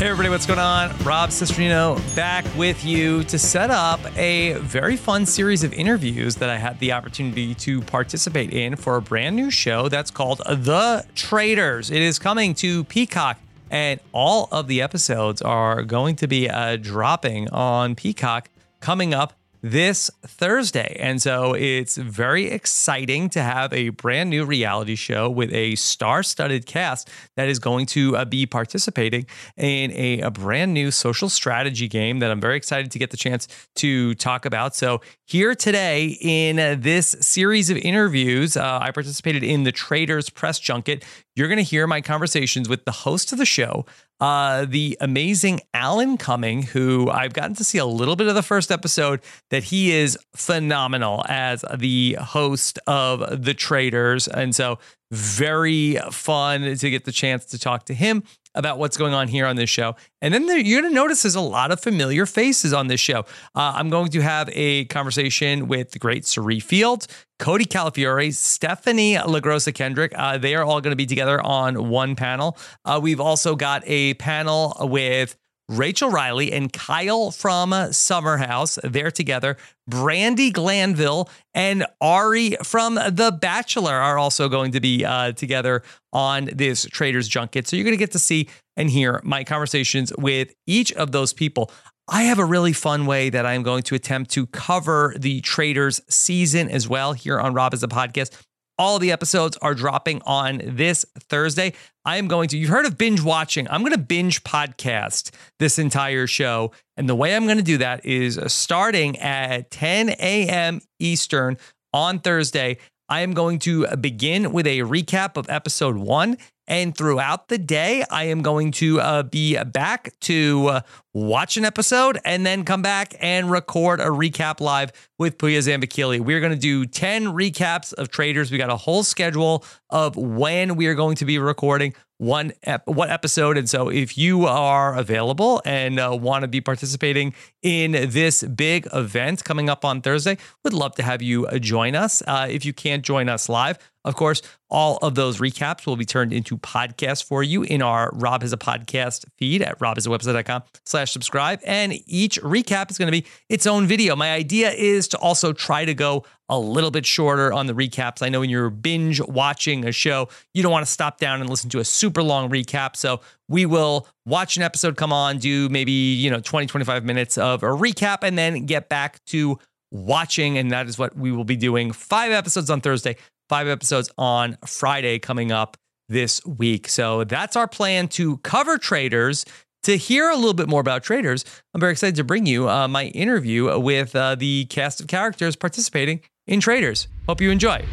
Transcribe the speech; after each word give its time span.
Hey 0.00 0.06
everybody, 0.06 0.30
what's 0.30 0.46
going 0.46 0.58
on? 0.58 0.96
Rob 1.04 1.28
Cesternino 1.28 1.98
back 2.16 2.46
with 2.56 2.86
you 2.86 3.22
to 3.24 3.38
set 3.38 3.70
up 3.70 4.00
a 4.16 4.54
very 4.54 4.96
fun 4.96 5.26
series 5.26 5.62
of 5.62 5.74
interviews 5.74 6.36
that 6.36 6.48
I 6.48 6.56
had 6.56 6.78
the 6.80 6.92
opportunity 6.92 7.54
to 7.56 7.82
participate 7.82 8.50
in 8.50 8.76
for 8.76 8.96
a 8.96 9.02
brand 9.02 9.36
new 9.36 9.50
show 9.50 9.90
that's 9.90 10.10
called 10.10 10.38
The 10.38 11.04
Traitors. 11.14 11.90
It 11.90 12.00
is 12.00 12.18
coming 12.18 12.54
to 12.54 12.84
Peacock, 12.84 13.40
and 13.70 14.00
all 14.12 14.48
of 14.50 14.68
the 14.68 14.80
episodes 14.80 15.42
are 15.42 15.82
going 15.82 16.16
to 16.16 16.26
be 16.26 16.48
uh, 16.48 16.76
dropping 16.76 17.50
on 17.50 17.94
Peacock 17.94 18.48
coming 18.80 19.12
up 19.12 19.34
this 19.62 20.10
Thursday. 20.26 20.96
And 20.98 21.20
so 21.20 21.54
it's 21.54 21.96
very 21.96 22.46
exciting 22.46 23.28
to 23.30 23.42
have 23.42 23.72
a 23.72 23.90
brand 23.90 24.30
new 24.30 24.44
reality 24.44 24.94
show 24.94 25.28
with 25.28 25.52
a 25.52 25.74
star 25.76 26.22
studded 26.22 26.66
cast 26.66 27.10
that 27.36 27.48
is 27.48 27.58
going 27.58 27.86
to 27.86 28.16
uh, 28.16 28.24
be 28.24 28.46
participating 28.46 29.26
in 29.56 29.90
a, 29.92 30.20
a, 30.20 30.30
brand 30.30 30.72
new 30.72 30.90
social 30.90 31.28
strategy 31.28 31.88
game 31.88 32.20
that 32.20 32.30
I'm 32.30 32.40
very 32.40 32.56
excited 32.56 32.90
to 32.92 32.98
get 32.98 33.10
the 33.10 33.16
chance 33.16 33.48
to 33.76 34.14
talk 34.14 34.46
about. 34.46 34.74
So, 34.74 35.00
here 35.26 35.54
today 35.54 36.18
in 36.20 36.58
uh, 36.58 36.76
this 36.78 37.16
series 37.20 37.70
of 37.70 37.76
interviews, 37.76 38.56
uh, 38.56 38.78
I 38.80 38.90
participated 38.90 39.42
in 39.44 39.64
the 39.64 39.72
Traitors 39.72 40.30
Press 40.30 40.58
Junket. 40.58 41.04
You're 41.36 41.48
going 41.48 41.58
to 41.58 41.62
hear 41.62 41.86
my 41.86 42.00
conversations 42.00 42.68
with 42.68 42.84
the 42.84 42.92
host 42.92 43.32
of 43.32 43.38
the 43.38 43.46
show, 43.46 43.86
uh, 44.20 44.66
the 44.66 44.96
amazing 45.00 45.60
Alan 45.72 46.16
Cumming, 46.16 46.62
who 46.62 47.10
I've 47.10 47.32
gotten 47.32 47.54
to 47.56 47.64
see 47.64 47.78
a 47.78 47.86
little 47.86 48.16
bit 48.16 48.26
of 48.26 48.34
the 48.34 48.42
first 48.42 48.70
episode, 48.70 49.20
that 49.50 49.64
he 49.64 49.92
is 49.92 50.18
phenomenal 50.34 51.24
as 51.28 51.64
the 51.74 52.18
host 52.20 52.78
of 52.86 53.44
The 53.44 53.54
Traitors. 53.54 54.28
And 54.28 54.54
so, 54.54 54.78
very 55.10 55.96
fun 56.12 56.76
to 56.76 56.90
get 56.90 57.04
the 57.04 57.12
chance 57.12 57.44
to 57.46 57.58
talk 57.58 57.86
to 57.86 57.94
him 57.94 58.22
about 58.54 58.78
what's 58.78 58.96
going 58.96 59.14
on 59.14 59.28
here 59.28 59.46
on 59.46 59.56
this 59.56 59.70
show. 59.70 59.96
And 60.20 60.34
then 60.34 60.46
there, 60.46 60.58
you're 60.58 60.80
going 60.80 60.92
to 60.92 60.94
notice 60.94 61.22
there's 61.22 61.34
a 61.34 61.40
lot 61.40 61.70
of 61.70 61.80
familiar 61.80 62.26
faces 62.26 62.72
on 62.72 62.88
this 62.88 63.00
show. 63.00 63.20
Uh, 63.54 63.72
I'm 63.76 63.90
going 63.90 64.08
to 64.10 64.20
have 64.20 64.50
a 64.52 64.86
conversation 64.86 65.68
with 65.68 65.92
the 65.92 65.98
great 65.98 66.26
Cirie 66.26 66.60
Field, 66.60 67.06
Cody 67.38 67.64
Calafiore, 67.64 68.34
Stephenie 68.34 69.14
LaGrossa 69.14 69.74
Kendrick. 69.74 70.12
Uh, 70.16 70.38
they 70.38 70.54
are 70.54 70.64
all 70.64 70.80
going 70.80 70.92
to 70.92 70.96
be 70.96 71.06
together 71.06 71.40
on 71.40 71.88
one 71.88 72.16
panel. 72.16 72.58
Uh, 72.84 72.98
we've 73.02 73.20
also 73.20 73.56
got 73.56 73.82
a 73.86 74.14
panel 74.14 74.76
with 74.80 75.36
Rachel 75.70 76.10
Reilly 76.10 76.52
and 76.52 76.72
Kyle 76.72 77.30
from 77.30 77.72
Summer 77.92 78.36
House. 78.36 78.78
They're 78.82 79.12
together. 79.12 79.56
Brandi 79.90 80.52
Glanville 80.52 81.28
and 81.52 81.84
Arie 82.00 82.56
from 82.62 82.94
The 82.94 83.36
Bachelor 83.38 83.94
are 83.94 84.16
also 84.16 84.48
going 84.48 84.72
to 84.72 84.80
be 84.80 85.04
uh, 85.04 85.32
together 85.32 85.82
on 86.12 86.48
this 86.52 86.86
Traitors 86.86 87.28
Junket. 87.28 87.66
So 87.66 87.76
you're 87.76 87.84
going 87.84 87.92
to 87.92 87.98
get 87.98 88.12
to 88.12 88.18
see 88.18 88.48
and 88.76 88.88
hear 88.88 89.20
my 89.24 89.44
conversations 89.44 90.12
with 90.16 90.54
each 90.66 90.92
of 90.92 91.12
those 91.12 91.32
people. 91.32 91.70
I 92.08 92.22
have 92.24 92.38
a 92.38 92.44
really 92.44 92.72
fun 92.72 93.06
way 93.06 93.30
that 93.30 93.46
I'm 93.46 93.62
going 93.62 93.84
to 93.84 93.94
attempt 93.94 94.32
to 94.32 94.46
cover 94.46 95.14
the 95.16 95.40
Traitors 95.42 96.00
season 96.08 96.68
as 96.68 96.88
well 96.88 97.12
here 97.12 97.38
on 97.38 97.54
Rob 97.54 97.72
has 97.72 97.82
a 97.82 97.88
podcast. 97.88 98.36
All 98.80 98.98
the 98.98 99.12
episodes 99.12 99.58
are 99.58 99.74
dropping 99.74 100.22
on 100.24 100.62
this 100.64 101.04
Thursday. 101.28 101.74
I 102.06 102.16
am 102.16 102.28
going 102.28 102.48
to, 102.48 102.56
you've 102.56 102.70
heard 102.70 102.86
of 102.86 102.96
binge 102.96 103.20
watching. 103.20 103.68
I'm 103.68 103.82
going 103.82 103.92
to 103.92 103.98
binge 103.98 104.42
podcast 104.42 105.32
this 105.58 105.78
entire 105.78 106.26
show. 106.26 106.72
And 106.96 107.06
the 107.06 107.14
way 107.14 107.36
I'm 107.36 107.44
going 107.44 107.58
to 107.58 107.62
do 107.62 107.76
that 107.76 108.06
is 108.06 108.40
starting 108.46 109.18
at 109.18 109.70
10 109.70 110.08
a.m. 110.18 110.80
Eastern 110.98 111.58
on 111.92 112.20
Thursday. 112.20 112.78
I 113.10 113.20
am 113.20 113.34
going 113.34 113.58
to 113.58 113.86
begin 113.98 114.50
with 114.50 114.66
a 114.66 114.78
recap 114.78 115.36
of 115.36 115.50
episode 115.50 115.98
one 115.98 116.38
and 116.70 116.96
throughout 116.96 117.48
the 117.48 117.58
day, 117.58 118.04
I 118.10 118.24
am 118.26 118.42
going 118.42 118.70
to 118.72 119.00
uh, 119.00 119.22
be 119.24 119.60
back 119.64 120.14
to 120.20 120.68
uh, 120.68 120.80
watch 121.12 121.56
an 121.56 121.64
episode 121.64 122.20
and 122.24 122.46
then 122.46 122.64
come 122.64 122.80
back 122.80 123.16
and 123.18 123.50
record 123.50 123.98
a 124.00 124.04
recap 124.04 124.60
live 124.60 124.92
with 125.18 125.36
Puya 125.36 125.58
Zambakili. 125.58 126.20
We're 126.20 126.38
going 126.38 126.52
to 126.52 126.58
do 126.58 126.86
10 126.86 127.26
recaps 127.26 127.92
of 127.92 128.10
traitors. 128.10 128.52
We 128.52 128.58
got 128.58 128.70
a 128.70 128.76
whole 128.76 129.02
schedule 129.02 129.64
of 129.90 130.14
when 130.16 130.76
we 130.76 130.86
are 130.86 130.94
going 130.94 131.16
to 131.16 131.24
be 131.24 131.40
recording 131.40 131.92
one 132.20 132.52
ep- 132.64 132.86
what 132.86 133.08
episode 133.08 133.56
and 133.56 133.68
so 133.68 133.88
if 133.88 134.18
you 134.18 134.44
are 134.44 134.94
available 134.94 135.62
and 135.64 135.98
uh, 135.98 136.14
want 136.20 136.42
to 136.42 136.48
be 136.48 136.60
participating 136.60 137.32
in 137.62 137.92
this 137.92 138.42
big 138.42 138.86
event 138.92 139.42
coming 139.42 139.70
up 139.70 139.86
on 139.86 140.02
thursday 140.02 140.36
would 140.62 140.74
love 140.74 140.94
to 140.94 141.02
have 141.02 141.22
you 141.22 141.46
uh, 141.46 141.58
join 141.58 141.96
us 141.96 142.22
uh, 142.26 142.46
if 142.48 142.62
you 142.62 142.74
can't 142.74 143.06
join 143.06 143.30
us 143.30 143.48
live 143.48 143.78
of 144.04 144.16
course, 144.16 144.40
all 144.70 144.98
of 145.02 145.14
those 145.14 145.38
recaps 145.38 145.86
will 145.86 145.96
be 145.96 146.04
turned 146.04 146.32
into 146.32 146.56
podcasts 146.56 147.22
for 147.22 147.42
you 147.42 147.62
in 147.62 147.82
our 147.82 148.10
Rob 148.14 148.42
has 148.42 148.52
a 148.52 148.56
podcast 148.56 149.24
feed 149.36 149.62
at 149.62 149.78
robhasawebsite.com 149.78 150.62
slash 150.86 151.12
subscribe. 151.12 151.60
And 151.66 151.94
each 152.06 152.40
recap 152.40 152.90
is 152.90 152.96
going 152.96 153.12
to 153.12 153.12
be 153.12 153.26
its 153.48 153.66
own 153.66 153.86
video. 153.86 154.16
My 154.16 154.32
idea 154.32 154.70
is 154.70 155.08
to 155.08 155.18
also 155.18 155.52
try 155.52 155.84
to 155.84 155.92
go 155.92 156.24
a 156.48 156.58
little 156.58 156.90
bit 156.90 157.04
shorter 157.04 157.52
on 157.52 157.66
the 157.66 157.74
recaps. 157.74 158.22
I 158.22 158.28
know 158.28 158.40
when 158.40 158.50
you're 158.50 158.70
binge 158.70 159.20
watching 159.20 159.84
a 159.84 159.92
show, 159.92 160.28
you 160.54 160.62
don't 160.62 160.72
want 160.72 160.86
to 160.86 160.90
stop 160.90 161.18
down 161.18 161.40
and 161.40 161.50
listen 161.50 161.68
to 161.70 161.78
a 161.78 161.84
super 161.84 162.22
long 162.22 162.50
recap. 162.50 162.96
So 162.96 163.20
we 163.48 163.66
will 163.66 164.08
watch 164.24 164.56
an 164.56 164.62
episode 164.62 164.96
come 164.96 165.12
on, 165.12 165.38
do 165.38 165.68
maybe, 165.68 165.92
you 165.92 166.30
know, 166.30 166.40
20, 166.40 166.66
25 166.66 167.04
minutes 167.04 167.36
of 167.38 167.62
a 167.62 167.66
recap, 167.68 168.18
and 168.22 168.38
then 168.38 168.66
get 168.66 168.88
back 168.88 169.24
to 169.26 169.58
watching. 169.90 170.58
And 170.58 170.70
that 170.70 170.88
is 170.88 170.98
what 170.98 171.16
we 171.16 171.30
will 171.30 171.44
be 171.44 171.56
doing. 171.56 171.92
Five 171.92 172.32
episodes 172.32 172.70
on 172.70 172.80
Thursday, 172.80 173.16
five 173.50 173.66
episodes 173.66 174.08
on 174.16 174.56
Friday 174.64 175.18
coming 175.18 175.50
up 175.50 175.76
this 176.08 176.40
week. 176.46 176.88
So 176.88 177.24
that's 177.24 177.56
our 177.56 177.66
plan 177.66 178.06
to 178.10 178.36
cover 178.38 178.78
traitors. 178.78 179.44
To 179.84 179.96
hear 179.96 180.30
a 180.30 180.36
little 180.36 180.54
bit 180.54 180.68
more 180.68 180.80
about 180.80 181.02
traitors, 181.02 181.44
I'm 181.74 181.80
very 181.80 181.90
excited 181.90 182.14
to 182.16 182.24
bring 182.24 182.46
you 182.46 182.68
uh, 182.68 182.86
my 182.86 183.06
interview 183.06 183.76
with 183.80 184.14
uh, 184.14 184.36
the 184.36 184.66
cast 184.66 185.00
of 185.00 185.08
characters 185.08 185.56
participating 185.56 186.20
in 186.46 186.60
Traitors. 186.60 187.08
Hope 187.26 187.40
you 187.40 187.50
enjoy. 187.50 187.84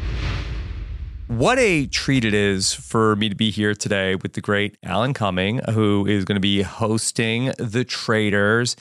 What 1.26 1.58
a 1.58 1.88
treat 1.88 2.24
it 2.24 2.36
is 2.36 2.74
for 2.74 3.16
me 3.16 3.28
to 3.28 3.36
be 3.36 3.50
here 3.50 3.74
today 3.74 4.14
with 4.14 4.34
the 4.34 4.42
great 4.42 4.78
Alan 4.84 5.16
Cumming, 5.16 5.62
who 5.72 6.06
is 6.06 6.24
going 6.24 6.36
to 6.36 6.42
be 6.42 6.62
hosting 6.62 7.52
The 7.58 7.84
Traitors. 7.84 8.76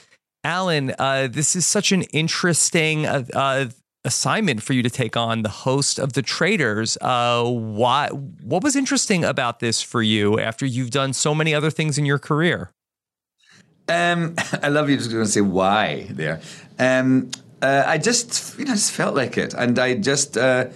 Alan, 0.44 0.94
uh, 0.98 1.28
this 1.30 1.56
is 1.56 1.66
such 1.66 1.90
an 1.90 2.02
interesting 2.02 3.06
uh, 3.06 3.24
uh, 3.32 3.66
assignment 4.06 4.62
for 4.62 4.72
you 4.72 4.82
to 4.82 4.90
take 4.90 5.16
on 5.16 5.42
the 5.42 5.48
host 5.48 5.98
of 5.98 6.14
The 6.14 6.22
traitors 6.22 6.96
Uh, 7.00 7.44
why, 7.44 8.08
what 8.08 8.62
was 8.62 8.76
interesting 8.76 9.24
about 9.24 9.60
this 9.60 9.82
for 9.82 10.02
you 10.02 10.38
after 10.38 10.64
you've 10.64 10.90
done 10.90 11.12
so 11.12 11.34
many 11.34 11.54
other 11.54 11.70
things 11.70 11.98
in 11.98 12.06
your 12.06 12.18
career? 12.18 12.70
Um, 13.88 14.34
I 14.62 14.68
love 14.68 14.88
you 14.88 14.96
just 14.96 15.10
going 15.10 15.24
to 15.24 15.30
say 15.30 15.40
why 15.40 16.06
there. 16.10 16.40
Um, 16.78 17.30
uh, 17.62 17.84
I 17.86 17.98
just, 17.98 18.58
you 18.58 18.64
know, 18.64 18.72
just 18.72 18.92
felt 18.92 19.14
like 19.14 19.36
it, 19.38 19.54
and 19.54 19.78
I 19.78 19.94
just 19.94 20.36
uh, 20.36 20.66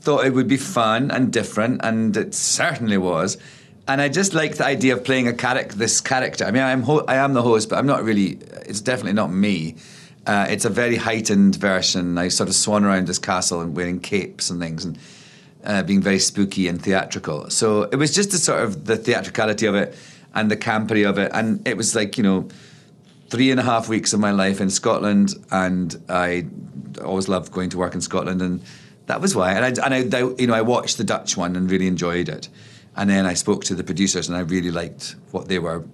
thought 0.00 0.26
it 0.26 0.34
would 0.34 0.48
be 0.48 0.56
fun 0.56 1.10
and 1.10 1.32
different, 1.32 1.80
and 1.82 2.16
it 2.16 2.34
certainly 2.34 2.98
was. 2.98 3.38
And 3.86 4.02
I 4.02 4.10
just 4.10 4.34
like 4.34 4.56
the 4.56 4.66
idea 4.66 4.94
of 4.94 5.04
playing 5.04 5.28
a 5.28 5.32
character, 5.32 5.74
this 5.74 6.00
character. 6.02 6.44
I 6.44 6.50
mean, 6.50 6.62
I'm 6.62 6.82
ho- 6.82 7.06
I 7.08 7.16
am 7.16 7.32
the 7.32 7.42
host, 7.42 7.70
but 7.70 7.76
I'm 7.78 7.86
not 7.86 8.04
really. 8.04 8.38
It's 8.66 8.82
definitely 8.82 9.14
not 9.14 9.32
me. 9.32 9.76
Uh, 10.28 10.46
it's 10.50 10.66
a 10.66 10.68
very 10.68 10.96
heightened 10.96 11.56
version. 11.56 12.18
I 12.18 12.28
sort 12.28 12.50
of 12.50 12.54
swan 12.54 12.84
around 12.84 13.08
this 13.08 13.18
castle 13.18 13.62
and 13.62 13.74
wearing 13.74 13.98
capes 13.98 14.50
and 14.50 14.60
things, 14.60 14.84
and 14.84 14.98
uh, 15.64 15.82
being 15.82 16.02
very 16.02 16.18
spooky 16.18 16.68
and 16.68 16.80
theatrical. 16.80 17.48
So 17.48 17.84
it 17.84 17.96
was 17.96 18.14
just 18.14 18.32
the 18.32 18.36
sort 18.36 18.62
of 18.62 18.84
the 18.84 18.98
theatricality 18.98 19.64
of 19.64 19.74
it 19.74 19.96
and 20.34 20.50
the 20.50 20.56
campery 20.56 21.08
of 21.08 21.16
it. 21.16 21.30
And 21.32 21.66
it 21.66 21.78
was 21.78 21.96
like, 21.96 22.18
you 22.18 22.24
know, 22.24 22.46
three 23.30 23.50
and 23.50 23.58
a 23.58 23.62
half 23.62 23.88
weeks 23.88 24.12
of 24.12 24.20
my 24.20 24.30
life 24.30 24.60
in 24.60 24.68
Scotland, 24.68 25.34
and 25.50 25.96
I 26.10 26.46
always 27.02 27.26
loved 27.26 27.50
going 27.50 27.70
to 27.70 27.78
work 27.78 27.94
in 27.94 28.02
Scotland, 28.02 28.42
and 28.42 28.62
that 29.06 29.22
was 29.22 29.34
why. 29.34 29.52
And 29.52 29.64
I, 29.64 29.86
and 29.86 30.14
I, 30.14 30.18
you 30.38 30.46
know, 30.46 30.54
I 30.54 30.60
watched 30.60 30.98
the 30.98 31.04
Dutch 31.04 31.38
one 31.38 31.56
and 31.56 31.70
really 31.70 31.86
enjoyed 31.86 32.28
it, 32.28 32.50
and 32.96 33.08
then 33.08 33.24
I 33.24 33.32
spoke 33.32 33.64
to 33.64 33.74
the 33.74 33.82
producers, 33.82 34.28
and 34.28 34.36
I 34.36 34.40
really 34.40 34.70
liked 34.70 35.16
what 35.30 35.48
they 35.48 35.58
were 35.58 35.86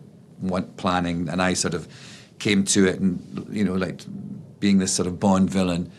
planning, 0.77 1.29
and 1.29 1.41
I 1.41 1.55
sort 1.55 1.75
of 1.75 1.87
came 2.39 2.65
to 2.65 2.87
it, 2.87 3.01
and 3.01 3.49
you 3.51 3.65
know, 3.65 3.75
like 3.75 4.03
being 4.61 4.79
this 4.79 4.93
sort 4.93 5.07
of 5.07 5.21
Bond 5.21 5.51
villain. 5.51 5.91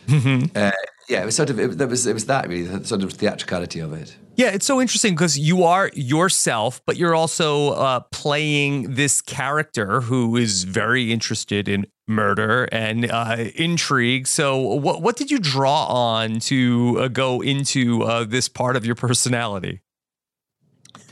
Uh, 0.54 0.72
yeah, 1.08 1.22
it 1.22 1.26
was 1.26 1.36
sort 1.36 1.50
of 1.50 1.60
it, 1.60 1.80
it 1.80 1.88
was 1.88 2.06
it 2.06 2.14
was 2.14 2.26
that 2.26 2.48
really 2.48 2.64
the 2.64 2.84
sort 2.84 3.02
of 3.02 3.12
theatricality 3.12 3.80
of 3.80 3.92
it. 3.92 4.16
Yeah, 4.34 4.48
it's 4.48 4.66
so 4.66 4.80
interesting 4.80 5.14
because 5.14 5.38
you 5.38 5.62
are 5.62 5.90
yourself, 5.94 6.82
but 6.84 6.96
you're 6.96 7.14
also 7.14 7.70
uh, 7.70 8.00
playing 8.10 8.94
this 8.94 9.22
character 9.22 10.02
who 10.02 10.36
is 10.36 10.64
very 10.64 11.10
interested 11.10 11.68
in 11.68 11.86
murder 12.06 12.68
and 12.70 13.10
uh, 13.10 13.36
intrigue. 13.54 14.26
So, 14.26 14.58
what 14.58 15.00
what 15.00 15.16
did 15.16 15.30
you 15.30 15.38
draw 15.38 15.86
on 15.86 16.40
to 16.40 16.96
uh, 17.00 17.08
go 17.08 17.40
into 17.40 18.02
uh, 18.02 18.24
this 18.24 18.48
part 18.48 18.76
of 18.76 18.84
your 18.84 18.96
personality? 18.96 19.82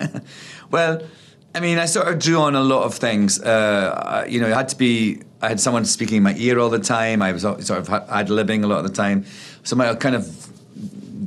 well, 0.70 1.02
I 1.54 1.60
mean, 1.60 1.78
I 1.78 1.86
sort 1.86 2.08
of 2.08 2.18
drew 2.18 2.38
on 2.38 2.56
a 2.56 2.62
lot 2.62 2.82
of 2.82 2.94
things. 2.94 3.40
Uh, 3.40 4.26
you 4.28 4.40
know, 4.40 4.48
it 4.48 4.54
had 4.54 4.68
to 4.70 4.76
be. 4.76 5.20
I 5.40 5.48
had 5.48 5.60
someone 5.60 5.84
speaking 5.84 6.16
in 6.16 6.22
my 6.22 6.34
ear 6.36 6.58
all 6.58 6.70
the 6.70 6.80
time. 6.80 7.22
I 7.22 7.30
was 7.30 7.42
sort 7.42 7.70
of 7.70 7.88
ad 7.90 8.28
libbing 8.28 8.64
a 8.64 8.66
lot 8.66 8.78
of 8.78 8.90
the 8.90 8.92
time. 8.92 9.24
So 9.62 9.76
my 9.76 9.94
kind 9.94 10.16
of 10.16 10.50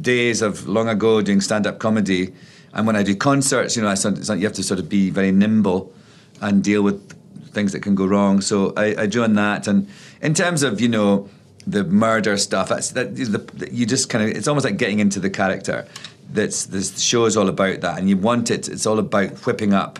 days 0.01 0.41
of 0.41 0.68
long 0.68 0.89
ago 0.89 1.21
doing 1.21 1.39
stand-up 1.39 1.79
comedy, 1.79 2.33
and 2.74 2.85
when 2.85 2.95
I 2.95 3.03
do 3.03 3.15
concerts, 3.15 3.77
you 3.77 3.83
know, 3.83 3.88
I, 3.88 4.33
you 4.33 4.44
have 4.44 4.53
to 4.53 4.63
sort 4.63 4.79
of 4.79 4.89
be 4.89 5.09
very 5.09 5.31
nimble 5.31 5.94
and 6.41 6.63
deal 6.63 6.81
with 6.81 7.13
things 7.53 7.71
that 7.71 7.79
can 7.79 7.95
go 7.95 8.06
wrong. 8.06 8.41
So 8.41 8.74
I, 8.75 9.03
I 9.03 9.06
do 9.06 9.24
on 9.24 9.35
that. 9.35 9.68
And 9.68 9.88
in 10.21 10.33
terms 10.33 10.62
of 10.62 10.81
you 10.81 10.89
know 10.89 11.29
the 11.65 11.85
murder 11.85 12.35
stuff, 12.35 12.68
that's 12.68 12.91
that 12.91 13.15
the, 13.15 13.69
you 13.71 13.85
just 13.85 14.09
kind 14.09 14.29
of 14.29 14.35
it's 14.35 14.50
almost 14.50 14.65
like 14.65 14.75
getting 14.75 15.00
into 15.00 15.21
the 15.21 15.29
character. 15.29 15.88
That's 16.29 16.65
this 16.65 17.00
show 17.00 17.24
is 17.25 17.38
all 17.38 17.47
about 17.47 17.79
that, 17.79 17.97
and 17.97 18.09
you 18.09 18.18
want 18.18 18.51
it. 18.51 18.68
It's 18.68 18.85
all 18.85 19.00
about 19.00 19.29
whipping 19.45 19.74
up 19.74 20.00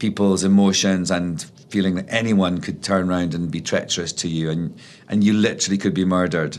people's 0.00 0.42
emotions 0.42 1.10
and 1.12 1.42
feeling 1.68 1.94
that 1.94 2.06
anyone 2.08 2.60
could 2.60 2.82
turn 2.82 3.08
around 3.08 3.34
and 3.34 3.50
be 3.50 3.60
treacherous 3.60 4.12
to 4.14 4.28
you, 4.28 4.50
and 4.50 4.76
and 5.08 5.22
you 5.22 5.32
literally 5.32 5.78
could 5.78 5.94
be 5.94 6.04
murdered 6.04 6.58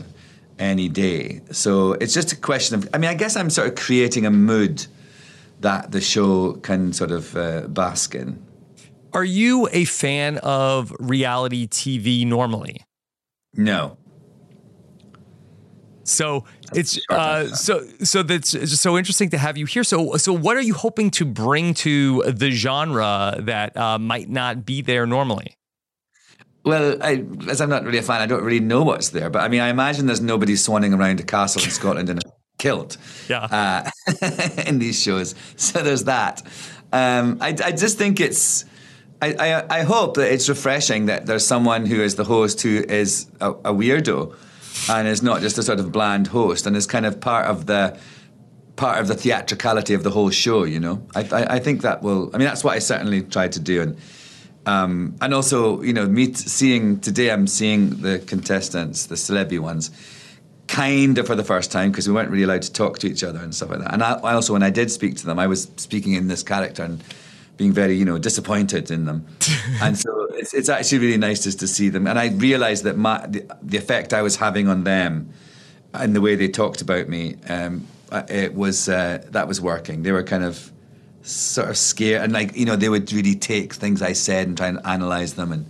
any 0.58 0.88
day. 0.88 1.42
So 1.50 1.92
it's 1.94 2.14
just 2.14 2.32
a 2.32 2.36
question 2.36 2.76
of, 2.76 2.88
I 2.94 2.98
mean, 2.98 3.10
I 3.10 3.14
guess 3.14 3.36
I'm 3.36 3.50
sort 3.50 3.68
of 3.68 3.74
creating 3.74 4.24
a 4.24 4.30
mood 4.30 4.86
that 5.60 5.92
the 5.92 6.00
show 6.00 6.54
can 6.54 6.92
sort 6.92 7.10
of 7.10 7.36
uh, 7.36 7.62
bask 7.68 8.14
in. 8.14 8.42
Are 9.12 9.24
you 9.24 9.68
a 9.72 9.84
fan 9.84 10.38
of 10.38 10.94
reality 10.98 11.66
TV 11.66 12.26
normally? 12.26 12.84
No. 13.54 13.98
So 16.04 16.44
it's 16.74 16.98
uh, 17.08 17.48
so 17.48 17.86
so 18.02 18.22
that's 18.22 18.52
just 18.52 18.82
so 18.82 18.98
interesting 18.98 19.30
to 19.30 19.38
have 19.38 19.56
you 19.56 19.66
here. 19.66 19.84
So 19.84 20.16
so 20.16 20.32
what 20.32 20.56
are 20.56 20.62
you 20.62 20.74
hoping 20.74 21.10
to 21.12 21.24
bring 21.24 21.74
to 21.74 22.22
the 22.22 22.50
genre 22.50 23.36
that 23.38 23.76
uh, 23.76 23.98
might 23.98 24.28
not 24.28 24.64
be 24.64 24.82
there 24.82 25.06
normally? 25.06 25.56
Well, 26.64 26.96
I, 27.02 27.24
as 27.48 27.60
I'm 27.60 27.68
not 27.68 27.84
really 27.84 27.98
a 27.98 28.02
fan, 28.02 28.20
I 28.20 28.26
don't 28.26 28.44
really 28.44 28.60
know 28.60 28.84
what's 28.84 29.08
there. 29.08 29.30
But 29.30 29.42
I 29.42 29.48
mean, 29.48 29.60
I 29.60 29.68
imagine 29.68 30.06
there's 30.06 30.20
nobody 30.20 30.54
swanning 30.54 30.96
around 30.96 31.20
a 31.20 31.24
castle 31.24 31.62
in 31.62 31.70
Scotland 31.80 32.08
in 32.08 32.18
a 32.18 32.22
kilt. 32.58 32.96
Yeah. 33.28 33.44
Uh, 33.50 33.90
in 34.66 34.78
these 34.78 35.00
shows, 35.00 35.34
so 35.56 35.82
there's 35.82 36.04
that. 36.04 36.42
Um, 36.92 37.38
I, 37.40 37.48
I 37.48 37.72
just 37.72 37.98
think 37.98 38.20
it's. 38.20 38.64
I, 39.20 39.34
I, 39.34 39.78
I 39.78 39.82
hope 39.82 40.14
that 40.14 40.32
it's 40.32 40.48
refreshing 40.48 41.06
that 41.06 41.26
there's 41.26 41.46
someone 41.46 41.86
who 41.86 42.02
is 42.02 42.16
the 42.16 42.24
host 42.24 42.60
who 42.62 42.78
is 42.88 43.30
a, 43.40 43.50
a 43.50 43.72
weirdo, 43.72 44.34
and 44.88 45.08
is 45.08 45.22
not 45.22 45.40
just 45.40 45.58
a 45.58 45.62
sort 45.62 45.80
of 45.80 45.92
bland 45.92 46.28
host, 46.28 46.66
and 46.66 46.76
is 46.76 46.86
kind 46.86 47.06
of 47.06 47.20
part 47.20 47.46
of 47.46 47.66
the 47.66 47.98
part 48.76 49.00
of 49.00 49.06
the 49.08 49.14
theatricality 49.14 49.94
of 49.94 50.02
the 50.02 50.10
whole 50.10 50.30
show. 50.30 50.64
You 50.64 50.80
know, 50.80 51.06
I, 51.14 51.20
I, 51.20 51.54
I 51.54 51.58
think 51.58 51.82
that 51.82 52.02
will. 52.02 52.30
I 52.34 52.38
mean, 52.38 52.46
that's 52.46 52.64
what 52.64 52.74
I 52.74 52.78
certainly 52.78 53.22
tried 53.22 53.52
to 53.52 53.60
do, 53.60 53.82
and 53.82 53.96
um, 54.66 55.16
and 55.20 55.34
also, 55.34 55.82
you 55.82 55.92
know, 55.92 56.06
me 56.06 56.32
seeing 56.34 57.00
today, 57.00 57.30
I'm 57.30 57.46
seeing 57.46 58.00
the 58.02 58.20
contestants, 58.20 59.06
the 59.06 59.16
celebrity 59.16 59.58
ones, 59.58 59.90
kind 60.68 61.18
of 61.18 61.26
for 61.26 61.34
the 61.34 61.44
first 61.44 61.72
time 61.72 61.90
because 61.90 62.08
we 62.08 62.14
weren't 62.14 62.30
really 62.30 62.44
allowed 62.44 62.62
to 62.62 62.72
talk 62.72 62.98
to 63.00 63.08
each 63.08 63.24
other 63.24 63.40
and 63.40 63.54
stuff 63.54 63.70
like 63.70 63.80
that. 63.80 63.92
And 63.92 64.02
I, 64.02 64.12
I, 64.14 64.34
also, 64.34 64.52
when 64.52 64.62
I 64.62 64.70
did 64.70 64.90
speak 64.90 65.16
to 65.16 65.26
them, 65.26 65.38
I 65.38 65.46
was 65.48 65.70
speaking 65.76 66.12
in 66.12 66.28
this 66.28 66.42
character 66.42 66.84
and 66.84 67.02
being 67.56 67.72
very, 67.72 67.94
you 67.94 68.04
know, 68.04 68.18
disappointed 68.18 68.90
in 68.90 69.04
them. 69.04 69.26
and 69.82 69.98
so 69.98 70.26
it's, 70.32 70.54
it's 70.54 70.68
actually 70.68 70.98
really 70.98 71.18
nice 71.18 71.44
just 71.44 71.60
to 71.60 71.68
see 71.68 71.88
them. 71.88 72.06
And 72.06 72.18
I 72.18 72.28
realised 72.28 72.84
that 72.84 72.96
my, 72.96 73.26
the, 73.26 73.46
the, 73.62 73.76
effect 73.76 74.12
I 74.12 74.22
was 74.22 74.36
having 74.36 74.68
on 74.68 74.84
them 74.84 75.30
and 75.94 76.16
the 76.16 76.20
way 76.20 76.34
they 76.34 76.48
talked 76.48 76.80
about 76.80 77.08
me, 77.08 77.36
um, 77.48 77.86
uh, 78.10 78.22
it 78.28 78.54
was 78.54 78.88
uh, 78.88 79.24
that 79.30 79.48
was 79.48 79.60
working. 79.60 80.02
They 80.02 80.12
were 80.12 80.22
kind 80.22 80.44
of 80.44 80.70
sort 81.22 81.68
of 81.68 81.76
scared 81.76 82.22
and 82.22 82.32
like 82.32 82.56
you 82.56 82.64
know 82.64 82.74
they 82.74 82.88
would 82.88 83.12
really 83.12 83.36
take 83.36 83.72
things 83.72 84.02
I 84.02 84.12
said 84.12 84.48
and 84.48 84.56
try 84.56 84.66
and 84.66 84.80
analyze 84.84 85.34
them 85.34 85.52
and 85.52 85.66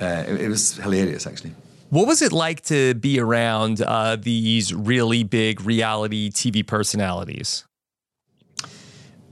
uh, 0.00 0.24
it, 0.26 0.40
it, 0.42 0.48
was 0.48 0.76
hilarious 0.76 1.26
actually. 1.26 1.54
What 1.90 2.06
was 2.06 2.22
it 2.22 2.32
like 2.32 2.62
to 2.62 2.94
be 2.94 3.20
around 3.20 3.80
uh, 3.82 4.16
these 4.16 4.74
really 4.74 5.22
big 5.22 5.60
reality 5.60 6.30
TV 6.30 6.66
personalities? 6.66 7.64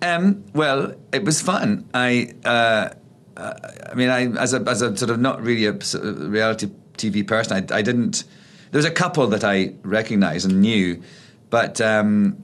Um, 0.03 0.45
well, 0.53 0.95
it 1.13 1.25
was 1.25 1.41
fun. 1.41 1.89
I, 1.95 2.35
uh, 2.45 2.91
uh 3.37 3.55
I 3.91 3.95
mean, 3.95 4.09
I 4.11 4.27
as 4.41 4.53
a 4.53 4.61
as 4.69 4.83
a 4.83 4.95
sort 4.97 5.11
of 5.11 5.21
not 5.21 5.41
really 5.41 5.67
a 5.67 5.73
reality 5.73 6.69
TV 6.99 7.27
person, 7.27 7.69
I, 7.71 7.79
I 7.79 7.83
didn't. 7.83 8.25
There 8.73 8.79
was 8.79 8.85
a 8.85 8.91
couple 8.91 9.27
that 9.29 9.45
I 9.45 9.75
recognised 9.83 10.51
and 10.51 10.61
knew, 10.61 11.03
but 11.51 11.81
um, 11.81 12.43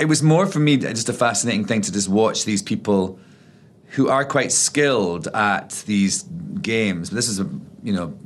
it 0.00 0.06
was 0.06 0.22
more 0.22 0.46
for 0.46 0.58
me 0.58 0.76
just 0.76 1.08
a 1.08 1.12
fascinating 1.12 1.66
thing 1.66 1.82
to 1.82 1.92
just 1.92 2.08
watch 2.08 2.44
these 2.44 2.62
people 2.62 3.18
who 3.90 4.08
are 4.08 4.24
quite 4.24 4.50
skilled 4.50 5.28
at 5.28 5.84
these 5.86 6.24
games. 6.62 7.10
This 7.10 7.28
is 7.28 7.38
a 7.38 7.48
you 7.84 7.92
know 7.92 8.18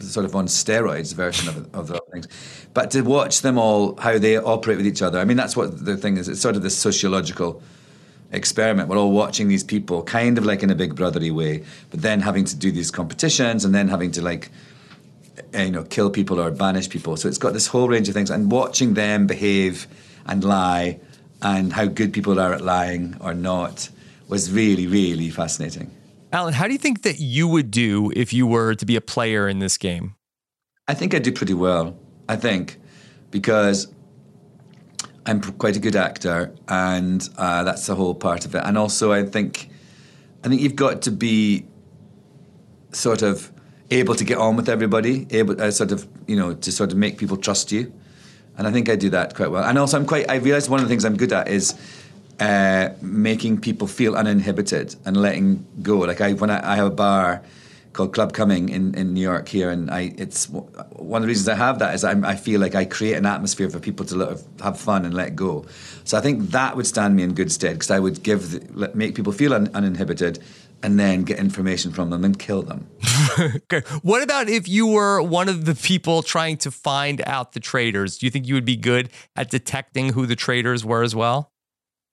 sort 0.00 0.24
of 0.24 0.34
on 0.34 0.46
steroids 0.46 1.14
version 1.14 1.48
of, 1.48 1.74
of 1.74 1.88
the 1.88 2.00
things, 2.12 2.28
but 2.72 2.90
to 2.92 3.02
watch 3.02 3.42
them 3.42 3.58
all 3.58 3.96
how 3.96 4.16
they 4.18 4.38
operate 4.38 4.78
with 4.78 4.86
each 4.86 5.02
other. 5.02 5.18
I 5.18 5.26
mean, 5.26 5.36
that's 5.36 5.54
what 5.54 5.84
the 5.84 5.98
thing 5.98 6.16
is. 6.16 6.30
It's 6.30 6.40
sort 6.40 6.56
of 6.56 6.62
this 6.62 6.78
sociological 6.78 7.62
experiment. 8.34 8.88
We're 8.88 8.98
all 8.98 9.12
watching 9.12 9.48
these 9.48 9.64
people, 9.64 10.02
kind 10.02 10.36
of 10.38 10.44
like 10.44 10.62
in 10.62 10.70
a 10.70 10.74
Big 10.74 10.94
Brothery 10.94 11.30
way, 11.30 11.64
but 11.90 12.02
then 12.02 12.20
having 12.20 12.44
to 12.44 12.56
do 12.56 12.70
these 12.70 12.90
competitions 12.90 13.64
and 13.64 13.74
then 13.74 13.88
having 13.88 14.10
to 14.12 14.22
like 14.22 14.50
eh, 15.52 15.64
you 15.64 15.70
know 15.70 15.84
kill 15.84 16.10
people 16.10 16.40
or 16.40 16.50
banish 16.50 16.88
people. 16.88 17.16
So 17.16 17.28
it's 17.28 17.38
got 17.38 17.52
this 17.52 17.66
whole 17.66 17.88
range 17.88 18.08
of 18.08 18.14
things, 18.14 18.30
and 18.30 18.50
watching 18.50 18.94
them 18.94 19.26
behave 19.26 19.86
and 20.26 20.42
lie 20.42 21.00
and 21.42 21.72
how 21.72 21.86
good 21.86 22.12
people 22.12 22.40
are 22.40 22.52
at 22.52 22.62
lying 22.62 23.16
or 23.20 23.34
not 23.34 23.90
was 24.28 24.50
really, 24.50 24.86
really 24.86 25.30
fascinating. 25.30 25.90
Alan, 26.32 26.54
how 26.54 26.66
do 26.66 26.72
you 26.72 26.78
think 26.78 27.02
that 27.02 27.20
you 27.20 27.46
would 27.46 27.70
do 27.70 28.10
if 28.16 28.32
you 28.32 28.46
were 28.46 28.74
to 28.74 28.86
be 28.86 28.96
a 28.96 29.00
player 29.00 29.46
in 29.46 29.58
this 29.60 29.76
game? 29.76 30.16
I 30.88 30.94
think 30.94 31.14
I 31.14 31.18
do 31.18 31.30
pretty 31.30 31.54
well. 31.54 31.96
I 32.28 32.36
think, 32.36 32.80
because 33.30 33.93
I'm 35.26 35.40
quite 35.40 35.76
a 35.76 35.80
good 35.80 35.96
actor, 35.96 36.54
and 36.68 37.26
uh, 37.38 37.64
that's 37.64 37.86
the 37.86 37.94
whole 37.94 38.14
part 38.14 38.44
of 38.44 38.54
it. 38.54 38.62
And 38.64 38.76
also, 38.76 39.12
I 39.12 39.24
think, 39.24 39.70
I 40.44 40.48
think 40.48 40.60
you've 40.60 40.76
got 40.76 41.02
to 41.02 41.10
be 41.10 41.64
sort 42.92 43.22
of 43.22 43.50
able 43.90 44.14
to 44.14 44.24
get 44.24 44.38
on 44.38 44.56
with 44.56 44.68
everybody, 44.68 45.26
able 45.30 45.60
uh, 45.60 45.70
sort 45.70 45.92
of 45.92 46.06
you 46.26 46.36
know 46.36 46.54
to 46.54 46.70
sort 46.70 46.92
of 46.92 46.98
make 46.98 47.16
people 47.16 47.36
trust 47.36 47.72
you, 47.72 47.92
and 48.58 48.66
I 48.66 48.72
think 48.72 48.88
I 48.88 48.96
do 48.96 49.08
that 49.10 49.34
quite 49.34 49.50
well. 49.50 49.64
And 49.64 49.78
also, 49.78 49.98
I'm 49.98 50.06
quite. 50.06 50.28
I 50.30 50.36
realize 50.36 50.68
one 50.68 50.80
of 50.80 50.86
the 50.86 50.90
things 50.90 51.04
I'm 51.04 51.16
good 51.16 51.32
at 51.32 51.48
is. 51.48 51.74
Uh, 52.40 52.92
making 53.00 53.60
people 53.60 53.86
feel 53.86 54.16
uninhibited 54.16 54.96
and 55.04 55.16
letting 55.16 55.64
go. 55.82 55.98
Like 55.98 56.20
I, 56.20 56.32
when 56.32 56.50
I, 56.50 56.72
I 56.72 56.74
have 56.74 56.86
a 56.86 56.90
bar 56.90 57.42
called 57.94 58.12
Club 58.12 58.34
Cumming 58.34 58.68
in, 58.68 58.94
in 58.94 59.14
New 59.14 59.22
York 59.22 59.48
here, 59.48 59.70
and 59.70 59.90
I 59.90 60.12
it's 60.18 60.48
one 60.48 61.22
of 61.22 61.22
the 61.22 61.28
reasons 61.28 61.48
I 61.48 61.54
have 61.54 61.78
that 61.78 61.94
is 61.94 62.04
I 62.04 62.36
feel 62.36 62.60
like 62.60 62.74
I 62.74 62.84
create 62.84 63.14
an 63.14 63.24
atmosphere 63.24 63.70
for 63.70 63.80
people 63.80 64.04
to 64.06 64.16
let, 64.16 64.42
have 64.60 64.78
fun 64.78 65.06
and 65.06 65.14
let 65.14 65.34
go. 65.34 65.64
So 66.04 66.18
I 66.18 66.20
think 66.20 66.50
that 66.50 66.76
would 66.76 66.86
stand 66.86 67.16
me 67.16 67.22
in 67.22 67.34
good 67.34 67.50
stead 67.50 67.74
because 67.74 67.90
I 67.90 67.98
would 67.98 68.22
give 68.22 68.50
the, 68.50 68.90
make 68.94 69.14
people 69.14 69.32
feel 69.32 69.54
un, 69.54 69.70
uninhibited, 69.72 70.40
and 70.82 71.00
then 71.00 71.22
get 71.22 71.38
information 71.38 71.92
from 71.92 72.10
them 72.10 72.24
and 72.24 72.38
kill 72.38 72.62
them. 72.62 72.86
Okay. 73.36 73.80
What 74.02 74.22
about 74.22 74.48
if 74.48 74.68
you 74.68 74.86
were 74.86 75.20
one 75.20 75.48
of 75.48 75.64
the 75.64 75.74
people 75.74 76.22
trying 76.22 76.56
to 76.58 76.70
find 76.70 77.22
out 77.26 77.52
the 77.52 77.58
traitors? 77.58 78.18
Do 78.18 78.26
you 78.26 78.30
think 78.30 78.46
you 78.46 78.54
would 78.54 78.64
be 78.64 78.76
good 78.76 79.08
at 79.34 79.50
detecting 79.50 80.12
who 80.12 80.26
the 80.26 80.36
traitors 80.36 80.84
were 80.84 81.02
as 81.02 81.14
well? 81.16 81.50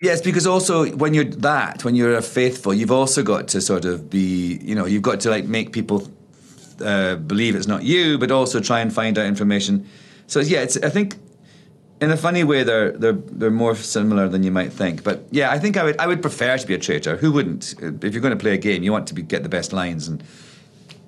Yes, 0.02 0.20
because 0.20 0.48
also 0.48 0.88
when 0.96 1.14
you're 1.14 1.26
that, 1.26 1.86
when 1.86 1.94
you're 1.94 2.16
a 2.16 2.24
faithful, 2.24 2.74
you've 2.74 2.92
also 2.92 3.22
got 3.22 3.48
to 3.50 3.62
sort 3.62 3.86
of 3.86 4.10
be, 4.10 4.60
you 4.64 4.74
know, 4.74 4.86
you've 4.86 5.04
got 5.04 5.20
to 5.22 5.30
like 5.30 5.46
make 5.46 5.72
people 5.72 6.12
uh, 6.84 7.16
believe 7.16 7.56
it's 7.56 7.68
not 7.68 7.84
you, 7.84 8.18
but 8.18 8.32
also 8.32 8.60
try 8.60 8.80
and 8.80 8.92
find 8.92 9.20
out 9.20 9.28
information. 9.28 9.88
So 10.26 10.40
yeah, 10.40 10.64
it's 10.64 10.76
I 10.78 10.90
think 10.90 11.18
in 12.02 12.10
a 12.10 12.18
funny 12.18 12.44
way 12.44 12.64
they're 12.64 12.92
they're 12.94 13.14
they're 13.14 13.52
more 13.52 13.76
similar 13.76 14.28
than 14.28 14.42
you 14.42 14.52
might 14.52 14.74
think. 14.74 15.04
But 15.04 15.24
yeah, 15.30 15.52
I 15.52 15.60
think 15.60 15.78
I 15.78 15.84
would 15.84 16.00
I 16.00 16.08
would 16.08 16.24
prefer 16.24 16.58
to 16.58 16.66
be 16.66 16.74
a 16.74 16.80
traitor. 16.80 17.18
Who 17.18 17.32
wouldn't? 17.32 17.76
If 18.04 18.14
you're 18.14 18.24
going 18.24 18.38
to 18.38 18.42
play 18.42 18.56
a 18.56 18.58
game, 18.58 18.82
you 18.82 18.92
want 18.92 19.06
to 19.08 19.14
be, 19.14 19.22
get 19.22 19.44
the 19.44 19.50
best 19.50 19.72
lines 19.72 20.08
and 20.08 20.24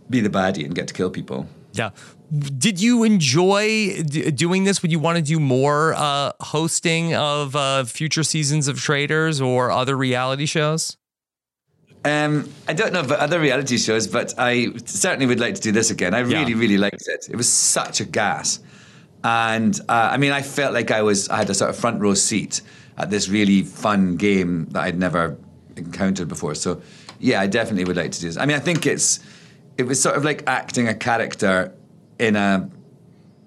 be 0.07 0.19
the 0.19 0.29
baddie 0.29 0.65
and 0.65 0.75
get 0.75 0.87
to 0.89 0.93
kill 0.93 1.09
people. 1.09 1.47
Yeah. 1.73 1.89
Did 2.33 2.81
you 2.81 3.03
enjoy 3.03 4.01
d- 4.01 4.31
doing 4.31 4.63
this? 4.63 4.81
Would 4.81 4.91
you 4.91 4.99
want 4.99 5.17
to 5.17 5.23
do 5.23 5.39
more 5.39 5.93
uh, 5.93 6.31
hosting 6.39 7.13
of 7.13 7.55
uh, 7.55 7.83
future 7.83 8.23
seasons 8.23 8.67
of 8.67 8.79
Traitors 8.79 9.39
or 9.39 9.69
other 9.69 9.95
reality 9.95 10.47
shows? 10.47 10.97
Um, 12.05 12.49
I 12.67 12.73
don't 12.73 12.91
know 12.91 13.01
about 13.01 13.19
other 13.19 13.39
reality 13.39 13.77
shows, 13.77 14.07
but 14.07 14.33
I 14.37 14.73
certainly 14.85 15.25
would 15.25 15.39
like 15.39 15.55
to 15.55 15.61
do 15.61 15.71
this 15.71 15.91
again. 15.91 16.13
I 16.13 16.19
really, 16.19 16.53
really 16.53 16.77
liked 16.77 17.03
it. 17.07 17.27
It 17.29 17.35
was 17.35 17.47
such 17.47 18.01
a 18.01 18.05
gas, 18.05 18.59
and 19.23 19.79
uh, 19.87 20.09
I 20.11 20.17
mean, 20.17 20.33
I 20.33 20.41
felt 20.41 20.73
like 20.73 20.91
I 20.91 21.01
was 21.01 21.29
I 21.29 21.37
had 21.37 21.49
a 21.49 21.53
sort 21.53 21.69
of 21.69 21.77
front 21.77 22.01
row 22.01 22.13
seat 22.13 22.61
at 22.97 23.09
this 23.09 23.29
really 23.29 23.61
fun 23.61 24.17
game 24.17 24.65
that 24.71 24.83
I'd 24.83 24.99
never 24.99 25.37
encountered 25.77 26.27
before. 26.27 26.55
So, 26.55 26.81
yeah, 27.19 27.39
I 27.39 27.47
definitely 27.47 27.85
would 27.85 27.95
like 27.95 28.11
to 28.11 28.19
do 28.19 28.27
this. 28.27 28.37
I 28.37 28.45
mean, 28.45 28.57
I 28.57 28.59
think 28.59 28.85
it's 28.85 29.21
it 29.77 29.83
was 29.83 30.01
sort 30.01 30.17
of 30.17 30.25
like 30.25 30.43
acting 30.45 30.89
a 30.89 30.93
character 30.93 31.73
in 32.23 32.35
a 32.35 32.69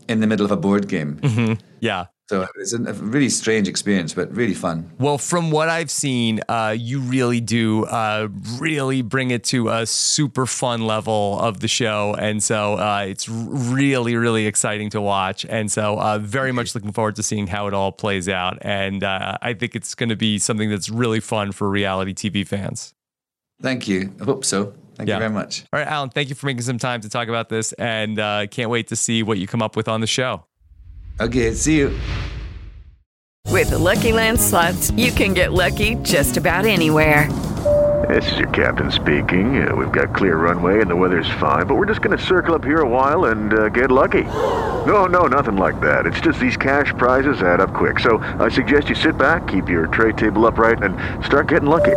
in 0.09 0.21
the 0.21 0.27
middle 0.27 0.45
of 0.45 0.53
a 0.53 0.57
board 0.57 0.89
game. 0.89 1.59
Yeah. 1.81 2.07
So 2.29 2.45
it's 2.57 2.73
a 2.73 2.83
a 2.83 2.93
really 2.95 3.29
strange 3.29 3.69
experience, 3.69 4.13
but 4.13 4.35
really 4.35 4.55
fun. 4.55 4.91
Well, 4.99 5.17
from 5.17 5.53
what 5.53 5.69
I've 5.69 5.93
seen, 5.93 6.41
uh, 6.49 6.75
you 6.77 6.99
really 6.99 7.41
do 7.41 7.85
uh, 7.85 8.29
really 8.59 9.03
bring 9.03 9.31
it 9.31 9.45
to 9.45 9.69
a 9.69 9.87
super 9.87 10.45
fun 10.45 10.87
level 10.87 11.39
of 11.39 11.61
the 11.61 11.69
show. 11.69 12.17
And 12.19 12.43
so 12.43 12.75
uh, 12.79 13.05
it's 13.07 13.29
really, 13.29 14.17
really 14.17 14.47
exciting 14.47 14.91
to 14.91 15.01
watch. 15.01 15.47
And 15.49 15.71
so 15.71 16.01
uh, 16.01 16.19
very 16.19 16.51
much 16.51 16.75
looking 16.75 16.91
forward 16.91 17.15
to 17.17 17.23
seeing 17.23 17.47
how 17.47 17.69
it 17.69 17.75
all 17.75 17.93
plays 17.93 18.29
out. 18.29 18.59
And 18.61 19.05
uh, 19.05 19.39
I 19.41 19.55
think 19.55 19.77
it's 19.77 19.95
going 19.95 20.09
to 20.09 20.17
be 20.17 20.41
something 20.41 20.69
that's 20.69 20.91
really 20.91 21.21
fun 21.21 21.53
for 21.53 21.71
reality 21.71 22.13
TV 22.13 22.45
fans. 22.45 22.93
Thank 23.63 23.87
you. 23.87 24.13
I 24.21 24.25
hope 24.25 24.45
so. 24.45 24.75
Thank 24.97 25.09
Yeah. 25.09 25.17
you 25.17 25.21
very 25.21 25.33
much. 25.33 25.65
All 25.73 25.79
right, 25.79 25.87
Alan, 25.87 26.11
thank 26.11 26.29
you 26.29 26.35
for 26.35 26.47
making 26.47 26.63
some 26.63 26.79
time 26.79 27.01
to 27.03 27.09
talk 27.09 27.29
about 27.29 27.49
this. 27.49 27.73
And 27.75 28.19
uh, 28.19 28.47
can't 28.49 28.71
wait 28.71 28.89
to 28.89 28.97
see 28.97 29.23
what 29.23 29.39
you 29.39 29.47
come 29.47 29.63
up 29.63 29.77
with 29.77 29.89
on 29.89 30.01
the 30.01 30.07
show. 30.07 30.45
Okay, 31.21 31.53
see 31.53 31.79
you. 31.79 31.99
With 33.49 33.71
the 33.71 33.79
Lucky 33.79 34.13
Land 34.13 34.41
slots, 34.41 34.91
you 34.93 35.13
can 35.13 35.33
get 35.33 35.53
lucky 35.53 35.95
just 36.03 36.37
about 36.37 36.67
anywhere. 36.67 37.31
This 38.09 38.31
is 38.33 38.39
your 38.39 38.49
captain 38.51 38.91
speaking. 38.93 39.67
Uh, 39.67 39.75
we've 39.75 39.91
got 39.91 40.15
clear 40.15 40.37
runway 40.37 40.81
and 40.81 40.91
the 40.91 40.95
weather's 40.95 41.29
fine, 41.41 41.67
but 41.67 41.75
we're 41.77 41.87
just 41.87 42.03
going 42.03 42.17
to 42.17 42.23
circle 42.23 42.55
up 42.55 42.65
here 42.65 42.81
a 42.81 42.89
while 42.89 43.27
and 43.27 43.53
uh, 43.55 43.69
get 43.71 43.91
lucky. 43.91 44.23
No, 44.25 45.07
no, 45.07 45.27
nothing 45.27 45.57
like 45.57 45.81
that. 45.81 46.07
It's 46.07 46.21
just 46.21 46.39
these 46.39 46.57
cash 46.57 46.89
prizes 46.99 47.41
add 47.43 47.61
up 47.61 47.73
quick. 47.75 47.99
So 47.99 48.19
I 48.39 48.49
suggest 48.51 48.89
you 48.89 48.95
sit 48.95 49.17
back, 49.19 49.49
keep 49.49 49.69
your 49.69 49.87
tray 49.89 50.13
table 50.13 50.47
upright, 50.47 50.83
and 50.83 50.95
start 51.25 51.49
getting 51.49 51.69
lucky. 51.69 51.97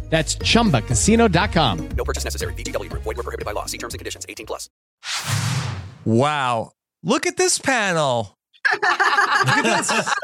That's 0.11 0.35
chumbacasino.com. 0.35 1.89
No 1.97 2.03
purchase 2.03 2.25
necessary. 2.25 2.53
VGW 2.53 2.91
Group. 2.91 3.01
Void 3.01 3.17
were 3.17 3.23
prohibited 3.23 3.45
by 3.45 3.53
law. 3.53 3.65
See 3.65 3.79
terms 3.79 3.95
and 3.95 3.99
conditions. 3.99 4.25
18 4.29 4.45
plus. 4.45 4.69
Wow. 6.05 6.73
Look 7.01 7.25
at 7.25 7.37
this 7.37 7.57
panel. 7.57 8.37
Look 8.71 8.85
at 8.85 9.87
this. 9.87 10.13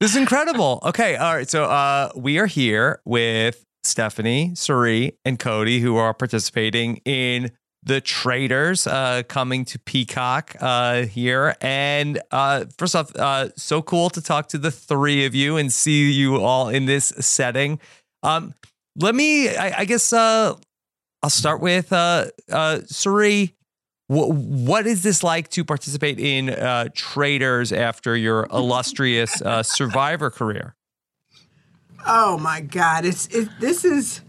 This 0.00 0.10
is 0.10 0.16
incredible. 0.16 0.80
Okay. 0.82 1.14
All 1.14 1.32
right. 1.32 1.48
So 1.48 1.62
uh, 1.62 2.10
we 2.16 2.40
are 2.40 2.46
here 2.46 3.00
with 3.04 3.64
Stephanie, 3.84 4.50
Cirie, 4.56 5.16
and 5.24 5.38
Cody, 5.38 5.78
who 5.78 5.94
are 5.94 6.12
participating 6.12 6.96
in 7.04 7.52
the 7.84 8.00
Traitors 8.00 8.88
uh, 8.88 9.22
coming 9.28 9.64
to 9.66 9.78
Peacock 9.78 10.56
uh, 10.60 11.02
here. 11.02 11.54
And 11.60 12.20
uh, 12.32 12.64
first 12.78 12.96
off, 12.96 13.14
uh, 13.14 13.50
so 13.56 13.80
cool 13.80 14.10
to 14.10 14.20
talk 14.20 14.48
to 14.48 14.58
the 14.58 14.72
three 14.72 15.24
of 15.24 15.36
you 15.36 15.56
and 15.56 15.72
see 15.72 16.10
you 16.10 16.40
all 16.40 16.68
in 16.68 16.86
this 16.86 17.12
setting. 17.20 17.78
Um, 18.24 18.54
let 18.96 19.14
me, 19.14 19.48
I, 19.48 19.80
I 19.80 19.84
guess, 19.84 20.12
uh, 20.12 20.54
I'll 21.22 21.30
start 21.30 21.60
with 21.60 21.92
uh, 21.92 22.26
uh, 22.50 22.80
Cirie. 22.86 23.54
Wh- 24.08 24.30
what 24.30 24.86
is 24.86 25.02
this 25.02 25.22
like 25.22 25.48
to 25.50 25.64
participate 25.64 26.18
in 26.18 26.50
uh, 26.50 26.88
Traitors 26.94 27.72
after 27.72 28.16
your 28.16 28.46
illustrious 28.52 29.40
uh, 29.40 29.62
Survivor 29.62 30.30
career? 30.30 30.74
Oh 32.04 32.36
my 32.38 32.60
God! 32.60 33.04
It's 33.04 33.28
it, 33.28 33.48
this 33.60 33.84
is 33.84 34.22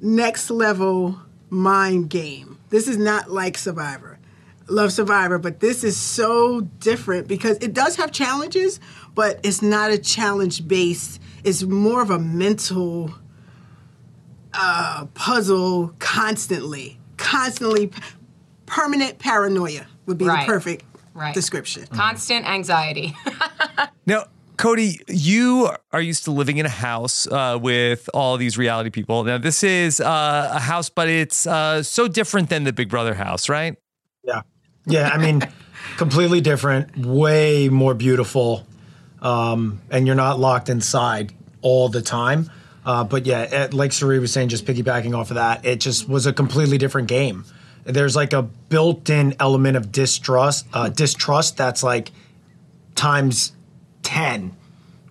next 0.00 0.50
level 0.50 1.20
mind 1.50 2.10
game. 2.10 2.58
This 2.70 2.88
is 2.88 2.98
not 2.98 3.30
like 3.30 3.56
Survivor. 3.56 4.18
Love 4.68 4.92
Survivor, 4.92 5.38
but 5.38 5.60
this 5.60 5.84
is 5.84 5.96
so 5.96 6.62
different 6.62 7.28
because 7.28 7.58
it 7.58 7.74
does 7.74 7.96
have 7.96 8.10
challenges, 8.10 8.80
but 9.14 9.38
it's 9.44 9.62
not 9.62 9.90
a 9.90 9.98
challenge 9.98 10.66
based. 10.66 11.20
It's 11.44 11.62
more 11.62 12.02
of 12.02 12.10
a 12.10 12.18
mental 12.18 13.14
uh, 14.54 15.06
puzzle 15.14 15.94
constantly, 15.98 16.98
constantly 17.16 17.90
permanent 18.66 19.18
paranoia 19.18 19.86
would 20.06 20.18
be 20.18 20.24
Right. 20.24 20.46
the 20.46 20.52
perfect 20.52 20.84
Right. 21.14 21.34
description. 21.34 21.86
Constant 21.88 22.46
anxiety. 22.48 23.14
Now, 24.06 24.24
Cody, 24.56 25.00
you 25.08 25.70
are 25.92 26.00
used 26.00 26.24
to 26.24 26.30
living 26.32 26.56
in 26.58 26.66
a 26.66 26.70
house 26.70 27.26
uh, 27.28 27.56
with 27.60 28.08
all 28.14 28.36
these 28.36 28.58
reality 28.58 28.90
people. 28.90 29.22
Now, 29.24 29.38
this 29.38 29.62
is 29.62 30.00
uh, 30.00 30.50
a 30.54 30.58
house, 30.60 30.88
but 30.88 31.08
it's 31.08 31.46
uh, 31.46 31.82
so 31.84 32.08
different 32.08 32.48
than 32.48 32.64
the 32.64 32.72
Big 32.72 32.88
Brother 32.88 33.14
house, 33.14 33.48
right? 33.48 33.76
Yeah. 34.24 34.42
Yeah. 34.86 35.08
I 35.12 35.18
mean, 35.18 35.42
completely 35.96 36.40
different, 36.40 36.96
way 36.96 37.68
more 37.68 37.94
beautiful. 37.94 38.66
Um, 39.20 39.80
and 39.90 40.06
you're 40.06 40.16
not 40.16 40.40
locked 40.40 40.68
inside 40.68 41.32
all 41.60 41.88
the 41.88 42.02
time. 42.02 42.50
Uh, 42.84 43.04
but 43.04 43.26
yeah, 43.26 43.42
it, 43.42 43.74
like 43.74 43.92
Cirie 43.92 44.18
was 44.18 44.32
saying, 44.32 44.48
just 44.48 44.66
piggybacking 44.66 45.16
off 45.16 45.30
of 45.30 45.36
that, 45.36 45.64
it 45.64 45.80
just 45.80 46.08
was 46.08 46.26
a 46.26 46.32
completely 46.32 46.78
different 46.78 47.08
game. 47.08 47.44
There's 47.84 48.16
like 48.16 48.32
a 48.32 48.42
built-in 48.42 49.34
element 49.40 49.76
of 49.76 49.92
distrust, 49.92 50.66
uh, 50.72 50.88
distrust 50.88 51.56
that's 51.56 51.82
like 51.82 52.10
times 52.94 53.52
10 54.02 54.56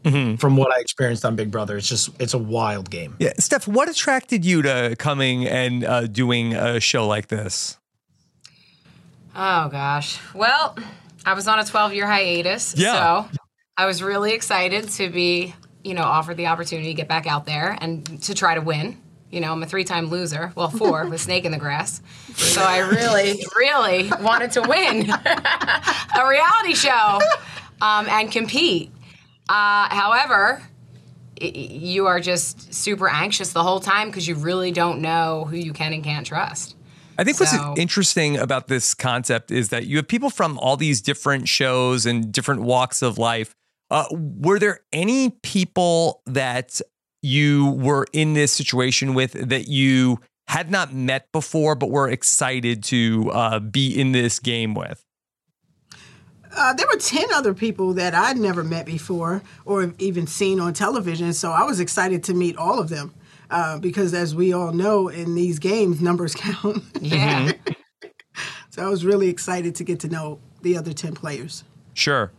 from 0.03 0.57
what 0.57 0.73
I 0.75 0.79
experienced 0.79 1.23
on 1.25 1.35
Big 1.35 1.51
Brother. 1.51 1.77
It's 1.77 1.87
just, 1.87 2.09
it's 2.19 2.33
a 2.33 2.37
wild 2.37 2.89
game. 2.89 3.15
Yeah. 3.19 3.33
Steph, 3.37 3.67
what 3.67 3.87
attracted 3.87 4.43
you 4.43 4.63
to 4.63 4.95
coming 4.97 5.45
and 5.47 5.83
uh, 5.83 6.07
doing 6.07 6.53
a 6.55 6.79
show 6.79 7.07
like 7.07 7.27
this? 7.27 7.77
Oh 9.35 9.69
gosh. 9.69 10.19
Well, 10.33 10.75
I 11.25 11.33
was 11.33 11.47
on 11.47 11.59
a 11.59 11.63
12 11.63 11.93
year 11.93 12.07
hiatus. 12.07 12.75
Yeah. 12.75 13.25
So 13.27 13.37
I 13.77 13.85
was 13.85 14.01
really 14.01 14.33
excited 14.33 14.89
to 14.89 15.09
be, 15.09 15.55
you 15.83 15.93
know, 15.93 16.03
offered 16.03 16.37
the 16.37 16.47
opportunity 16.47 16.89
to 16.89 16.93
get 16.93 17.07
back 17.07 17.27
out 17.27 17.45
there 17.45 17.77
and 17.81 18.21
to 18.23 18.33
try 18.33 18.55
to 18.55 18.61
win. 18.61 18.97
You 19.31 19.39
know, 19.39 19.51
I'm 19.53 19.63
a 19.63 19.65
three 19.65 19.83
time 19.85 20.07
loser. 20.07 20.51
Well, 20.55 20.69
four 20.69 21.05
with 21.09 21.21
Snake 21.21 21.45
in 21.45 21.51
the 21.51 21.57
Grass. 21.57 22.01
So 22.35 22.61
I 22.61 22.79
really, 22.79 23.43
really 23.55 24.11
wanted 24.21 24.51
to 24.51 24.61
win 24.61 25.09
a 26.15 26.27
reality 26.27 26.73
show 26.75 27.19
um, 27.81 28.07
and 28.09 28.31
compete. 28.31 28.91
Uh, 29.49 29.87
however, 29.89 30.61
y- 31.41 31.51
y- 31.53 31.67
you 31.71 32.07
are 32.07 32.19
just 32.19 32.73
super 32.73 33.07
anxious 33.09 33.53
the 33.53 33.63
whole 33.63 33.79
time 33.79 34.07
because 34.09 34.27
you 34.27 34.35
really 34.35 34.71
don't 34.71 35.01
know 35.01 35.45
who 35.49 35.55
you 35.55 35.73
can 35.73 35.93
and 35.93 36.03
can't 36.03 36.25
trust. 36.25 36.75
I 37.17 37.23
think 37.23 37.39
what's 37.39 37.51
So- 37.51 37.73
interesting 37.77 38.37
about 38.37 38.67
this 38.67 38.93
concept 38.93 39.51
is 39.51 39.69
that 39.69 39.85
you 39.87 39.97
have 39.97 40.07
people 40.07 40.29
from 40.29 40.57
all 40.59 40.75
these 40.77 41.01
different 41.01 41.47
shows 41.47 42.05
and 42.05 42.31
different 42.31 42.61
walks 42.61 43.01
of 43.01 43.17
life. 43.17 43.53
Uh, 43.91 44.05
were 44.11 44.57
there 44.57 44.79
any 44.93 45.31
people 45.43 46.21
that 46.25 46.79
you 47.21 47.71
were 47.71 48.07
in 48.13 48.33
this 48.33 48.51
situation 48.53 49.13
with 49.13 49.33
that 49.33 49.67
you 49.67 50.17
had 50.47 50.71
not 50.71 50.93
met 50.93 51.29
before, 51.33 51.75
but 51.75 51.91
were 51.91 52.09
excited 52.09 52.83
to 52.83 53.29
uh, 53.31 53.59
be 53.59 53.91
in 53.99 54.13
this 54.13 54.39
game 54.39 54.73
with? 54.73 55.03
Uh, 56.55 56.73
there 56.73 56.87
were 56.87 56.99
10 56.99 57.33
other 57.33 57.53
people 57.53 57.93
that 57.93 58.13
I'd 58.13 58.37
never 58.37 58.63
met 58.63 58.85
before 58.85 59.41
or 59.65 59.93
even 59.99 60.25
seen 60.25 60.59
on 60.59 60.73
television, 60.73 61.33
so 61.33 61.51
I 61.51 61.63
was 61.63 61.79
excited 61.79 62.23
to 62.25 62.33
meet 62.33 62.57
all 62.57 62.79
of 62.79 62.89
them. 62.89 63.13
Uh, 63.49 63.77
because 63.77 64.13
as 64.13 64.33
we 64.33 64.53
all 64.53 64.71
know 64.71 65.09
in 65.09 65.35
these 65.35 65.59
games, 65.59 65.99
numbers 65.99 66.33
count. 66.37 66.81
Yeah. 67.01 67.51
so 68.69 68.85
I 68.85 68.87
was 68.87 69.03
really 69.03 69.27
excited 69.27 69.75
to 69.75 69.83
get 69.83 69.99
to 70.01 70.07
know 70.07 70.39
the 70.61 70.77
other 70.77 70.93
10 70.93 71.13
players. 71.13 71.65
Sure. 71.93 72.31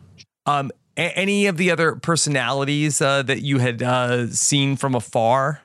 Um, 0.46 0.70
a- 0.96 1.16
any 1.18 1.46
of 1.46 1.57
the 1.57 1.70
other 1.70 1.96
personalities 1.96 3.00
uh, 3.00 3.22
that 3.22 3.42
you 3.42 3.59
had 3.59 3.83
uh, 3.83 4.28
seen 4.28 4.76
from 4.76 4.94
afar? 4.94 5.62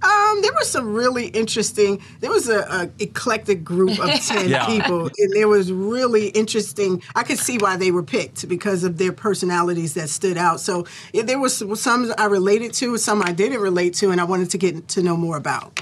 Um, 0.00 0.42
there 0.42 0.52
was 0.52 0.70
some 0.70 0.94
really 0.94 1.26
interesting. 1.26 2.00
There 2.20 2.30
was 2.30 2.48
a, 2.48 2.60
a 2.60 2.90
eclectic 3.02 3.64
group 3.64 3.98
of 3.98 4.08
ten 4.26 4.48
Yeah. 4.48 4.64
people, 4.66 5.06
and 5.18 5.32
there 5.32 5.48
was 5.48 5.72
really 5.72 6.28
interesting. 6.28 7.02
I 7.16 7.24
could 7.24 7.38
see 7.38 7.58
why 7.58 7.76
they 7.76 7.90
were 7.90 8.04
picked 8.04 8.48
because 8.48 8.84
of 8.84 8.98
their 8.98 9.10
personalities 9.12 9.94
that 9.94 10.08
stood 10.08 10.36
out. 10.38 10.60
So 10.60 10.86
yeah, 11.12 11.22
there 11.24 11.40
was 11.40 11.64
some 11.80 12.12
I 12.16 12.26
related 12.26 12.74
to, 12.74 12.96
some 12.96 13.22
I 13.22 13.32
didn't 13.32 13.60
relate 13.60 13.94
to, 13.94 14.12
and 14.12 14.20
I 14.20 14.24
wanted 14.24 14.50
to 14.50 14.58
get 14.58 14.86
to 14.88 15.02
know 15.02 15.16
more 15.16 15.36
about. 15.36 15.80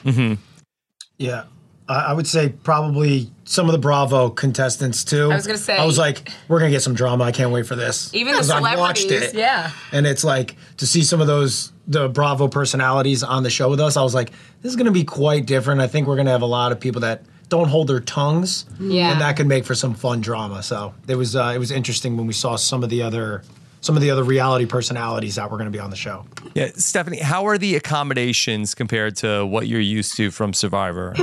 Yeah. 1.19 1.45
I 1.87 1.95
I 1.95 2.13
would 2.15 2.27
say 2.27 2.55
probably 2.65 3.31
some 3.49 3.67
of 3.67 3.73
the 3.73 3.79
Bravo 3.79 4.29
contestants 4.29 5.05
too. 5.05 5.31
I 5.33 5.37
was 5.37 5.47
gonna 5.47 5.57
say- 5.59 5.79
I 5.79 5.85
was 5.87 5.97
like, 5.99 6.31
we're 6.49 6.59
gonna 6.59 6.71
get 6.73 6.83
some 6.83 6.95
drama. 6.95 7.25
I 7.25 7.33
can't 7.33 7.51
wait 7.53 7.67
for 7.67 7.77
this. 7.77 8.11
Even 8.13 8.33
the 8.35 8.39
'Cause 8.41 8.51
I 8.51 8.77
watched 8.77 9.11
it, 9.11 9.35
Yeah. 9.35 9.71
And 9.93 10.07
it's 10.07 10.25
like 10.25 10.57
to 10.79 10.87
see 10.87 11.03
some 11.03 11.21
of 11.21 11.27
those 11.27 11.73
the 11.89 12.09
Bravo 12.09 12.49
personalities 12.49 13.23
on 13.23 13.45
the 13.45 13.51
show 13.51 13.71
with 13.71 13.79
us. 13.81 13.97
I 13.97 14.03
was 14.03 14.13
like, 14.15 14.33
this 14.63 14.71
is 14.71 14.77
gonna 14.77 14.91
be 14.91 15.05
quite 15.05 15.47
different. 15.47 15.81
I 15.81 15.87
think 15.87 16.07
we're 16.09 16.17
gonna 16.17 16.31
have 16.33 16.43
a 16.43 16.47
lot 16.47 16.73
of 16.73 16.81
people 16.81 17.01
that 17.03 17.23
don't 17.49 17.69
hold 17.69 17.87
their 17.87 18.01
tongues, 18.01 18.65
Yeah. 18.81 19.13
and 19.13 19.21
that 19.21 19.37
could 19.37 19.47
make 19.47 19.65
for 19.65 19.77
some 19.77 19.95
fun 19.95 20.21
drama. 20.21 20.65
So 20.65 20.95
it 21.07 21.15
was 21.15 21.37
uh, 21.37 21.53
it 21.55 21.59
was 21.59 21.71
interesting 21.71 22.17
when 22.17 22.27
we 22.27 22.33
saw 22.33 22.57
some 22.57 22.83
of 22.83 22.91
the 22.91 23.03
other 23.03 23.43
some 23.87 23.97
of 23.97 24.03
the 24.03 24.11
other 24.11 24.25
reality 24.25 24.67
personalities 24.67 25.37
that 25.37 25.49
were 25.49 25.57
gonna 25.57 25.71
be 25.71 25.79
on 25.79 25.91
the 25.91 25.97
show. 25.97 26.27
Yeah, 26.55 26.71
Stephanie, 26.75 27.21
how 27.21 27.47
are 27.47 27.57
the 27.57 27.77
accommodations 27.77 28.75
compared 28.75 29.15
to 29.19 29.47
what 29.47 29.69
you're 29.69 29.81
used 29.81 30.17
to 30.17 30.33
from 30.33 30.53
Survivor? 30.53 31.15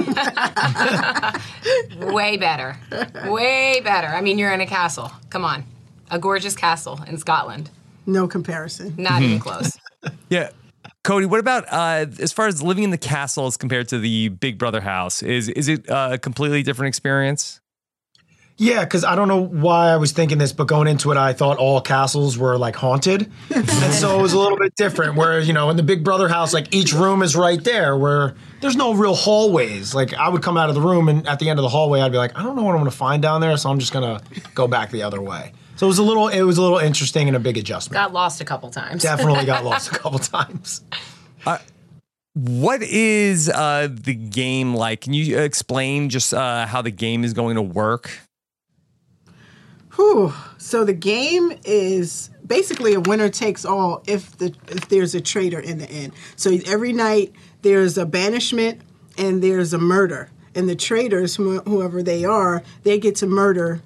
Way 1.99 2.37
better. 2.37 2.77
Way 3.25 3.81
better. 3.83 4.07
I 4.07 4.21
mean, 4.21 4.39
you're 4.39 4.53
in 4.53 4.61
a 4.61 4.65
castle. 4.65 5.11
Come 5.29 5.43
on. 5.43 5.65
A 6.09 6.17
gorgeous 6.17 6.55
castle 6.55 7.01
in 7.07 7.17
Scotland. 7.17 7.69
No 8.05 8.27
comparison. 8.27 8.93
Not 8.97 9.21
even 9.21 9.39
close. 9.39 9.77
Yeah. 10.29 10.49
Cody, 11.05 11.25
what 11.25 11.39
about 11.39 11.63
uh, 11.71 12.07
as 12.19 12.33
far 12.33 12.47
as 12.47 12.61
living 12.61 12.83
in 12.83 12.89
the 12.89 12.97
castle 12.97 13.45
as 13.45 13.55
compared 13.55 13.87
to 13.89 13.99
the 13.99 14.27
Big 14.27 14.57
Brother 14.57 14.81
house? 14.81 15.23
Is 15.23 15.47
is 15.47 15.69
it 15.69 15.85
a 15.87 16.17
completely 16.17 16.61
different 16.61 16.89
experience? 16.89 17.61
Yeah, 18.57 18.83
because 18.83 19.03
I 19.03 19.15
don't 19.15 19.27
know 19.27 19.41
why 19.41 19.89
I 19.89 19.97
was 19.97 20.11
thinking 20.11 20.37
this, 20.37 20.53
but 20.53 20.67
going 20.67 20.87
into 20.87 21.11
it, 21.11 21.17
I 21.17 21.33
thought 21.33 21.57
all 21.57 21.81
castles 21.81 22.37
were 22.37 22.57
like 22.57 22.75
haunted. 22.75 23.31
and 23.53 23.67
so 23.67 24.19
it 24.19 24.21
was 24.21 24.33
a 24.33 24.39
little 24.39 24.57
bit 24.57 24.75
different, 24.75 25.15
where, 25.15 25.39
you 25.39 25.53
know, 25.53 25.69
in 25.71 25.77
the 25.77 25.83
Big 25.83 26.03
Brother 26.03 26.27
house, 26.27 26.53
like 26.53 26.73
each 26.73 26.93
room 26.93 27.23
is 27.23 27.35
right 27.35 27.63
there, 27.63 27.97
where 27.97 28.35
there's 28.61 28.75
no 28.75 28.93
real 28.93 29.15
hallways. 29.15 29.95
Like 29.95 30.13
I 30.13 30.29
would 30.29 30.43
come 30.43 30.55
out 30.55 30.69
of 30.69 30.75
the 30.75 30.81
room, 30.81 31.09
and 31.09 31.27
at 31.27 31.39
the 31.39 31.49
end 31.49 31.57
of 31.57 31.63
the 31.63 31.69
hallway, 31.69 32.01
I'd 32.01 32.11
be 32.11 32.19
like, 32.19 32.37
I 32.37 32.43
don't 32.43 32.55
know 32.55 32.63
what 32.63 32.71
I'm 32.71 32.81
going 32.81 32.91
to 32.91 32.95
find 32.95 33.21
down 33.23 33.41
there, 33.41 33.57
so 33.57 33.71
I'm 33.71 33.79
just 33.79 33.91
going 33.91 34.19
to 34.19 34.41
go 34.53 34.67
back 34.67 34.91
the 34.91 35.01
other 35.01 35.21
way. 35.21 35.53
So 35.75 35.87
it 35.87 35.89
was 35.89 35.97
a 35.97 36.03
little, 36.03 36.27
it 36.27 36.43
was 36.43 36.59
a 36.59 36.61
little 36.61 36.77
interesting 36.77 37.27
and 37.27 37.35
a 37.35 37.39
big 37.39 37.57
adjustment. 37.57 37.93
Got 37.95 38.13
lost 38.13 38.39
a 38.39 38.45
couple 38.45 38.69
times. 38.69 39.01
Definitely 39.01 39.45
got 39.45 39.65
lost 39.65 39.91
a 39.91 39.91
couple 39.97 40.19
times. 40.19 40.83
What 42.35 42.81
is 42.81 43.47
uh, 43.47 43.89
the 43.91 44.15
game 44.15 44.73
like? 44.73 45.01
Can 45.01 45.13
you 45.13 45.37
explain 45.37 46.09
just 46.09 46.33
uh, 46.33 46.65
how 46.65 46.81
the 46.81 46.89
game 46.89 47.23
is 47.23 47.33
going 47.33 47.55
to 47.55 47.61
work? 47.61 48.09
Whew. 49.95 50.33
So 50.57 50.83
the 50.83 50.93
game 50.93 51.53
is 51.65 52.29
basically 52.45 52.93
a 52.93 52.99
winner 52.99 53.29
takes 53.29 53.63
all 53.65 54.03
if 54.07 54.37
the 54.37 54.53
if 54.69 54.89
there's 54.89 55.13
a 55.15 55.21
traitor 55.21 55.59
in 55.59 55.77
the 55.77 55.89
end. 55.89 56.13
So 56.35 56.57
every 56.65 56.93
night 56.93 57.33
there's 57.61 57.97
a 57.97 58.05
banishment 58.05 58.81
and 59.17 59.43
there's 59.43 59.73
a 59.73 59.77
murder, 59.77 60.31
and 60.55 60.67
the 60.67 60.75
traitors, 60.75 61.35
whoever 61.35 62.01
they 62.01 62.25
are, 62.25 62.63
they 62.83 62.97
get 62.97 63.15
to 63.17 63.27
murder 63.27 63.81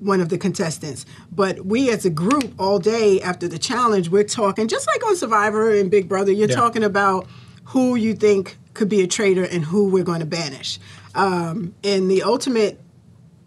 one 0.00 0.20
of 0.20 0.28
the 0.28 0.36
contestants. 0.38 1.06
But 1.32 1.64
we 1.64 1.90
as 1.90 2.04
a 2.04 2.10
group 2.10 2.52
all 2.58 2.78
day 2.78 3.20
after 3.20 3.48
the 3.48 3.58
challenge, 3.58 4.10
we're 4.10 4.24
talking 4.24 4.68
just 4.68 4.86
like 4.86 5.04
on 5.06 5.16
Survivor 5.16 5.72
and 5.74 5.90
Big 5.90 6.08
Brother, 6.08 6.30
you're 6.30 6.48
Yeah. 6.50 6.54
talking 6.56 6.84
about 6.84 7.26
who 7.64 7.96
you 7.96 8.14
think 8.14 8.58
could 8.74 8.88
be 8.88 9.00
a 9.02 9.06
traitor 9.06 9.42
and 9.44 9.64
who 9.64 9.88
we're 9.88 10.04
going 10.04 10.20
to 10.20 10.26
banish. 10.26 10.78
Um, 11.14 11.74
and 11.82 12.10
the 12.10 12.22
ultimate 12.22 12.78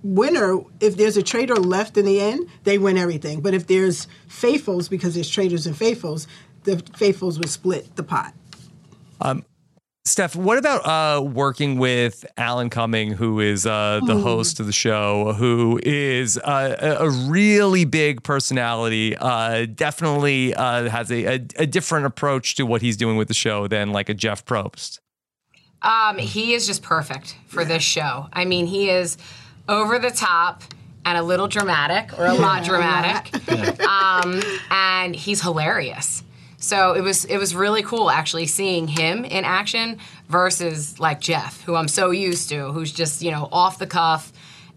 winner, 0.04 0.60
if 0.80 0.98
there's 0.98 1.18
a 1.18 1.24
traitor 1.24 1.56
left 1.56 1.98
in 1.98 2.06
the 2.06 2.20
end, 2.20 2.48
they 2.64 2.78
win 2.78 2.98
everything. 2.98 3.42
But 3.42 3.54
if 3.54 3.68
there's 3.68 4.08
faithfuls, 4.28 4.90
because 4.90 5.14
there's 5.14 5.30
traitors 5.30 5.68
and 5.68 5.78
faithfuls, 5.78 6.28
the 6.64 6.78
faithfuls 6.96 7.40
would 7.40 7.50
split 7.50 7.96
the 7.96 8.04
pot. 8.04 8.34
Steph, 10.04 10.36
what 10.36 10.58
about 10.58 10.86
uh, 10.86 11.22
working 11.22 11.78
with 11.78 12.26
Alan 12.36 12.72
Cumming, 12.72 13.12
who 13.12 13.40
is 13.40 13.68
uh, 13.68 14.00
the 14.08 14.18
host 14.18 14.60
of 14.60 14.66
the 14.66 14.74
show, 14.74 15.34
who 15.34 15.80
is 15.84 16.40
uh, 16.40 16.76
a 16.80 17.06
a 17.06 17.10
really 17.30 17.86
big 17.86 18.24
personality, 18.24 19.16
uh, 19.16 19.68
definitely 19.74 20.56
uh, 20.56 20.90
has 20.90 21.12
a, 21.12 21.26
a, 21.26 21.34
a 21.58 21.68
different 21.68 22.08
approach 22.08 22.56
to 22.56 22.66
what 22.66 22.82
he's 22.82 22.98
doing 22.98 23.16
with 23.16 23.28
the 23.28 23.36
show 23.36 23.68
than 23.68 23.92
like 23.92 24.10
a 24.10 24.16
Jeff 24.16 24.44
Probst. 24.44 25.00
Um, 25.84 26.18
he 26.18 26.56
is 26.56 26.66
just 26.66 26.82
perfect 26.82 27.38
for 27.46 27.64
this 27.64 27.84
show. 27.84 28.28
I 28.34 28.46
mean, 28.46 28.66
he 28.66 28.90
is 28.90 29.18
over 29.70 30.00
the 30.00 30.12
top 30.12 30.64
and 31.06 31.18
a 31.18 31.24
little 31.24 31.48
dramatic 31.48 32.18
or 32.20 32.26
a 32.28 32.34
lot 32.34 32.64
dramatic. 32.66 33.34
Um, 33.88 34.42
and 34.70 35.16
he's 35.16 35.42
hilarious. 35.42 36.24
So 36.58 36.94
it 36.94 37.02
was 37.02 37.26
it 37.26 37.38
was 37.38 37.56
really 37.56 37.82
cool 37.82 38.12
actually 38.12 38.46
seeing 38.46 38.88
him 38.88 39.26
in 39.26 39.46
action 39.46 39.98
versus 40.30 41.00
like 41.00 41.20
Jeff, 41.20 41.62
who 41.64 41.74
I'm 41.76 41.88
so 41.88 42.12
used 42.12 42.50
to, 42.50 42.72
who's 42.72 42.92
just 42.92 43.24
you 43.24 43.32
know 43.32 43.50
off 43.52 43.80
the 43.80 43.88
cuff 43.88 44.32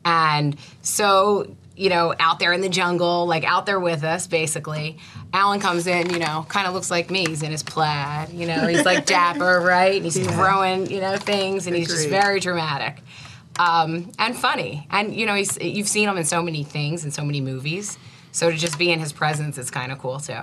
and 0.06 0.56
so 0.80 1.54
you 1.76 1.90
know 1.90 2.14
out 2.18 2.38
there 2.38 2.54
in 2.54 2.62
the 2.62 2.70
jungle, 2.70 3.26
like 3.26 3.44
out 3.44 3.66
there 3.66 3.78
with 3.80 4.02
us 4.02 4.26
basically. 4.26 4.96
Alan 5.34 5.58
comes 5.60 5.86
in, 5.88 6.08
you 6.10 6.20
know, 6.20 6.46
kind 6.48 6.66
of 6.68 6.74
looks 6.74 6.90
like 6.92 7.10
me. 7.10 7.26
He's 7.26 7.42
in 7.42 7.50
his 7.50 7.62
plaid, 7.64 8.30
you 8.30 8.46
know, 8.46 8.66
he's 8.68 8.84
like 8.86 9.04
dapper, 9.04 9.60
right? 9.60 9.96
And 9.96 10.04
he's 10.04 10.16
Yeah. 10.16 10.30
throwing 10.30 10.88
you 10.90 11.00
know 11.02 11.16
things, 11.18 11.66
and 11.66 11.76
he's 11.76 11.88
just 11.88 12.08
very 12.08 12.40
dramatic 12.40 13.02
um, 13.58 14.10
and 14.18 14.36
funny. 14.36 14.86
And 14.90 15.14
you 15.14 15.26
know, 15.26 15.34
he's, 15.34 15.58
you've 15.60 15.88
seen 15.88 16.08
him 16.08 16.16
in 16.16 16.24
so 16.24 16.42
many 16.42 16.64
things 16.64 17.04
and 17.04 17.12
so 17.12 17.24
many 17.24 17.40
movies. 17.40 17.98
So 18.32 18.50
to 18.50 18.56
just 18.56 18.78
be 18.78 18.90
in 18.90 18.98
his 18.98 19.12
presence 19.12 19.58
is 19.58 19.70
kind 19.70 19.92
of 19.92 19.98
cool 19.98 20.18
too. 20.18 20.40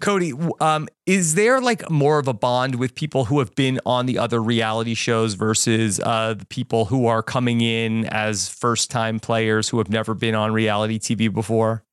Cody, 0.00 0.32
um, 0.60 0.88
is 1.04 1.34
there 1.34 1.60
like 1.60 1.88
more 1.90 2.18
of 2.18 2.26
a 2.26 2.32
bond 2.32 2.76
with 2.76 2.94
people 2.94 3.26
who 3.26 3.38
have 3.38 3.54
been 3.54 3.78
on 3.84 4.06
the 4.06 4.18
other 4.18 4.42
reality 4.42 4.94
shows 4.94 5.34
versus 5.34 6.00
uh, 6.00 6.34
the 6.34 6.46
people 6.46 6.86
who 6.86 7.06
are 7.06 7.22
coming 7.22 7.60
in 7.60 8.06
as 8.06 8.48
first 8.48 8.90
time 8.90 9.20
players 9.20 9.68
who 9.68 9.78
have 9.78 9.90
never 9.90 10.14
been 10.14 10.34
on 10.34 10.52
reality 10.52 10.98
TV 10.98 11.32
before? 11.32 11.84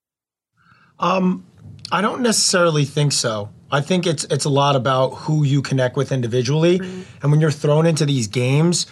Um, 1.00 1.46
I 1.92 2.02
don't 2.02 2.22
necessarily 2.22 2.86
think 2.86 3.12
so. 3.12 3.50
I 3.70 3.82
think 3.82 4.08
it's 4.08 4.24
it's 4.26 4.46
a 4.46 4.50
lot 4.50 4.78
about 4.78 5.10
who 5.10 5.44
you 5.44 5.62
connect 5.62 5.98
with 5.98 6.14
individually, 6.14 6.80
and 7.22 7.32
when 7.32 7.42
you're 7.42 7.52
thrown 7.52 7.86
into 7.86 8.06
these 8.06 8.28
games, 8.28 8.88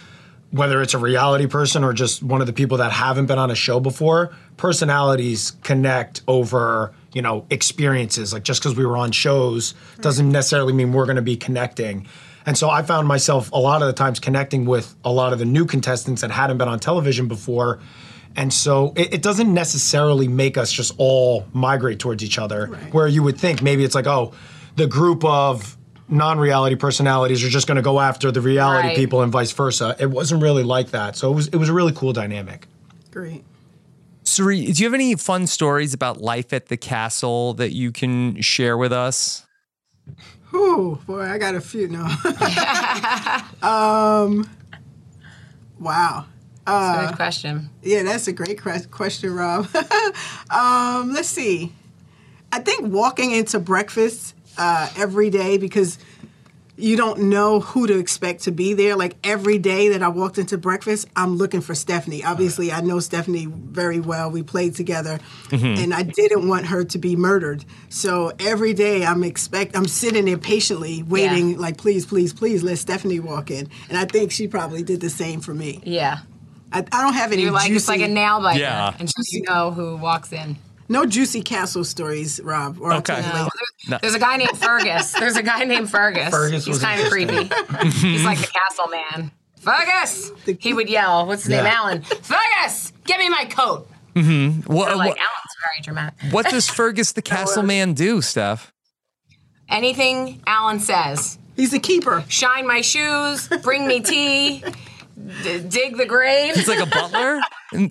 whether 0.50 0.80
it's 0.80 0.94
a 0.94 0.98
reality 0.98 1.46
person 1.46 1.84
or 1.84 1.92
just 1.92 2.22
one 2.22 2.40
of 2.40 2.46
the 2.46 2.52
people 2.52 2.78
that 2.78 2.92
haven't 2.92 3.26
been 3.26 3.38
on 3.38 3.50
a 3.50 3.54
show 3.54 3.80
before, 3.80 4.34
personalities 4.56 5.52
connect 5.62 6.22
over 6.28 6.94
you 7.12 7.22
know 7.22 7.46
experiences. 7.50 8.32
Like 8.32 8.42
just 8.42 8.60
because 8.60 8.76
we 8.76 8.86
were 8.86 8.96
on 8.96 9.12
shows 9.12 9.74
doesn't 10.00 10.30
necessarily 10.30 10.72
mean 10.72 10.92
we're 10.92 11.06
going 11.06 11.16
to 11.16 11.22
be 11.22 11.36
connecting. 11.36 12.06
And 12.44 12.56
so 12.56 12.70
I 12.70 12.82
found 12.82 13.08
myself 13.08 13.50
a 13.52 13.58
lot 13.58 13.82
of 13.82 13.88
the 13.88 13.92
times 13.92 14.20
connecting 14.20 14.66
with 14.66 14.94
a 15.04 15.10
lot 15.10 15.32
of 15.32 15.40
the 15.40 15.44
new 15.44 15.66
contestants 15.66 16.22
that 16.22 16.30
hadn't 16.30 16.58
been 16.58 16.68
on 16.68 16.78
television 16.78 17.26
before. 17.26 17.80
And 18.36 18.52
so 18.52 18.92
it, 18.94 19.14
it 19.14 19.22
doesn't 19.22 19.52
necessarily 19.52 20.28
make 20.28 20.56
us 20.56 20.70
just 20.70 20.94
all 20.98 21.46
migrate 21.52 21.98
towards 21.98 22.22
each 22.22 22.38
other, 22.38 22.66
where 22.92 23.08
you 23.08 23.22
would 23.22 23.38
think 23.38 23.62
maybe 23.62 23.82
it's 23.82 23.94
like, 23.94 24.06
oh, 24.06 24.32
the 24.76 24.86
group 24.86 25.24
of 25.24 25.75
non 26.08 26.38
reality 26.38 26.76
personalities 26.76 27.42
are 27.44 27.48
just 27.48 27.66
going 27.66 27.76
to 27.76 27.82
go 27.82 28.00
after 28.00 28.30
the 28.30 28.40
reality 28.40 28.88
Right. 28.88 28.96
people 28.96 29.22
and 29.22 29.32
vice 29.32 29.52
versa. 29.52 29.96
It 29.98 30.06
wasn't 30.10 30.42
really 30.42 30.62
like 30.62 30.90
that. 30.90 31.16
So 31.16 31.30
it 31.30 31.34
was, 31.34 31.48
it 31.48 31.56
was 31.56 31.68
a 31.68 31.72
really 31.72 31.92
cool 31.92 32.12
dynamic. 32.12 32.66
Great. 33.10 33.44
Cirie, 34.24 34.66
do 34.72 34.82
you 34.82 34.86
have 34.86 34.94
any 34.94 35.14
fun 35.14 35.46
stories 35.46 35.94
about 35.94 36.20
life 36.20 36.52
at 36.52 36.66
the 36.66 36.76
castle 36.76 37.54
that 37.54 37.72
you 37.72 37.92
can 37.92 38.40
share 38.40 38.76
with 38.76 38.92
us? 38.92 39.46
Whew, 40.50 41.00
boy, 41.06 41.22
I 41.22 41.38
got 41.38 41.54
a 41.54 41.60
few. 41.60 41.88
No. 41.88 42.04
um. 43.68 44.48
Wow. 45.78 46.26
That's 46.66 47.04
a 47.04 47.06
good 47.08 47.16
question. 47.16 47.70
Yeah, 47.82 48.02
that's 48.02 48.26
a 48.28 48.32
great 48.32 48.60
question, 48.90 49.32
Rob. 49.34 49.68
um, 50.50 51.12
let's 51.12 51.28
see. 51.28 51.72
I 52.50 52.60
think 52.60 52.86
walking 52.92 53.32
into 53.32 53.58
breakfast 53.60 54.34
uh, 54.58 54.88
every 54.96 55.30
day 55.30 55.58
because 55.58 55.98
you 56.78 56.94
don't 56.94 57.18
know 57.30 57.60
who 57.60 57.86
to 57.86 57.98
expect 57.98 58.42
to 58.42 58.50
be 58.50 58.74
there. 58.74 58.96
Like 58.96 59.16
every 59.24 59.56
day 59.56 59.88
that 59.88 60.02
I 60.02 60.08
walked 60.08 60.36
into 60.36 60.58
breakfast, 60.58 61.08
I'm 61.16 61.36
looking 61.38 61.62
for 61.62 61.74
Stephanie. 61.74 62.22
Obviously, 62.22 62.70
I 62.70 62.82
know 62.82 63.00
Stephanie 63.00 63.46
very 63.50 63.98
well. 63.98 64.30
We 64.30 64.42
played 64.42 64.74
together, 64.74 65.18
Mhm. 65.48 65.82
and 65.82 65.94
I 65.94 66.02
didn't 66.02 66.46
want 66.48 66.66
her 66.66 66.84
to 66.84 66.98
be 66.98 67.16
murdered. 67.16 67.64
So 67.88 68.32
every 68.38 68.74
day, 68.74 69.06
I'm 69.06 69.24
expect 69.24 69.74
I'm 69.74 69.88
sitting 69.88 70.26
there 70.26 70.36
patiently 70.36 71.02
waiting, 71.02 71.56
like 71.58 71.78
please, 71.78 72.04
please, 72.04 72.34
please, 72.34 72.62
let 72.62 72.76
Stephanie 72.76 73.20
walk 73.20 73.50
in. 73.50 73.68
And 73.88 73.96
I 73.96 74.04
think 74.04 74.30
she 74.30 74.46
probably 74.46 74.82
did 74.82 75.00
the 75.00 75.10
same 75.10 75.40
for 75.40 75.54
me. 75.54 75.80
Yeah. 75.82 76.18
I, 76.72 76.80
I 76.92 77.00
don't 77.02 77.14
have 77.14 77.32
any. 77.32 77.42
You're 77.42 77.52
like 77.52 77.70
it's 77.70 77.88
like 77.88 78.02
a 78.02 78.08
nail 78.08 78.40
biter, 78.42 78.58
Yeah. 78.60 78.92
and 78.98 79.10
you 79.32 79.42
know 79.48 79.70
who 79.70 79.96
walks 79.96 80.30
in. 80.32 80.56
No 80.88 81.04
juicy 81.06 81.42
castle 81.42 81.84
stories, 81.84 82.40
Rob. 82.42 82.78
Or 82.80 82.92
I'll 82.92 83.02
No, 83.08 83.48
there's, 83.88 84.00
there's 84.02 84.14
a 84.14 84.18
guy 84.18 84.36
named 84.36 84.56
Fergus. 84.56 85.12
There's 85.12 85.36
a 85.36 85.42
guy 85.42 85.64
named 85.64 85.90
Fergus. 85.90 86.30
Fergus 86.30 86.64
He's 86.64 86.74
was 86.74 86.82
kind 86.82 87.00
of 87.00 87.08
creepy. 87.08 87.44
He's 88.00 88.24
like 88.24 88.38
the 88.38 88.46
castle 88.52 88.88
man. 88.88 89.30
Fergus! 89.60 90.30
He 90.60 90.72
would 90.72 90.88
yell, 90.88 91.26
what's 91.26 91.42
his 91.42 91.50
name? 91.50 91.66
Alan. 91.66 92.02
Fergus! 92.02 92.92
Give 93.04 93.18
me 93.18 93.28
my 93.28 93.46
coat! 93.46 93.88
Mm-hmm. 94.14 94.72
What, 94.72 94.90
So, 94.92 94.96
like, 94.96 95.08
what, 95.10 95.18
Alan's 95.18 95.56
very 95.64 95.82
dramatic. 95.82 96.32
what 96.32 96.46
does 96.48 96.68
Fergus 96.70 97.12
the 97.12 97.22
Castle 97.32 97.64
Man 97.64 97.92
do, 97.92 98.22
Steph? 98.22 98.72
Anything 99.68 100.40
Alan 100.46 100.78
says. 100.78 101.38
He's 101.56 101.72
a 101.74 101.80
keeper. 101.80 102.24
Shine 102.28 102.66
my 102.66 102.80
shoes, 102.80 103.48
bring 103.62 103.88
me 103.88 104.00
tea, 104.00 104.62
d- 105.42 105.60
dig 105.68 105.96
the 105.96 106.06
grave. 106.06 106.54
He's 106.54 106.68
like 106.68 106.78
a 106.80 106.86
butler? 106.86 107.40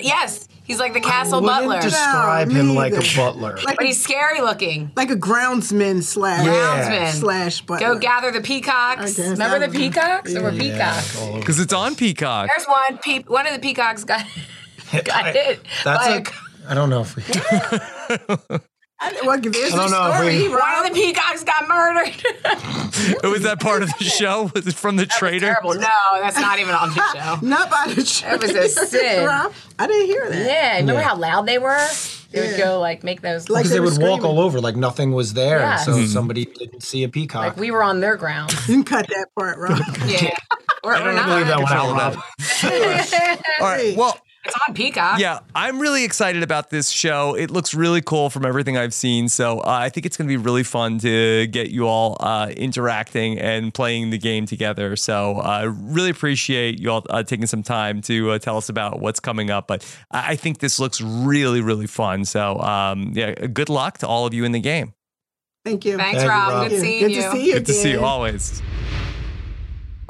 Yes, 0.00 0.46
he's 0.68 0.78
like 0.78 0.92
the 0.94 1.00
castle 1.00 1.40
wouldn't 1.42 1.58
butler. 1.62 1.80
describe 1.80 2.50
him 2.52 2.76
like 2.76 2.92
a 2.92 3.00
butler. 3.16 3.58
but 3.64 3.82
he's 3.82 4.00
scary 4.00 4.40
looking. 4.40 4.92
Like 4.94 5.10
a 5.10 5.16
groundsman 5.16 6.04
slash 6.04 6.46
Groundsman. 6.46 7.10
slash 7.12 7.62
butler. 7.62 7.94
Go 7.94 7.98
gather 7.98 8.30
the 8.30 8.40
peacocks. 8.40 9.16
guess 9.16 9.18
Remember 9.30 9.58
that 9.58 9.72
the 9.72 9.78
would- 9.78 9.92
peacocks? 9.94 10.32
There 10.32 10.42
were 10.44 10.52
peacocks. 10.52 11.20
Because 11.34 11.58
it's 11.58 11.72
on 11.72 11.96
Peacock. 11.96 12.48
There's 12.54 12.66
one. 12.68 12.98
Pe- 12.98 13.24
one 13.24 13.46
of 13.48 13.52
the 13.54 13.58
peacocks 13.58 14.04
got 14.04 14.24
got 15.04 15.26
hit 15.34 15.60
That's 15.84 16.06
by 16.06 16.14
a, 16.16 16.70
I 16.70 16.74
don't 16.74 16.90
know 16.90 17.00
if 17.00 17.16
we. 17.16 18.58
I, 19.00 19.12
well, 19.24 19.40
there's 19.40 19.72
I 19.72 19.76
don't 19.76 19.86
a 19.86 19.90
know 19.90 20.12
story. 20.12 20.42
we- 20.42 20.48
One 20.48 20.60
of 20.86 20.88
the 20.88 20.90
peacocks 20.94 21.44
got 21.44 21.68
murdered. 21.68 22.08
it 23.24 23.26
Was 23.30 23.42
that 23.42 23.60
part 23.60 23.82
of 23.84 23.90
the 23.98 24.04
show? 24.18 24.50
Was 24.54 24.66
it 24.66 24.74
from 24.74 24.96
the 24.96 25.06
traitor? 25.06 25.46
Terrible. 25.46 25.74
No, 25.74 25.88
that's 26.14 26.36
not 26.38 26.58
even 26.58 26.74
on 26.74 26.88
the 26.88 27.02
show. 27.14 27.46
Not 27.46 27.70
by 27.70 27.92
the 27.94 28.04
show. 28.04 28.28
It 28.34 28.40
was 28.42 28.50
a 28.50 28.68
sin. 28.86 29.24
Rob, 29.24 29.52
I 29.78 29.86
didn't 29.86 30.06
hear 30.06 30.28
that. 30.30 30.46
Yeah, 30.46 30.76
remember 30.78 31.00
Yeah. 31.00 31.08
how 31.08 31.16
loud 31.16 31.46
they 31.46 31.58
were? 31.58 31.86
They 32.32 32.46
would 32.46 32.58
go 32.58 32.80
like 32.80 33.04
make 33.04 33.22
those 33.22 33.46
Because 33.46 33.70
they, 33.70 33.80
would 33.80 33.96
walk 34.02 34.22
all 34.24 34.40
over 34.40 34.60
like 34.60 34.76
nothing 34.76 35.12
was 35.12 35.32
there. 35.32 35.60
Yes. 35.60 35.86
So 35.86 35.92
Mhm. 35.92 36.06
somebody 36.08 36.44
didn't 36.44 36.82
see 36.82 37.04
a 37.04 37.08
peacock. 37.08 37.42
like 37.42 37.56
we 37.56 37.70
were 37.70 37.82
on 37.82 38.00
their 38.00 38.16
ground. 38.16 38.52
You 38.68 38.74
can 38.74 38.84
cut 38.84 39.06
that 39.08 39.28
part, 39.38 39.58
Rob. 39.58 39.78
Yeah. 40.06 40.36
We're, 40.84 40.94
I 40.94 40.98
we're 41.00 41.04
don't 41.06 41.14
not 41.16 41.26
believe 41.26 41.46
that 41.46 41.56
on 41.56 41.62
one 41.62 42.00
out. 42.00 42.14
Rob. 42.16 42.24
All 43.60 43.66
right. 43.66 43.96
Well, 43.96 44.18
It's 44.44 44.54
on 44.66 44.74
Peacock. 44.74 45.18
yeah, 45.18 45.40
I'm 45.54 45.78
really 45.78 46.04
excited 46.04 46.42
about 46.42 46.70
this 46.70 46.88
show. 46.90 47.34
It 47.34 47.50
looks 47.50 47.74
really 47.74 48.00
cool 48.00 48.30
from 48.30 48.46
everything 48.46 48.78
I've 48.78 48.94
seen. 48.94 49.28
So 49.28 49.58
uh, 49.58 49.64
I 49.66 49.88
think 49.90 50.06
it's 50.06 50.16
going 50.16 50.26
to 50.28 50.32
be 50.32 50.36
really 50.42 50.62
fun 50.62 50.98
to 51.00 51.46
get 51.48 51.70
you 51.70 51.86
all 51.86 52.16
uh, 52.20 52.50
interacting 52.56 53.38
and 53.38 53.74
playing 53.74 54.10
the 54.10 54.16
game 54.18 54.46
together. 54.46 54.96
So 54.96 55.34
I 55.34 55.64
uh, 55.64 55.66
really 55.66 56.10
appreciate 56.10 56.78
you 56.80 56.90
all 56.90 57.04
uh, 57.10 57.22
taking 57.24 57.46
some 57.46 57.62
time 57.62 58.00
to 58.02 58.30
uh, 58.30 58.38
tell 58.38 58.56
us 58.56 58.68
about 58.68 59.00
what's 59.00 59.20
coming 59.20 59.50
up. 59.50 59.66
But 59.66 59.84
I 60.10 60.30
I 60.32 60.36
think 60.36 60.58
this 60.60 60.78
looks 60.78 61.00
really, 61.00 61.60
really 61.60 61.86
fun. 61.88 62.24
So 62.24 62.58
um, 62.60 63.12
yeah, 63.14 63.32
good 63.34 63.68
luck 63.68 63.98
to 63.98 64.06
all 64.06 64.24
of 64.24 64.32
you 64.34 64.44
in 64.44 64.52
the 64.52 64.60
game. 64.60 64.94
Thank 65.64 65.84
you. 65.84 65.96
Thanks, 65.98 66.18
Thank 66.18 66.22
you, 66.24 66.28
Rob. 66.30 66.52
Rob. 66.52 66.70
Good 66.70 66.80
seeing 66.80 67.00
Good 67.00 67.10
you. 67.12 67.22
to 67.22 67.30
see 67.32 67.46
you 67.46 67.52
Good 67.54 67.66
to 67.66 67.72
see 67.72 67.88
you 67.90 67.96
again. 67.96 68.04
always. 68.08 68.62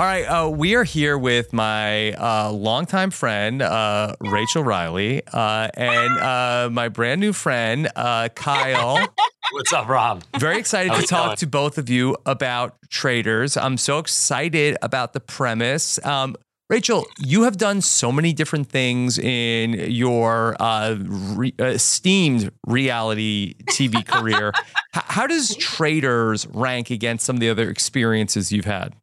All 0.01 0.07
right, 0.07 0.23
uh, 0.23 0.49
we 0.49 0.77
are 0.77 0.85
here 0.85 1.19
with 1.19 1.53
my 1.53 2.13
uh, 2.13 2.53
longtime 2.53 3.11
friend 3.11 3.61
uh, 3.61 4.15
Rachel 4.21 4.63
Reilly 4.63 5.23
uh, 5.27 5.71
and 5.75 6.19
uh, 6.21 6.69
my 6.71 6.89
brand 6.89 7.21
new 7.21 7.33
friend 7.33 7.91
uh, 7.97 8.29
Kyle. 8.29 9.09
What's 9.51 9.73
up, 9.73 9.89
Rob? 9.89 10.23
Very 10.39 10.57
excited 10.59 10.93
How's 10.93 11.01
to 11.01 11.07
talk 11.09 11.27
going? 11.27 11.37
to 11.39 11.47
both 11.49 11.79
of 11.79 11.91
you 11.91 12.17
about 12.27 12.77
traitors. 12.91 13.57
I'm 13.57 13.77
so 13.77 13.99
excited 13.99 14.77
about 14.83 15.15
the 15.15 15.21
premise. 15.21 15.99
Um, 16.07 16.37
Rachel, 16.71 17.05
you 17.19 17.43
have 17.43 17.57
done 17.57 17.81
so 17.81 18.13
many 18.13 18.33
different 18.33 18.69
things 18.69 19.19
in 19.19 19.73
your 19.73 20.55
uh, 20.61 20.95
re- 21.01 21.55
esteemed 21.59 22.53
reality 22.69 23.55
TV 23.65 24.07
career. 24.07 24.53
H- 24.95 25.03
how 25.07 25.27
does 25.27 25.57
traitors 25.57 26.47
rank 26.47 26.91
against 26.91 27.27
some 27.27 27.35
of 27.35 27.41
the 27.41 27.51
other 27.51 27.69
experiences 27.69 28.53
you've 28.53 28.65
had? 28.67 28.95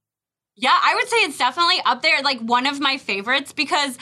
Yeah, 0.55 0.77
I 0.81 0.95
would 0.95 1.07
say 1.09 1.17
it's 1.17 1.37
definitely 1.37 1.81
up 1.85 2.01
there, 2.01 2.21
like 2.21 2.39
one 2.39 2.65
of 2.65 2.79
my 2.79 2.97
favorites 2.97 3.53
because. 3.53 3.97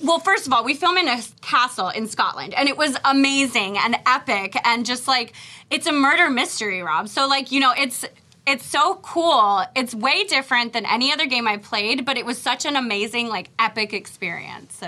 Well, 0.00 0.20
first 0.20 0.46
of 0.46 0.52
all, 0.52 0.62
we 0.62 0.74
film 0.74 0.96
in 0.96 1.08
a 1.08 1.20
castle 1.40 1.88
in 1.88 2.06
Scotland, 2.06 2.54
and 2.54 2.68
it 2.68 2.76
was 2.76 2.96
amazing 3.04 3.76
and 3.78 3.96
epic, 4.06 4.56
and 4.64 4.86
just 4.86 5.08
like 5.08 5.32
it's 5.70 5.88
a 5.88 5.92
murder 5.92 6.30
mystery, 6.30 6.82
Rob. 6.82 7.08
So, 7.08 7.26
like, 7.26 7.50
you 7.50 7.58
know, 7.58 7.72
it's 7.76 8.04
it's 8.46 8.64
so 8.64 8.94
cool. 9.02 9.64
It's 9.76 9.94
way 9.96 10.22
different 10.24 10.72
than 10.72 10.86
any 10.86 11.12
other 11.12 11.26
game 11.26 11.48
I 11.48 11.56
played, 11.56 12.06
but 12.06 12.16
it 12.16 12.24
was 12.24 12.38
such 12.38 12.64
an 12.64 12.76
amazing, 12.76 13.28
like, 13.28 13.50
epic 13.58 13.92
experience. 13.92 14.80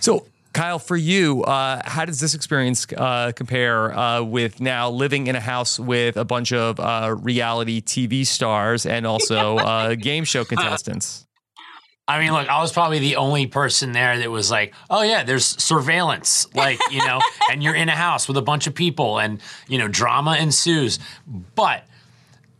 So, 0.00 0.26
Kyle, 0.52 0.80
for 0.80 0.96
you, 0.96 1.44
uh, 1.44 1.80
how 1.84 2.04
does 2.04 2.18
this 2.18 2.34
experience 2.34 2.86
uh, 2.96 3.32
compare 3.36 3.96
uh, 3.96 4.22
with 4.22 4.60
now 4.60 4.90
living 4.90 5.28
in 5.28 5.36
a 5.36 5.40
house 5.40 5.78
with 5.78 6.16
a 6.16 6.24
bunch 6.24 6.52
of 6.52 6.80
uh, 6.80 7.14
reality 7.20 7.80
TV 7.80 8.26
stars 8.26 8.84
and 8.84 9.06
also 9.06 9.58
uh, 9.58 9.94
game 9.98 10.24
show 10.24 10.44
contestants? 10.44 11.26
I 12.08 12.18
mean, 12.18 12.32
look, 12.32 12.48
I 12.48 12.60
was 12.60 12.72
probably 12.72 12.98
the 12.98 13.16
only 13.16 13.46
person 13.46 13.92
there 13.92 14.18
that 14.18 14.28
was 14.28 14.50
like, 14.50 14.74
oh, 14.88 15.02
yeah, 15.02 15.22
there's 15.22 15.46
surveillance, 15.46 16.52
like, 16.56 16.80
you 16.90 16.98
know, 17.06 17.20
and 17.52 17.62
you're 17.62 17.76
in 17.76 17.88
a 17.88 17.94
house 17.94 18.26
with 18.26 18.36
a 18.36 18.42
bunch 18.42 18.66
of 18.66 18.74
people 18.74 19.20
and, 19.20 19.40
you 19.68 19.78
know, 19.78 19.86
drama 19.86 20.36
ensues. 20.36 20.98
But 21.54 21.86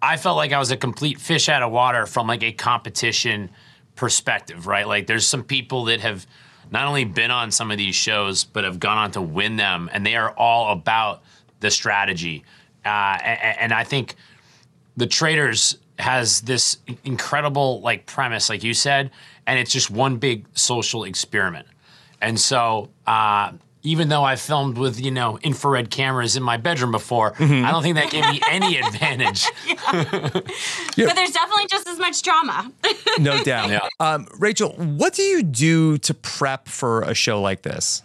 I 0.00 0.18
felt 0.18 0.36
like 0.36 0.52
I 0.52 0.60
was 0.60 0.70
a 0.70 0.76
complete 0.76 1.20
fish 1.20 1.48
out 1.48 1.64
of 1.64 1.72
water 1.72 2.06
from 2.06 2.28
like 2.28 2.44
a 2.44 2.52
competition 2.52 3.50
perspective, 3.96 4.68
right? 4.68 4.86
Like, 4.86 5.08
there's 5.08 5.26
some 5.26 5.42
people 5.42 5.86
that 5.86 6.00
have 6.00 6.28
not 6.70 6.86
only 6.86 7.04
been 7.04 7.30
on 7.30 7.50
some 7.50 7.70
of 7.70 7.78
these 7.78 7.94
shows, 7.94 8.44
but 8.44 8.64
have 8.64 8.78
gone 8.78 8.98
on 8.98 9.10
to 9.12 9.22
win 9.22 9.56
them, 9.56 9.90
and 9.92 10.04
they 10.04 10.16
are 10.16 10.30
all 10.30 10.72
about 10.72 11.22
the 11.60 11.70
strategy. 11.70 12.44
Uh, 12.84 13.18
and, 13.22 13.58
and 13.58 13.72
I 13.72 13.84
think 13.84 14.14
the 14.96 15.06
traitors 15.06 15.78
has 15.98 16.40
this 16.40 16.78
incredible 17.04 17.80
like 17.80 18.06
premise, 18.06 18.48
like 18.48 18.64
you 18.64 18.74
said, 18.74 19.10
and 19.46 19.58
it's 19.58 19.72
just 19.72 19.90
one 19.90 20.16
big 20.16 20.46
social 20.54 21.04
experiment. 21.04 21.66
And 22.22 22.38
so, 22.38 22.90
uh, 23.06 23.52
even 23.82 24.08
though 24.08 24.22
I 24.24 24.36
filmed 24.36 24.76
with 24.78 25.00
you 25.00 25.10
know 25.10 25.38
infrared 25.42 25.90
cameras 25.90 26.36
in 26.36 26.42
my 26.42 26.56
bedroom 26.56 26.90
before, 26.92 27.32
Mm-hmm. 27.32 27.64
I 27.64 27.70
don't 27.70 27.82
think 27.82 27.96
that 27.96 28.10
gave 28.10 28.24
me 28.28 28.40
any 28.50 28.76
advantage. 28.86 29.46
But 30.96 31.14
there's 31.16 31.30
definitely 31.30 31.66
just 31.70 31.88
as 31.88 31.98
much 31.98 32.22
drama. 32.22 32.70
No 33.18 33.42
doubt. 33.42 33.88
Um, 33.98 34.26
Rachel, 34.38 34.70
what 34.72 35.14
do 35.14 35.22
you 35.22 35.42
do 35.42 35.98
to 35.98 36.14
prep 36.14 36.68
for 36.68 37.02
a 37.02 37.14
show 37.14 37.40
like 37.40 37.62
this? 37.62 38.02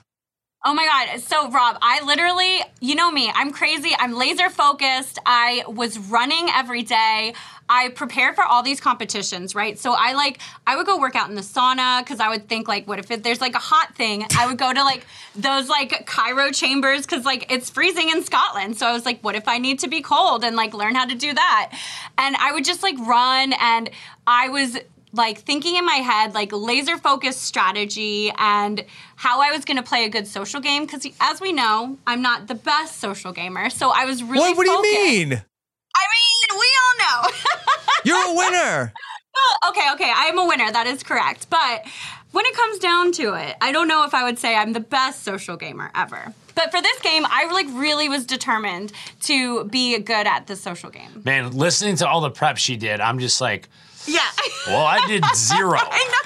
Oh 0.68 0.74
my 0.74 0.84
God. 0.84 1.20
So, 1.20 1.52
Rob, 1.52 1.78
I 1.80 2.04
literally, 2.04 2.60
you 2.82 2.96
know 2.96 3.12
me, 3.12 3.32
I'm 3.36 3.52
crazy. 3.52 3.92
I'm 4.00 4.14
laser 4.14 4.50
focused. 4.50 5.20
I 5.24 5.64
was 5.68 6.00
running 6.00 6.48
every 6.56 6.82
day. 6.82 7.36
I 7.70 7.90
prepared 7.90 8.34
for 8.34 8.44
all 8.44 8.64
these 8.64 8.82
competitions, 8.82 9.54
right? 9.54 9.78
So, 9.78 9.94
I 9.96 10.14
like, 10.14 10.40
I 10.66 10.76
would 10.76 10.88
go 10.88 11.00
work 11.00 11.16
out 11.16 11.30
in 11.30 11.36
the 11.36 11.44
sauna 11.44 12.00
because 12.00 12.20
I 12.20 12.30
would 12.30 12.50
think, 12.50 12.68
like, 12.68 12.88
what 12.88 12.98
if 12.98 13.12
it, 13.12 13.24
there's 13.24 13.42
like 13.42 13.54
a 13.54 13.60
hot 13.60 13.94
thing? 13.94 14.26
I 14.36 14.48
would 14.48 14.58
go 14.58 14.74
to 14.74 14.84
like 14.84 15.06
those 15.36 15.70
like 15.70 16.08
cryo 16.08 16.52
chambers 16.52 17.02
because 17.02 17.26
like 17.26 17.52
it's 17.52 17.70
freezing 17.70 18.10
in 18.10 18.24
Scotland. 18.24 18.76
So, 18.76 18.88
I 18.88 18.94
was 18.94 19.06
like, 19.06 19.22
what 19.22 19.36
if 19.36 19.48
I 19.48 19.60
need 19.60 19.78
to 19.80 19.88
be 19.88 20.02
cold 20.02 20.44
and 20.44 20.56
like 20.56 20.74
learn 20.74 20.96
how 20.96 21.06
to 21.06 21.14
do 21.14 21.32
that? 21.32 21.80
And 22.18 22.36
I 22.38 22.52
would 22.54 22.66
just 22.66 22.82
like 22.82 22.98
run 22.98 23.54
and 23.54 23.92
I 24.26 24.50
was 24.50 24.80
like 25.16 25.40
thinking 25.40 25.76
in 25.76 25.86
my 25.86 25.96
head 25.96 26.34
like 26.34 26.52
laser 26.52 26.98
focused 26.98 27.42
strategy 27.42 28.32
and 28.38 28.84
how 29.16 29.42
I 29.42 29.52
was 29.52 29.66
going 29.66 29.78
to 29.78 29.84
play 29.84 30.06
a 30.06 30.10
good 30.10 30.28
social 30.28 30.60
game 30.60 30.86
because 30.86 31.06
as 31.20 31.42
we 31.42 31.54
know 31.54 31.98
I'm 32.06 32.22
not 32.22 32.48
the 32.48 32.56
best 32.56 33.00
social 33.00 33.32
gamer 33.32 33.70
so 33.70 33.92
I 33.94 34.06
was 34.06 34.24
really 34.24 34.54
what 34.54 34.58
what 34.58 34.66
do 34.66 34.72
you 34.72 34.82
mean? 35.28 35.34
I 35.34 36.06
mean 36.14 36.60
we 36.60 36.68
all 36.84 37.22
know 37.24 37.30
You're 38.06 38.30
a 38.32 38.36
winner. 38.36 38.94
Well, 39.34 39.72
okay 39.72 39.88
okay 39.94 40.12
I 40.16 40.26
am 40.26 40.38
a 40.38 40.46
winner 40.48 40.72
that 40.72 40.88
is 40.88 41.04
correct 41.04 41.48
but 41.50 41.86
when 42.32 42.46
it 42.46 42.56
comes 42.56 42.80
down 42.80 43.12
to 43.14 43.34
it 43.34 43.56
I 43.62 43.72
don't 43.72 43.88
know 43.88 44.04
if 44.06 44.14
I 44.14 44.24
would 44.24 44.40
say 44.40 44.56
I'm 44.56 44.74
the 44.74 44.80
best 44.80 45.24
social 45.24 45.56
gamer 45.58 45.92
ever 45.96 46.34
but 46.54 46.72
for 46.72 46.82
this 46.82 47.00
game 47.00 47.24
I 47.26 47.52
like 47.52 47.68
really 47.72 48.08
was 48.10 48.26
determined 48.26 48.92
to 49.22 49.66
be 49.66 49.98
good 50.00 50.28
at 50.28 50.48
the 50.48 50.56
social 50.56 50.90
game 50.90 51.22
Man, 51.26 51.52
listening 51.52 51.96
to 51.98 52.08
all 52.08 52.22
the 52.22 52.30
prep 52.32 52.58
she 52.58 52.78
did, 52.78 53.02
I'm 53.02 53.20
just 53.20 53.42
like, 53.42 53.68
yeah 54.08 54.30
well, 54.68 54.86
I 54.86 55.06
did 55.08 55.24
zero. 55.36 55.80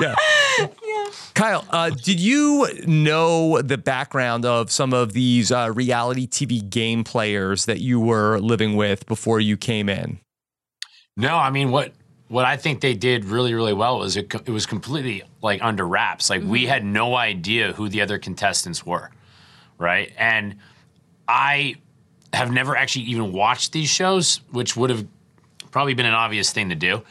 yeah. 0.00 0.14
Kyle, 1.34 1.64
uh, 1.70 1.90
did 1.90 2.20
you 2.20 2.68
know 2.86 3.62
the 3.62 3.78
background 3.78 4.44
of 4.44 4.70
some 4.70 4.92
of 4.92 5.12
these 5.12 5.50
uh, 5.50 5.72
reality 5.74 6.26
TV 6.26 6.68
game 6.68 7.04
players 7.04 7.64
that 7.64 7.80
you 7.80 8.00
were 8.00 8.38
living 8.38 8.76
with 8.76 9.06
before 9.06 9.40
you 9.40 9.56
came 9.56 9.88
in? 9.88 10.20
No, 11.16 11.36
I 11.36 11.50
mean 11.50 11.70
what 11.70 11.92
what 12.28 12.44
I 12.44 12.56
think 12.56 12.80
they 12.80 12.94
did 12.94 13.24
really 13.24 13.54
really 13.54 13.72
well 13.72 13.98
was 13.98 14.16
it, 14.16 14.34
it 14.34 14.50
was 14.50 14.66
completely 14.66 15.22
like 15.42 15.62
under 15.62 15.86
wraps. 15.86 16.28
Like 16.28 16.42
we 16.42 16.66
had 16.66 16.84
no 16.84 17.14
idea 17.14 17.72
who 17.72 17.88
the 17.88 18.02
other 18.02 18.18
contestants 18.18 18.84
were, 18.84 19.10
right? 19.78 20.12
And 20.18 20.56
I 21.26 21.76
have 22.34 22.52
never 22.52 22.76
actually 22.76 23.06
even 23.06 23.32
watched 23.32 23.72
these 23.72 23.88
shows, 23.88 24.40
which 24.50 24.76
would 24.76 24.90
have 24.90 25.06
probably 25.76 25.92
been 25.92 26.06
an 26.06 26.14
obvious 26.14 26.54
thing 26.54 26.70
to 26.70 26.74
do. 26.74 27.02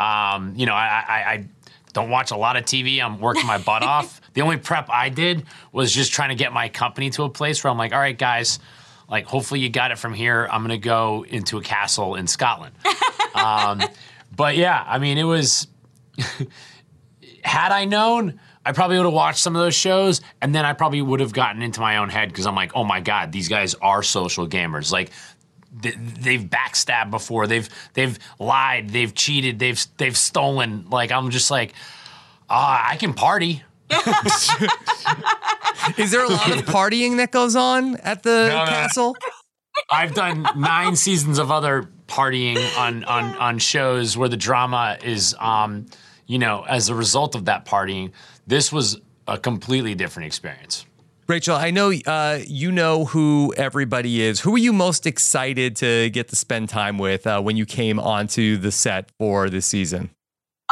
Um, 0.00 0.54
you 0.56 0.64
know, 0.64 0.72
I, 0.72 1.04
I, 1.06 1.14
I 1.32 1.44
don't 1.92 2.08
watch 2.08 2.30
a 2.30 2.36
lot 2.38 2.56
of 2.56 2.64
TV. 2.64 3.04
I'm 3.04 3.20
working 3.20 3.46
my 3.46 3.58
butt 3.58 3.82
off. 3.82 4.22
The 4.32 4.40
only 4.40 4.56
prep 4.56 4.90
I 4.90 5.10
did 5.10 5.44
was 5.70 5.92
just 5.92 6.12
trying 6.12 6.30
to 6.30 6.34
get 6.34 6.52
my 6.52 6.68
company 6.68 7.10
to 7.10 7.22
a 7.22 7.28
place 7.28 7.62
where 7.62 7.70
I'm 7.70 7.78
like, 7.78 7.92
all 7.92 8.00
right, 8.00 8.18
guys, 8.18 8.58
like 9.08 9.26
hopefully 9.26 9.60
you 9.60 9.68
got 9.68 9.92
it 9.92 9.98
from 9.98 10.12
here. 10.12 10.48
I'm 10.50 10.62
gonna 10.62 10.76
go 10.76 11.24
into 11.28 11.56
a 11.56 11.62
castle 11.62 12.16
in 12.16 12.26
Scotland. 12.26 12.74
um, 13.34 13.80
but 14.34 14.56
yeah, 14.56 14.82
I 14.84 14.98
mean, 14.98 15.18
it 15.18 15.22
was. 15.22 15.68
had 17.44 17.70
I 17.70 17.84
known, 17.84 18.40
I 18.66 18.72
probably 18.72 18.96
would 18.96 19.04
have 19.04 19.12
watched 19.12 19.38
some 19.38 19.54
of 19.54 19.62
those 19.62 19.76
shows, 19.76 20.20
and 20.40 20.52
then 20.52 20.64
I 20.64 20.72
probably 20.72 21.00
would 21.00 21.20
have 21.20 21.32
gotten 21.32 21.62
into 21.62 21.80
my 21.80 21.98
own 21.98 22.08
head 22.08 22.30
because 22.30 22.46
I'm 22.46 22.56
like, 22.56 22.72
oh 22.74 22.82
my 22.82 23.00
god, 23.00 23.30
these 23.30 23.46
guys 23.46 23.74
are 23.74 24.02
social 24.02 24.48
gamers. 24.48 24.90
Like 24.90 25.12
they've 25.80 26.40
backstabbed 26.42 27.10
before, 27.10 27.46
they've 27.46 27.68
they've 27.94 28.18
lied, 28.38 28.90
they've 28.90 29.14
cheated, 29.14 29.58
they've 29.58 29.84
they've 29.96 30.16
stolen. 30.16 30.86
Like 30.90 31.10
I'm 31.12 31.30
just 31.30 31.50
like, 31.50 31.74
ah, 32.48 32.88
I 32.90 32.96
can 32.96 33.12
party. 33.14 33.62
Is 35.98 36.10
there 36.10 36.24
a 36.24 36.28
lot 36.28 36.50
of 36.50 36.64
partying 36.66 37.18
that 37.18 37.30
goes 37.30 37.54
on 37.56 37.96
at 37.96 38.22
the 38.22 38.48
No, 38.48 38.64
no. 38.64 38.70
castle? 38.70 39.16
I've 39.90 40.14
done 40.14 40.46
nine 40.56 40.96
seasons 40.96 41.38
of 41.38 41.50
other 41.50 41.88
partying 42.06 42.56
on 42.78 43.04
on 43.04 43.36
on 43.36 43.58
shows 43.58 44.16
where 44.16 44.28
the 44.28 44.36
drama 44.36 44.96
is, 45.02 45.34
um, 45.38 45.86
you 46.26 46.38
know, 46.38 46.64
as 46.68 46.88
a 46.88 46.94
result 46.94 47.34
of 47.34 47.44
that 47.46 47.66
partying. 47.66 48.12
This 48.46 48.72
was 48.72 49.00
a 49.26 49.38
completely 49.38 49.94
different 49.94 50.26
experience. 50.26 50.86
Rachel, 51.26 51.56
I 51.56 51.70
know 51.70 51.90
uh, 52.06 52.40
you 52.46 52.70
know 52.70 53.06
who 53.06 53.54
everybody 53.56 54.20
is. 54.20 54.40
Who 54.40 54.54
are 54.56 54.58
you 54.58 54.74
most 54.74 55.06
excited 55.06 55.74
to 55.76 56.10
get 56.10 56.28
to 56.28 56.36
spend 56.36 56.68
time 56.68 56.98
with 56.98 57.26
uh, 57.26 57.40
when 57.40 57.56
you 57.56 57.64
came 57.64 57.98
onto 57.98 58.58
the 58.58 58.70
set 58.70 59.10
for 59.18 59.48
this 59.48 59.64
season? 59.64 60.10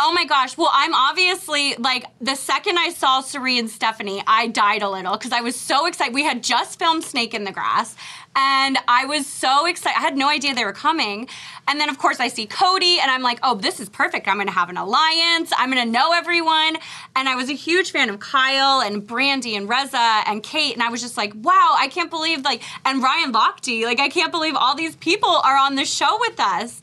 Oh 0.05 0.13
my 0.13 0.25
gosh. 0.25 0.59
Well, 0.59 0.71
I'm 0.73 0.97
obviously 0.97 1.77
like 1.77 2.07
the 2.21 2.35
second 2.35 2.77
I 2.77 2.91
saw 2.91 3.21
Cirie 3.21 3.57
and 3.57 3.71
Stephanie, 3.71 4.21
I 4.27 4.49
died 4.49 4.83
a 4.83 4.91
little 4.91 5.13
because 5.13 5.31
I 5.31 5.43
was 5.43 5.55
so 5.55 5.87
excited. 5.87 6.13
We 6.13 6.25
had 6.25 6.43
just 6.43 6.77
filmed 6.81 7.05
Snake 7.05 7.35
in 7.35 7.45
the 7.45 7.53
Grass 7.53 7.95
and 8.35 8.79
I 8.89 9.05
was 9.05 9.27
so 9.27 9.67
excited. 9.67 9.97
I 9.97 10.01
had 10.01 10.17
no 10.17 10.29
idea 10.29 10.55
they 10.55 10.65
were 10.65 10.73
coming. 10.73 11.29
And 11.69 11.79
then, 11.79 11.89
of 11.89 11.99
course, 11.99 12.19
I 12.19 12.29
see 12.29 12.47
Cody 12.47 12.99
and 13.01 13.11
I'm 13.11 13.23
like, 13.23 13.39
oh, 13.43 13.55
this 13.55 13.79
is 13.79 13.89
perfect. 13.89 14.27
I'm 14.27 14.37
going 14.37 14.47
to 14.47 14.53
have 14.53 14.71
an 14.71 14.77
alliance. 14.77 15.53
I'm 15.57 15.71
going 15.71 15.85
to 15.85 15.91
know 15.91 16.13
everyone. 16.13 16.79
And 17.15 17.29
I 17.29 17.37
was 17.37 17.51
a 17.51 17.55
huge 17.55 17.93
fan 17.93 18.09
of 18.09 18.21
Kyle 18.21 18.81
and 18.81 19.07
Brandi 19.07 19.57
and 19.57 19.69
Reza 19.69 20.23
and 20.27 20.43
Kate. 20.43 20.73
And 20.73 20.83
I 20.83 20.89
was 20.89 21.03
just 21.03 21.17
like, 21.17 21.33
wow, 21.37 21.77
I 21.79 21.89
can't 21.89 22.11
believe, 22.11 22.43
like, 22.43 22.63
and 22.85 23.03
Ryan 23.03 23.33
Lochte, 23.33 23.85
like, 23.85 24.01
I 24.01 24.09
can't 24.09 24.33
believe 24.33 24.57
all 24.57 24.75
these 24.75 24.97
people 24.97 25.29
are 25.29 25.57
on 25.57 25.75
the 25.77 25.85
show 25.85 26.19
with 26.21 26.41
us. 26.41 26.81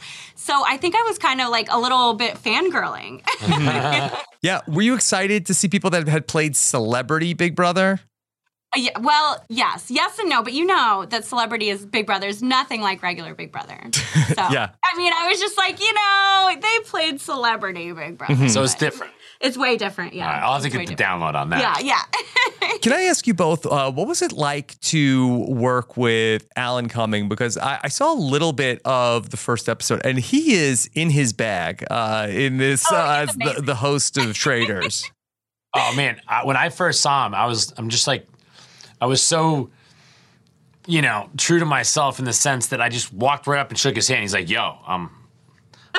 So 0.49 0.63
I 0.65 0.77
think 0.77 0.95
I 0.95 1.03
was 1.03 1.19
kind 1.19 1.41
of 1.41 1.49
like 1.49 1.67
a 1.69 1.79
little 1.79 2.15
bit 2.15 2.33
fangirling. 2.35 3.21
Yeah, 4.41 4.62
were 4.69 4.81
you 4.81 4.95
excited 4.95 5.45
to 5.47 5.53
see 5.53 5.67
people 5.67 5.89
that 5.89 6.07
had 6.07 6.25
played 6.25 6.55
Celebrity 6.55 7.33
Big 7.33 7.57
Brother? 7.57 7.99
Uh, 8.73 8.79
yeah, 8.79 8.97
well, 8.97 9.43
yes, 9.49 9.91
yes 9.91 10.17
and 10.17 10.29
no, 10.29 10.41
but 10.41 10.53
you 10.53 10.65
know 10.65 11.05
that 11.09 11.25
Celebrity 11.25 11.69
is 11.69 11.85
Big 11.85 12.05
Brother 12.05 12.27
is 12.27 12.41
nothing 12.41 12.79
like 12.79 13.03
regular 13.03 13.35
Big 13.35 13.51
Brother. 13.51 13.77
So, 14.29 14.47
Yeah. 14.49 14.69
I 14.81 14.97
mean, 14.97 15.12
I 15.13 15.27
was 15.27 15.39
just 15.41 15.57
like, 15.57 15.81
you 15.81 15.93
know, 15.93 16.55
they 16.62 16.79
played 16.85 17.19
Celebrity 17.19 17.91
Big 17.91 18.17
Brother. 18.17 18.47
So 18.47 18.63
it's 18.63 18.75
different. 18.75 19.12
It's 19.39 19.58
way 19.58 19.78
different, 19.78 20.13
yeah. 20.13 20.25
All 20.25 20.34
right, 20.34 20.43
I'll 20.43 20.54
have 20.54 20.62
to 20.63 20.67
It's 20.67 20.75
way 20.75 20.86
get 20.86 20.97
the 20.97 21.04
download 21.04 21.34
on 21.34 21.49
that. 21.52 21.82
Yeah, 21.84 21.95
yeah. 22.62 22.78
Can 22.82 22.91
I 22.91 23.04
ask 23.04 23.25
you 23.25 23.34
both, 23.34 23.65
uh, 23.65 23.89
what 23.89 24.06
was 24.08 24.21
it 24.21 24.34
like 24.34 24.78
to 24.82 25.45
work 25.47 25.95
with 25.95 26.45
Alan 26.58 26.89
Cumming? 26.89 27.30
Because 27.30 27.58
I, 27.58 27.80
I 27.84 27.88
saw 27.88 28.13
a 28.13 28.19
little 28.19 28.52
bit 28.52 28.82
of 28.84 29.30
the 29.30 29.38
first 29.38 29.69
episode, 29.69 30.02
and 30.04 30.19
he 30.19 30.54
is 30.54 30.89
in 30.93 31.10
his 31.10 31.32
bag 31.32 31.86
uh, 31.89 32.28
in 32.30 32.58
this 32.58 32.86
Oh, 32.91 32.95
uh, 32.95 33.25
as 33.28 33.36
the, 33.36 33.62
the 33.62 33.75
host 33.75 34.17
of 34.17 34.34
Traitors. 34.34 35.10
Oh 35.73 35.93
man, 35.95 36.19
I, 36.28 36.45
when 36.45 36.58
I 36.58 36.69
first 36.69 36.99
saw 37.02 37.25
him, 37.25 37.34
I 37.34 37.45
was 37.45 37.73
I'm 37.78 37.89
just 37.89 38.08
like 38.08 38.28
I 38.99 39.06
was 39.06 39.21
so 39.21 39.69
you 40.88 41.02
know 41.02 41.30
true 41.38 41.60
to 41.60 41.65
myself 41.65 42.19
in 42.19 42.25
the 42.25 42.34
sense 42.34 42.67
that 42.67 42.82
I 42.82 42.89
just 42.89 43.13
walked 43.13 43.45
right 43.47 43.60
up 43.60 43.69
and 43.69 43.78
shook 43.78 43.95
his 43.95 44.08
hand. 44.08 44.21
He's 44.21 44.34
like, 44.34 44.49
"Yo, 44.49 44.78
I'm 44.88 45.12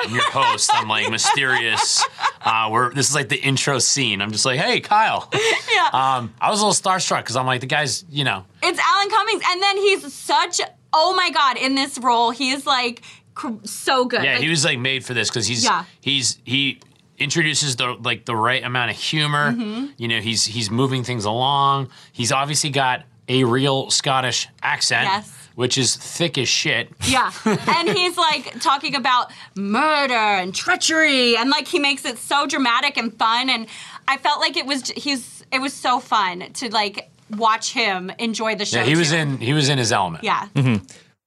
I'm 0.03 0.13
your 0.13 0.29
host. 0.31 0.69
I'm 0.73 0.87
like 0.87 1.09
mysterious. 1.09 2.03
Uh, 2.43 2.69
we're 2.71 2.93
this 2.93 3.09
is 3.09 3.15
like 3.15 3.29
the 3.29 3.37
intro 3.41 3.79
scene. 3.79 4.21
I'm 4.21 4.31
just 4.31 4.45
like, 4.45 4.59
hey, 4.59 4.79
Kyle. 4.79 5.29
yeah. 5.73 5.89
Um, 5.93 6.33
I 6.41 6.49
was 6.49 6.61
a 6.61 6.65
little 6.65 6.73
starstruck 6.81 7.19
because 7.19 7.35
I'm 7.35 7.45
like 7.45 7.61
the 7.61 7.67
guy's, 7.67 8.03
you 8.09 8.23
know, 8.23 8.45
It's 8.63 8.79
Alan 8.79 9.09
Cummings. 9.09 9.43
And 9.47 9.61
then 9.61 9.77
he's 9.77 10.13
such, 10.13 10.61
oh 10.93 11.13
my 11.15 11.29
God, 11.31 11.57
in 11.57 11.75
this 11.75 11.97
role, 11.97 12.31
he 12.31 12.51
is 12.51 12.65
like 12.65 13.01
cr- 13.35 13.49
so 13.63 14.05
good. 14.05 14.23
yeah, 14.23 14.33
Like, 14.33 14.41
he 14.43 14.49
was 14.49 14.65
like 14.65 14.79
made 14.79 15.05
for 15.05 15.13
this 15.13 15.29
because 15.29 15.45
he's 15.47 15.63
Yeah. 15.63 15.85
he's 16.01 16.39
he 16.43 16.79
introduces 17.19 17.75
the 17.75 17.93
like 18.03 18.25
the 18.25 18.35
right 18.35 18.63
amount 18.63 18.89
of 18.91 18.97
humor. 18.97 19.51
Mhm. 19.53 19.93
You 19.97 20.07
know, 20.07 20.19
he's 20.19 20.45
he's 20.45 20.71
moving 20.71 21.03
things 21.03 21.25
along. 21.25 21.89
He's 22.11 22.31
obviously 22.31 22.71
got 22.71 23.03
a 23.29 23.43
real 23.43 23.89
Scottish 23.91 24.47
accent, 24.63 25.03
Yes. 25.07 25.40
Which 25.61 25.77
is 25.77 25.95
thick 25.95 26.37
as 26.37 26.49
shit. 26.49 26.89
Yeah. 27.05 27.31
and 27.45 27.89
he's 27.89 28.17
like 28.17 28.59
talking 28.59 28.95
about 28.95 29.31
murder 29.55 30.13
and 30.13 30.53
treachery 30.53 31.37
and 31.37 31.51
like 31.51 31.67
he 31.67 31.77
makes 31.77 32.03
it 32.03 32.17
so 32.17 32.47
dramatic 32.47 32.97
and 32.97 33.15
fun 33.17 33.49
and 33.49 33.67
I 34.07 34.17
felt 34.17 34.39
like 34.39 34.57
it 34.57 34.65
was 34.65 34.89
he's 34.89 35.45
it 35.51 35.61
was 35.61 35.73
so 35.73 35.99
fun 35.99 36.51
to 36.53 36.71
like 36.71 37.11
watch 37.29 37.73
him 37.73 38.11
enjoy 38.17 38.55
the 38.55 38.65
show. 38.65 38.79
Yeah, 38.79 38.85
he 38.85 38.95
was 38.95 39.11
in 39.11 39.37
he 39.37 39.53
was 39.53 39.69
in 39.69 39.77
his 39.77 39.91
element. 39.91 40.23
Yeah. 40.23 40.47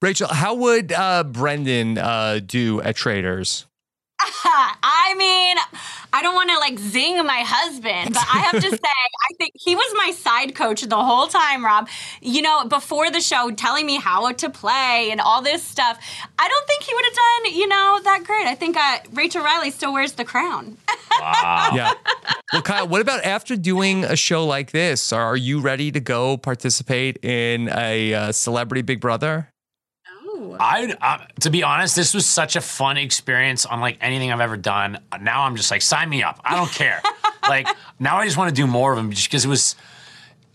Rachel, 0.01 0.27
how 0.27 0.53
would 0.55 0.91
uh, 0.91 1.23
Brendan 1.23 1.97
uh, 1.97 2.39
do 2.45 2.81
at 2.81 2.95
Traitors? 2.95 3.65
I 4.19 5.15
mean, 5.17 5.57
I 6.13 6.21
don't 6.21 6.35
want 6.35 6.49
to 6.49 6.57
like 6.57 6.79
zing 6.79 7.17
my 7.25 7.43
husband, 7.45 8.13
but 8.13 8.23
I 8.23 8.39
have 8.39 8.61
to 8.61 8.69
say, 8.69 8.77
I 8.83 9.33
think 9.37 9.53
he 9.55 9.75
was 9.75 9.93
my 9.97 10.11
side 10.11 10.55
coach 10.55 10.81
the 10.81 10.95
whole 10.95 11.27
time, 11.27 11.63
Rob. 11.65 11.89
You 12.21 12.41
know, 12.41 12.65
before 12.65 13.11
the 13.11 13.21
show, 13.21 13.51
telling 13.51 13.85
me 13.85 13.97
how 13.97 14.31
to 14.31 14.49
play 14.49 15.09
and 15.11 15.19
all 15.19 15.41
this 15.41 15.63
stuff. 15.63 15.99
I 16.39 16.47
don't 16.47 16.67
think 16.67 16.83
he 16.83 16.93
would 16.93 17.05
have 17.05 17.13
done, 17.13 17.55
you 17.55 17.67
know, 17.67 17.99
that 18.03 18.23
great. 18.23 18.47
I 18.47 18.55
think 18.55 18.77
uh, 18.77 18.99
Rachel 19.13 19.43
Reilly 19.43 19.71
still 19.71 19.93
wears 19.93 20.13
the 20.13 20.25
crown. 20.25 20.77
Wow. 21.19 21.71
Yeah. 21.73 21.93
Well, 22.53 22.61
Kyle, 22.61 22.87
what 22.87 23.01
about 23.01 23.23
after 23.23 23.55
doing 23.55 24.03
a 24.03 24.15
show 24.15 24.45
like 24.45 24.71
this? 24.71 25.11
Are 25.11 25.35
you 25.35 25.59
ready 25.59 25.91
to 25.91 25.99
go 25.99 26.37
participate 26.37 27.17
in 27.23 27.69
a 27.69 28.13
uh, 28.13 28.31
Celebrity 28.31 28.81
Big 28.81 29.01
Brother? 29.01 29.49
I, 30.59 30.95
uh, 31.01 31.25
to 31.41 31.49
be 31.49 31.63
honest, 31.63 31.95
this 31.95 32.13
was 32.13 32.25
such 32.25 32.55
a 32.55 32.61
fun 32.61 32.97
experience 32.97 33.65
unlike 33.69 33.97
anything 34.01 34.31
I've 34.31 34.39
ever 34.41 34.57
done. 34.57 34.99
Now 35.21 35.43
I'm 35.43 35.55
just 35.55 35.71
like, 35.71 35.81
sign 35.81 36.09
me 36.09 36.23
up. 36.23 36.39
I 36.43 36.55
don't 36.55 36.71
care. 36.71 37.01
like 37.49 37.67
now 37.99 38.17
I 38.17 38.25
just 38.25 38.37
want 38.37 38.49
to 38.49 38.55
do 38.55 38.67
more 38.67 38.91
of 38.91 38.97
them 38.97 39.11
just 39.11 39.27
because 39.29 39.45
it 39.45 39.47
was, 39.49 39.75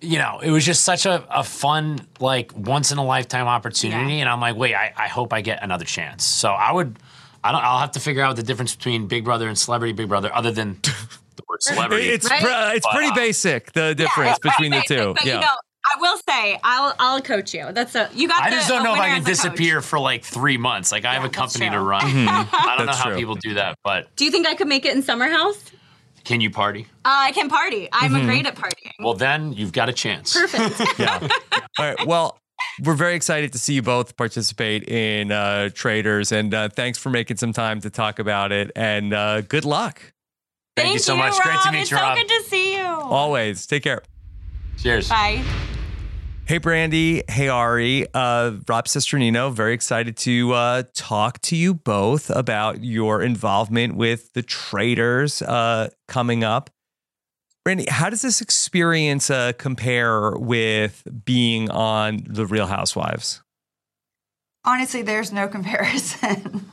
you 0.01 0.19
know, 0.19 0.41
it 0.43 0.51
was 0.51 0.65
just 0.65 0.83
such 0.83 1.07
a, 1.07 1.25
a 1.31 1.45
fun, 1.45 2.07
like 2.21 2.53
once 2.57 2.91
in 2.93 2.99
a 2.99 3.05
lifetime 3.05 3.47
opportunity. 3.47 4.21
And 4.21 4.29
I'm 4.29 4.41
like, 4.41 4.57
wait, 4.57 4.75
I, 4.75 4.93
I 4.97 5.09
hope 5.09 5.33
I 5.33 5.41
get 5.41 5.63
another 5.63 5.85
chance. 5.85 6.25
So 6.25 6.51
I 6.51 6.73
would, 6.73 6.99
I 7.45 7.53
don't, 7.53 7.63
I'll 7.63 7.79
have 7.79 7.93
to 7.93 8.01
figure 8.01 8.23
out 8.23 8.37
the 8.37 8.43
difference 8.43 8.75
between 8.75 9.07
Big 9.07 9.25
Brother 9.25 9.49
and 9.49 9.57
Celebrity 9.59 9.93
Big 9.93 10.09
Brother, 10.09 10.35
other 10.35 10.51
than 10.53 10.79
the 10.83 11.43
word 11.49 11.63
celebrity. 11.63 12.09
It's 12.09 12.29
Right? 12.31 12.43
pre- 12.43 12.77
it's 12.77 12.87
But, 12.87 12.95
pretty 12.95 13.13
uh, 13.13 13.15
basic 13.15 13.73
the 13.73 13.95
difference 13.95 14.39
between 14.39 14.71
the 14.73 14.79
Basic, 14.89 14.99
two. 14.99 15.15
But 15.15 15.25
yeah. 15.25 15.35
you 15.35 15.41
know, 15.41 15.55
I 15.93 16.01
will 16.01 16.17
say, 16.29 16.59
I'll 16.63 16.95
I'll 16.99 17.21
coach 17.21 17.53
you. 17.55 17.73
That's 17.73 17.95
a 17.95 18.09
you 18.15 18.29
got. 18.29 18.43
I 18.43 18.51
the- 18.51 18.57
just 18.57 18.69
don't 18.69 18.83
know 18.85 18.95
if 18.95 19.01
I 19.01 19.09
can 19.09 19.17
as 19.19 19.23
a 19.23 19.25
coach. 19.25 19.37
disappear 19.37 19.81
for 19.83 19.99
like 19.99 20.25
three 20.25 20.57
months. 20.57 20.93
Like 20.93 21.05
I 21.05 21.15
have 21.15 21.25
a 21.25 21.29
that's 21.29 21.37
company 21.37 21.67
to 21.71 21.77
true. 21.77 21.85
run. 21.85 22.03
Mhm. 22.03 22.49
I 22.53 22.75
don't 22.77 22.87
know 22.87 22.93
how 22.93 23.09
true. 23.11 23.17
people 23.17 23.35
do 23.35 23.55
that, 23.55 23.77
but 23.85 24.15
Do 24.17 24.25
you 24.25 24.31
think 24.31 24.47
I 24.47 24.55
could 24.55 24.69
make 24.69 24.85
it 24.85 24.95
in 24.95 25.03
Summer 25.03 25.29
House? 25.29 25.63
can 26.23 26.41
you 26.43 26.51
party? 26.51 26.87
Uh, 27.05 27.09
I 27.29 27.33
can 27.33 27.49
party. 27.49 27.89
I'm 27.93 28.13
Mhm. 28.13 28.27
great 28.27 28.47
at 28.47 28.55
partying. 28.55 28.93
Well, 29.01 29.15
then 29.15 29.53
you've 29.55 29.73
got 29.73 29.89
a 29.89 29.93
chance. 29.93 30.35
Perfect. 30.35 30.81
yeah. 30.99 31.19
All 31.79 31.85
right. 31.87 32.07
Well, 32.07 32.39
we're 32.85 32.95
very 32.95 33.15
excited 33.15 33.53
to 33.55 33.59
see 33.59 33.73
you 33.75 33.83
both 33.83 34.17
participate 34.17 34.87
in 34.89 35.33
uh, 35.33 35.71
Traitors, 35.75 36.31
and 36.31 36.53
uh, 36.53 36.69
thanks 36.69 36.99
for 36.99 37.09
making 37.09 37.39
some 37.39 37.53
time 37.55 37.81
to 37.81 37.91
talk 37.91 38.19
about 38.19 38.53
it. 38.53 38.71
And 38.77 39.15
uh, 39.15 39.41
good 39.41 39.65
luck. 39.65 40.13
Thank, 40.77 40.93
you 40.93 40.99
so 41.01 41.17
much. 41.17 41.33
Great 41.41 41.59
to 41.63 41.73
meet 41.73 41.81
it's 41.81 41.91
you, 41.91 41.97
so 41.97 42.03
Rob. 42.03 42.17
good 42.19 42.29
to 42.29 42.43
see 42.49 42.77
you. 42.77 42.85
Always. 42.85 43.67
Take 43.67 43.83
care. 43.83 44.03
Cheers. 44.79 45.09
Bye. 45.09 45.43
Hey, 46.51 46.59
Brandi. 46.59 47.31
Hey, 47.31 47.49
Arie. 47.49 48.09
Uh, 48.13 48.55
Rob 48.67 48.87
Cesternino. 48.87 49.53
Very 49.53 49.73
excited 49.73 50.17
to 50.17 50.53
uh, 50.53 50.83
talk 50.95 51.41
to 51.43 51.55
you 51.55 51.75
both 51.75 52.29
about 52.29 52.83
your 52.83 53.23
involvement 53.23 53.95
with 53.95 54.33
the 54.33 54.43
traitors 54.43 55.43
uh, 55.43 55.91
coming 56.09 56.43
up. 56.43 56.69
Brandi, 57.65 57.89
how 57.89 58.11
does 58.11 58.23
this 58.23 58.41
experience 58.41 59.31
uh, 59.31 59.53
compare 59.59 60.33
with 60.33 61.07
being 61.25 61.71
on 61.71 62.27
The 62.27 62.45
Real 62.47 62.67
Housewives? 62.67 63.43
Honestly, 64.65 65.03
there's 65.03 65.33
no 65.33 65.47
comparison. 65.57 66.67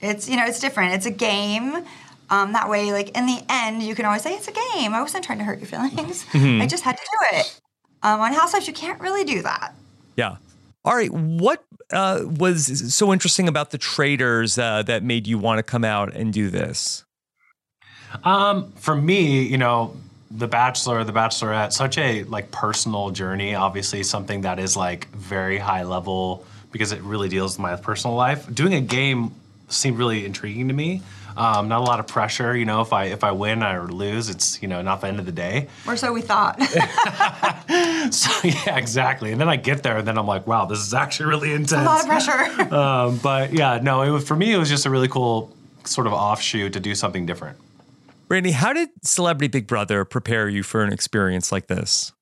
it's 0.00 0.28
you 0.28 0.36
know, 0.36 0.46
it's 0.46 0.60
different. 0.60 0.94
It's 0.94 1.06
a 1.06 1.10
game. 1.10 1.84
Um, 2.30 2.52
that 2.52 2.68
way, 2.68 2.92
like 2.92 3.08
in 3.18 3.26
the 3.26 3.42
end, 3.48 3.82
you 3.82 3.96
can 3.96 4.04
always 4.04 4.22
say 4.22 4.34
it's 4.34 4.46
a 4.46 4.52
game. 4.52 4.94
I 4.94 5.02
wasn't 5.02 5.24
trying 5.24 5.38
to 5.38 5.44
hurt 5.44 5.58
your 5.58 5.66
feelings. 5.66 6.24
Mhm. 6.26 6.62
I 6.62 6.68
just 6.68 6.84
had 6.84 6.96
to 6.96 7.02
do 7.02 7.38
it. 7.38 7.60
Um, 8.02 8.20
on 8.20 8.32
Housewives, 8.32 8.66
you 8.66 8.74
can't 8.74 9.00
really 9.00 9.24
do 9.24 9.42
that. 9.42 9.74
Yeah. 10.16 10.36
All 10.84 10.94
right. 10.94 11.10
What 11.10 11.64
uh, 11.92 12.20
was 12.24 12.94
so 12.94 13.12
interesting 13.12 13.48
about 13.48 13.70
the 13.70 13.78
traitors 13.78 14.58
uh, 14.58 14.82
that 14.84 15.02
made 15.02 15.26
you 15.26 15.38
want 15.38 15.58
to 15.58 15.62
come 15.62 15.84
out 15.84 16.14
and 16.14 16.32
do 16.32 16.50
this? 16.50 17.04
Um, 18.24 18.72
for 18.72 18.94
me, 18.94 19.42
you 19.42 19.58
know, 19.58 19.96
The 20.30 20.46
Bachelor, 20.46 21.02
The 21.04 21.12
Bachelorette, 21.12 21.72
such 21.72 21.98
a 21.98 22.22
like 22.24 22.50
personal 22.50 23.10
journey. 23.10 23.54
Obviously, 23.54 24.02
something 24.02 24.42
that 24.42 24.58
is 24.58 24.76
like 24.76 25.08
very 25.08 25.58
high 25.58 25.82
level 25.82 26.44
because 26.72 26.92
it 26.92 27.00
really 27.02 27.28
deals 27.28 27.56
with 27.56 27.60
my 27.60 27.76
personal 27.76 28.16
life. 28.16 28.52
Doing 28.54 28.74
a 28.74 28.80
game 28.80 29.32
seemed 29.68 29.98
really 29.98 30.24
intriguing 30.24 30.68
to 30.68 30.74
me. 30.74 31.02
Um, 31.36 31.68
not 31.68 31.80
a 31.80 31.84
lot 31.84 32.00
of 32.00 32.06
pressure, 32.06 32.56
you 32.56 32.64
know. 32.64 32.80
If 32.80 32.92
I 32.92 33.04
if 33.04 33.22
I 33.22 33.32
win 33.32 33.62
or 33.62 33.88
lose, 33.88 34.30
it's 34.30 34.62
you 34.62 34.68
know 34.68 34.80
not 34.82 35.02
the 35.02 35.08
end 35.08 35.18
of 35.18 35.26
the 35.26 35.32
day. 35.32 35.68
Or 35.86 35.96
so 35.96 36.12
we 36.12 36.22
thought. 36.22 36.60
So 38.12 38.30
yeah, 38.44 38.76
exactly. 38.76 39.32
And 39.32 39.40
then 39.40 39.48
I 39.48 39.56
get 39.56 39.82
there, 39.82 39.98
and 39.98 40.06
then 40.06 40.16
I'm 40.18 40.26
like, 40.26 40.46
wow, 40.46 40.64
this 40.66 40.78
is 40.78 40.94
actually 40.94 41.26
really 41.26 41.52
intense. 41.52 41.72
a 41.72 41.84
lot 41.84 42.00
of 42.00 42.06
pressure. 42.06 42.74
um, 42.74 43.18
but 43.18 43.52
yeah, 43.52 43.80
no, 43.82 44.02
it 44.02 44.10
was, 44.10 44.26
for 44.26 44.36
me, 44.36 44.52
it 44.52 44.58
was 44.58 44.68
just 44.68 44.86
a 44.86 44.90
really 44.90 45.08
cool 45.08 45.54
sort 45.84 46.06
of 46.06 46.12
offshoot 46.12 46.72
to 46.74 46.80
do 46.80 46.94
something 46.94 47.26
different. 47.26 47.58
Brandi, 48.28 48.52
how 48.52 48.72
did 48.72 48.88
Celebrity 49.02 49.48
Big 49.48 49.66
Brother 49.66 50.04
prepare 50.04 50.48
you 50.48 50.62
for 50.62 50.82
an 50.82 50.92
experience 50.92 51.52
like 51.52 51.68
this? 51.68 52.12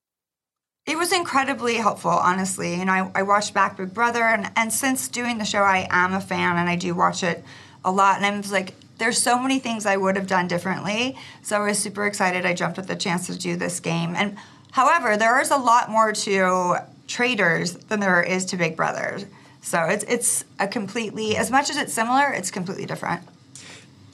It 0.87 0.99
was 0.99 1.13
incredibly 1.13 1.77
helpful, 1.77 2.11
honestly. 2.11 2.77
You 2.77 2.85
know, 2.85 2.93
I, 2.93 3.21
I 3.21 3.23
watched 3.23 3.55
back 3.55 3.79
Big 3.79 3.95
Brother, 3.95 4.23
and, 4.23 4.51
and 4.55 4.71
since 4.73 5.09
doing 5.09 5.39
the 5.39 5.47
show, 5.47 5.63
I 5.63 5.87
am 5.91 6.13
a 6.13 6.21
fan 6.21 6.59
and 6.59 6.69
I 6.69 6.77
do 6.77 6.95
watch 6.95 7.23
it 7.23 7.43
a 7.85 7.91
lot. 7.91 8.17
And 8.17 8.27
I'm 8.27 8.51
like, 8.51 8.75
there's 8.99 9.21
so 9.21 9.39
many 9.39 9.59
things 9.59 9.87
I 9.87 9.97
would 9.97 10.17
have 10.17 10.27
done 10.27 10.49
differently. 10.49 11.17
So 11.43 11.63
I 11.63 11.69
was 11.69 11.79
super 11.79 12.07
excited. 12.07 12.47
I 12.47 12.55
jumped 12.55 12.79
at 12.79 12.87
the 12.87 12.97
chance 12.97 13.27
to 13.27 13.39
do 13.39 13.57
this 13.57 13.81
game. 13.81 14.15
And 14.15 14.37
however, 14.73 15.17
there 15.17 15.41
is 15.41 15.51
a 15.51 15.57
lot 15.57 15.91
more 15.91 16.13
to 16.13 16.77
traitors 17.07 17.75
than 17.75 18.01
there 18.01 18.23
is 18.23 18.45
to 18.47 18.57
Big 18.57 18.77
Brother. 18.77 19.21
So 19.61 19.83
it's 19.85 20.05
it's 20.05 20.45
a 20.59 20.69
completely 20.69 21.37
as 21.37 21.51
much 21.51 21.71
as 21.71 21.77
it's 21.77 21.93
similar, 21.93 22.31
it's 22.31 22.51
completely 22.51 22.87
different. 22.87 23.23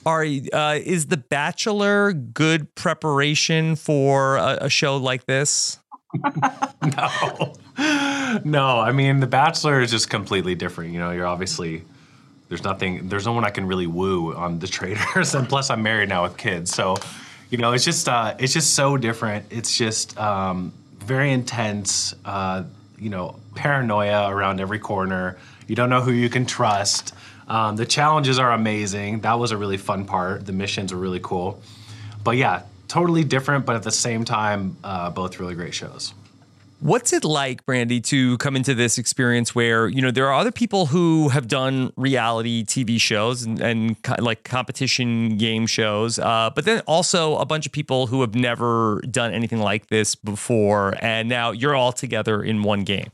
Arie, 0.05 0.51
uh, 0.51 0.79
is 0.83 1.07
The 1.07 1.17
Bachelor 1.17 2.13
good 2.13 2.73
preparation 2.73 3.75
for 3.75 4.37
a, 4.37 4.57
a 4.61 4.69
show 4.69 4.97
like 4.97 5.25
this? 5.25 5.79
No, 6.83 7.53
no. 8.43 8.79
I 8.79 8.91
mean, 8.91 9.19
The 9.19 9.27
Bachelor 9.27 9.81
is 9.81 9.91
just 9.91 10.09
completely 10.09 10.55
different. 10.55 10.93
You 10.93 10.99
know, 10.99 11.11
you're 11.11 11.27
obviously 11.27 11.83
there's 12.51 12.65
nothing, 12.65 13.07
there's 13.07 13.25
no 13.25 13.31
one 13.31 13.45
I 13.45 13.49
can 13.49 13.65
really 13.65 13.87
woo 13.87 14.35
on 14.35 14.59
the 14.59 14.67
traitors, 14.77 15.33
and 15.35 15.47
plus 15.47 15.69
I'm 15.69 15.81
married 15.81 16.09
now 16.09 16.23
with 16.23 16.35
kids, 16.35 16.69
so 16.69 16.97
you 17.49 17.57
know, 17.57 17.71
it's 17.71 17.85
just 17.85 18.09
uh, 18.09 18.35
it's 18.39 18.51
just 18.51 18.73
so 18.73 18.97
different. 18.97 19.45
It's 19.49 19.77
just 19.77 20.17
um, 20.19 20.73
very 20.99 21.31
intense. 21.31 22.13
Uh, 22.25 22.63
you 22.99 23.09
know, 23.09 23.39
paranoia 23.55 24.29
around 24.29 24.59
every 24.59 24.79
corner. 24.79 25.37
You 25.67 25.75
don't 25.75 25.89
know 25.89 26.01
who 26.01 26.11
you 26.11 26.29
can 26.29 26.45
trust. 26.45 27.13
Um, 27.47 27.77
the 27.77 27.85
challenges 27.85 28.37
are 28.37 28.51
amazing. 28.51 29.21
That 29.21 29.39
was 29.39 29.51
a 29.51 29.57
really 29.57 29.77
fun 29.77 30.03
part. 30.03 30.45
The 30.45 30.53
missions 30.53 30.91
are 30.91 30.97
really 30.97 31.21
cool. 31.21 31.61
But 32.23 32.35
yeah, 32.35 32.63
totally 32.89 33.23
different, 33.23 33.65
but 33.65 33.77
at 33.77 33.83
the 33.83 33.91
same 33.91 34.25
time, 34.25 34.75
uh, 34.83 35.09
both 35.09 35.39
really 35.39 35.55
great 35.55 35.73
shows. 35.73 36.13
What's 36.81 37.13
it 37.13 37.23
like, 37.23 37.63
Brandi, 37.67 38.03
to 38.05 38.39
come 38.39 38.55
into 38.55 38.73
this 38.73 38.97
experience 38.97 39.53
where 39.53 39.87
you 39.87 40.01
know 40.01 40.09
there 40.09 40.25
are 40.25 40.33
other 40.33 40.51
people 40.51 40.87
who 40.87 41.29
have 41.29 41.47
done 41.47 41.93
reality 41.95 42.65
TV 42.65 42.99
shows 42.99 43.43
and, 43.43 43.61
and 43.61 44.01
co- 44.01 44.15
like 44.17 44.43
competition 44.43 45.37
game 45.37 45.67
shows, 45.67 46.17
uh, 46.17 46.49
but 46.55 46.65
then 46.65 46.81
also 46.87 47.37
a 47.37 47.45
bunch 47.45 47.67
of 47.67 47.71
people 47.71 48.07
who 48.07 48.21
have 48.21 48.33
never 48.33 48.99
done 49.11 49.31
anything 49.31 49.59
like 49.59 49.89
this 49.89 50.15
before, 50.15 50.95
and 51.01 51.29
now 51.29 51.51
you're 51.51 51.75
all 51.75 51.91
together 51.91 52.41
in 52.41 52.63
one 52.63 52.83
game. 52.83 53.11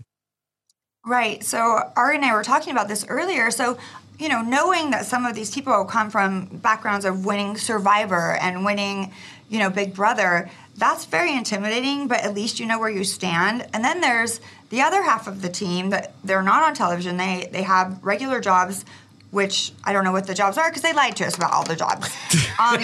Right. 1.06 1.44
So 1.44 1.92
Arie 1.98 2.16
and 2.16 2.24
I 2.24 2.34
were 2.34 2.44
talking 2.46 2.72
about 2.72 2.88
this 2.88 3.06
earlier. 3.10 3.52
So, 3.52 3.78
you 4.18 4.30
know, 4.30 4.42
knowing 4.42 4.92
that 4.92 5.06
some 5.06 5.26
of 5.26 5.36
these 5.36 5.54
people 5.54 5.84
come 5.84 6.10
from 6.10 6.46
backgrounds 6.46 7.04
of 7.04 7.26
winning 7.26 7.58
Survivor 7.58 8.38
and 8.42 8.64
winning, 8.64 9.12
you 9.50 9.60
know, 9.60 9.70
Big 9.70 9.94
Brother, 9.94 10.50
that's 10.78 11.06
very 11.06 11.36
intimidating, 11.36 12.08
but 12.08 12.20
at 12.24 12.34
least 12.34 12.60
you 12.60 12.66
know 12.66 12.80
where 12.80 12.90
you 12.90 13.04
stand. 13.04 13.68
And 13.74 13.84
then 13.84 14.02
there's 14.02 14.40
the 14.70 14.82
other 14.82 15.02
half 15.02 15.28
of 15.28 15.42
the 15.42 15.50
team 15.50 15.90
that 15.90 16.14
they're 16.24 16.44
not 16.44 16.64
on 16.64 16.74
television. 16.76 17.18
They 17.18 17.50
they 17.52 17.64
have 17.64 18.04
regular 18.04 18.40
jobs 18.40 18.86
which 19.32 19.74
I 19.84 19.92
don't 19.94 20.04
know 20.04 20.12
what 20.12 20.26
the 20.26 20.34
jobs 20.34 20.58
are 20.58 20.70
because 20.70 20.84
they 20.84 20.94
lied 20.94 21.16
to 21.18 21.26
us 21.26 21.36
about 21.36 21.52
all 21.52 21.64
the 21.64 21.76
jobs. 21.76 22.16
Um, 22.60 22.82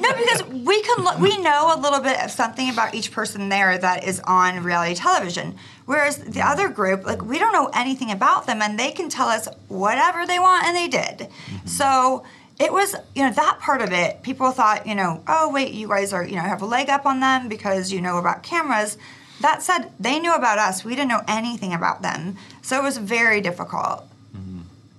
no, 0.00 0.08
because 0.14 0.44
we 0.44 0.80
can 0.80 1.04
look, 1.04 1.18
we 1.18 1.36
know 1.42 1.74
a 1.74 1.78
little 1.78 2.00
bit 2.00 2.18
of 2.24 2.30
something 2.30 2.70
about 2.70 2.94
each 2.94 3.12
person 3.12 3.50
there 3.50 3.76
that 3.76 4.04
is 4.04 4.20
on 4.20 4.62
reality 4.62 4.94
television. 4.94 5.56
Whereas 5.84 6.16
the 6.16 6.40
other 6.40 6.70
group, 6.70 7.04
like 7.04 7.22
we 7.22 7.38
don't 7.38 7.52
know 7.52 7.70
anything 7.74 8.10
about 8.10 8.46
them, 8.46 8.62
and 8.62 8.78
they 8.78 8.90
can 8.90 9.10
tell 9.10 9.28
us 9.28 9.48
whatever 9.68 10.26
they 10.26 10.38
want, 10.38 10.64
and 10.64 10.74
they 10.74 10.88
did. 10.88 11.28
So 11.66 12.24
it 12.58 12.72
was, 12.72 12.94
you 13.14 13.24
know, 13.24 13.32
that 13.32 13.58
part 13.60 13.82
of 13.82 13.92
it. 13.92 14.22
People 14.22 14.50
thought, 14.52 14.86
you 14.86 14.94
know, 14.94 15.22
oh 15.26 15.50
wait, 15.50 15.72
you 15.72 15.88
guys 15.88 16.12
are, 16.12 16.24
you 16.24 16.36
know, 16.36 16.42
have 16.42 16.62
a 16.62 16.66
leg 16.66 16.88
up 16.88 17.06
on 17.06 17.20
them 17.20 17.48
because 17.48 17.92
you 17.92 18.00
know 18.00 18.18
about 18.18 18.42
cameras. 18.42 18.98
That 19.40 19.62
said, 19.62 19.90
they 19.98 20.20
knew 20.20 20.34
about 20.34 20.58
us. 20.58 20.84
We 20.84 20.94
didn't 20.94 21.08
know 21.08 21.22
anything 21.26 21.74
about 21.74 22.02
them. 22.02 22.36
So 22.62 22.78
it 22.78 22.82
was 22.82 22.98
very 22.98 23.40
difficult. 23.40 24.04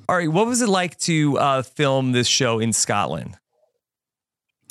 All 0.09 0.17
right, 0.17 0.27
what 0.27 0.47
was 0.47 0.61
it 0.61 0.67
like 0.67 0.97
to 0.99 1.37
uh, 1.37 1.61
film 1.61 2.11
this 2.11 2.27
show 2.27 2.59
in 2.59 2.73
Scotland? 2.73 3.37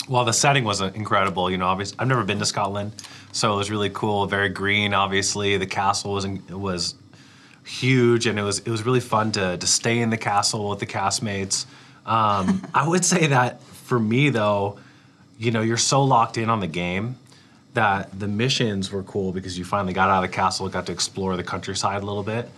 Well, 0.07 0.27
the 0.27 0.33
setting 0.33 0.65
was 0.65 0.83
uh, 0.83 0.91
incredible. 0.95 1.51
You 1.51 1.57
know, 1.57 1.67
obviously, 1.67 1.97
I've 2.01 2.09
never 2.09 2.23
been 2.23 2.39
to 2.39 2.45
Scotland, 2.45 2.93
so 3.33 3.55
it 3.55 3.57
was 3.57 3.71
really 3.71 3.89
cool. 3.91 4.27
Very 4.27 4.51
green, 4.51 4.93
obviously. 4.93 5.57
The 5.57 5.67
castle 5.67 6.13
was 6.13 6.27
in- 6.27 6.43
was 6.51 6.97
huge, 7.65 8.27
and 8.27 8.39
it 8.39 8.43
was 8.43 8.59
it 8.59 8.69
was 8.69 8.85
really 8.85 9.01
fun 9.01 9.33
to 9.33 9.57
to 9.57 9.67
stay 9.67 10.01
in 10.01 10.11
the 10.11 10.19
castle 10.19 10.69
with 10.69 10.81
the 10.81 10.87
castmates. 10.87 11.65
Um, 12.07 12.67
I 12.75 12.87
would 12.89 13.05
say 13.05 13.29
that 13.29 13.63
for 13.63 13.99
me, 13.99 14.31
though, 14.31 14.79
you 15.39 15.51
know, 15.51 15.63
you're 15.63 15.77
so 15.77 16.05
locked 16.05 16.39
in 16.39 16.49
on 16.49 16.61
the 16.61 16.67
game 16.67 17.17
that 17.75 18.19
the 18.19 18.29
missions 18.29 18.93
were 18.93 19.03
cool 19.03 19.33
because 19.33 19.59
you 19.59 19.65
finally 19.65 19.95
got 19.95 20.11
out 20.11 20.23
of 20.23 20.31
the 20.31 20.35
castle, 20.35 20.69
got 20.69 20.87
to 20.87 20.93
explore 20.93 21.37
the 21.37 21.45
countryside 21.45 22.03
a 22.03 22.07
little 22.07 22.23
bit. 22.23 22.49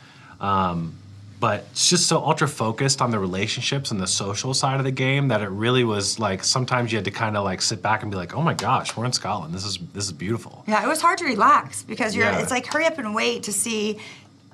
Um, 0.40 0.96
but 1.40 1.66
it's 1.72 1.90
just 1.90 2.06
so 2.06 2.24
ultra 2.24 2.48
focused 2.48 3.02
on 3.02 3.10
the 3.10 3.18
relationships 3.18 3.90
and 3.90 4.00
the 4.00 4.06
social 4.06 4.54
side 4.54 4.78
of 4.78 4.84
the 4.84 4.90
game 4.90 5.28
that 5.28 5.42
it 5.42 5.48
really 5.48 5.84
was 5.84 6.18
like 6.18 6.42
sometimes 6.42 6.90
you 6.90 6.96
had 6.96 7.04
to 7.04 7.10
kind 7.10 7.36
of 7.36 7.44
like 7.44 7.60
sit 7.60 7.82
back 7.82 8.02
and 8.02 8.10
be 8.10 8.16
like, 8.16 8.34
oh 8.34 8.40
my 8.40 8.54
gosh, 8.54 8.96
we're 8.96 9.04
in 9.04 9.12
Scotland. 9.12 9.54
This 9.54 9.66
is 9.66 9.78
this 9.92 10.04
is 10.04 10.12
beautiful. 10.12 10.64
Yeah, 10.66 10.82
it 10.82 10.88
was 10.88 11.02
hard 11.02 11.18
to 11.18 11.24
relax 11.24 11.82
because 11.82 12.16
you're. 12.16 12.24
Yeah. 12.24 12.40
It's 12.40 12.50
like 12.50 12.66
hurry 12.66 12.86
up 12.86 12.98
and 12.98 13.14
wait 13.14 13.42
to 13.42 13.52
see, 13.52 13.98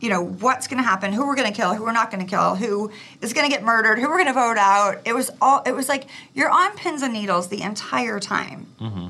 you 0.01 0.09
know, 0.09 0.25
what's 0.25 0.67
going 0.67 0.83
to 0.83 0.89
happen, 0.89 1.13
who 1.13 1.27
we're 1.27 1.37
going 1.37 1.53
to 1.53 1.57
kill, 1.57 1.75
who 1.75 1.85
we're 1.85 1.93
not 1.93 2.11
going 2.11 2.25
to 2.25 2.29
kill, 2.29 2.57
who 2.57 2.91
is 3.21 3.33
going 3.33 3.49
to 3.49 3.55
get 3.55 3.63
murdered, 3.63 3.99
who 3.99 4.09
we're 4.09 4.17
going 4.17 4.27
to 4.27 4.33
vote 4.33 4.57
out. 4.57 4.99
It 5.05 5.15
was 5.15 5.31
all. 5.41 5.63
It 5.65 5.73
was 5.73 5.89
like 5.89 6.07
you're 6.35 6.51
on 6.51 6.77
pins 6.77 7.03
and 7.03 7.13
needles 7.13 7.49
the 7.49 7.63
entire 7.63 8.19
time. 8.19 8.67
Mm-hmm. 8.81 9.07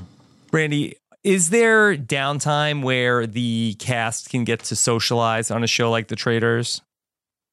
Brandi, 0.51 0.95
is 1.23 1.51
there 1.51 1.97
downtime 1.97 2.83
where 2.83 3.27
the 3.27 3.77
cast 3.79 4.31
can 4.31 4.45
get 4.45 4.61
to 4.65 4.77
socialize 4.77 5.51
on 5.51 5.63
a 5.63 5.67
show 5.67 5.91
like 5.91 6.09
The 6.09 6.17
Traitors? 6.17 6.83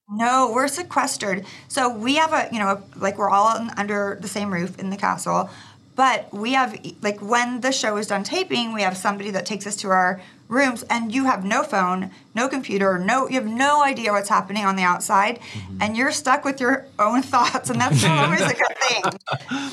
No, 0.10 0.52
we're 0.56 0.70
sequestered. 0.70 1.46
So 1.68 1.94
we 1.94 2.16
have 2.16 2.32
a, 2.32 2.48
you 2.52 2.60
know, 2.60 2.82
like 2.96 3.18
we're 3.18 3.30
all 3.30 3.58
in- 3.58 3.72
under 3.76 4.18
the 4.22 4.30
same 4.30 4.54
roof 4.54 4.80
in 4.80 4.90
the 4.90 4.96
castle, 4.96 5.50
but 5.98 6.34
we 6.34 6.54
have, 6.54 6.80
like, 7.02 7.22
when 7.22 7.60
the 7.60 7.74
show 7.74 7.98
is 7.98 8.08
done 8.08 8.24
taping, 8.24 8.72
we 8.72 8.84
have 8.84 8.96
somebody 8.96 9.32
that 9.32 9.46
takes 9.46 9.68
us 9.68 9.76
to 9.78 9.90
our 9.90 10.22
rooms, 10.48 10.84
and 10.90 11.14
you 11.14 11.26
have 11.26 11.44
no 11.44 11.64
phone, 11.64 12.12
no 12.34 12.48
computer, 12.48 12.98
no, 12.98 13.28
you 13.28 13.36
have 13.36 13.46
no 13.48 13.84
idea 13.84 14.12
what's 14.12 14.30
happening 14.30 14.66
on 14.66 14.76
the 14.76 14.84
outside, 14.84 15.40
and 15.82 15.98
you're 15.98 16.12
stuck 16.12 16.46
with 16.46 16.60
your 16.62 16.86
own 17.00 17.22
thoughts, 17.34 17.70
and 17.70 17.80
that's 17.82 18.02
not 18.04 18.26
always 18.26 18.42
a 18.42 18.54
good 18.54 18.78
thing. 18.82 19.04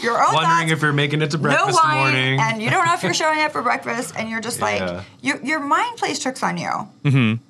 Your 0.03 0.19
own 0.25 0.35
Wondering 0.35 0.69
if 0.71 0.83
you're 0.83 0.93
making 0.93 1.23
it 1.23 1.31
to 1.33 1.39
breakfast 1.39 1.67
no 1.67 1.69
in 1.69 1.75
the 1.75 1.81
wine, 1.83 2.13
morning. 2.13 2.41
and 2.41 2.63
you 2.63 2.71
don't 2.71 2.85
know 2.87 2.95
if 2.95 3.03
you're 3.03 3.15
showing 3.25 3.41
up 3.41 3.53
for 3.53 3.63
breakfast, 3.63 4.15
and 4.17 4.29
you're 4.29 4.41
just 4.41 4.59
Yeah. 4.59 4.65
like, 4.65 5.05
you, 5.21 5.39
your 5.43 5.61
mind 5.61 5.97
plays 5.97 6.19
tricks 6.19 6.43
on 6.43 6.57
you. 6.57 6.71
Mm-hmm. 7.05 7.43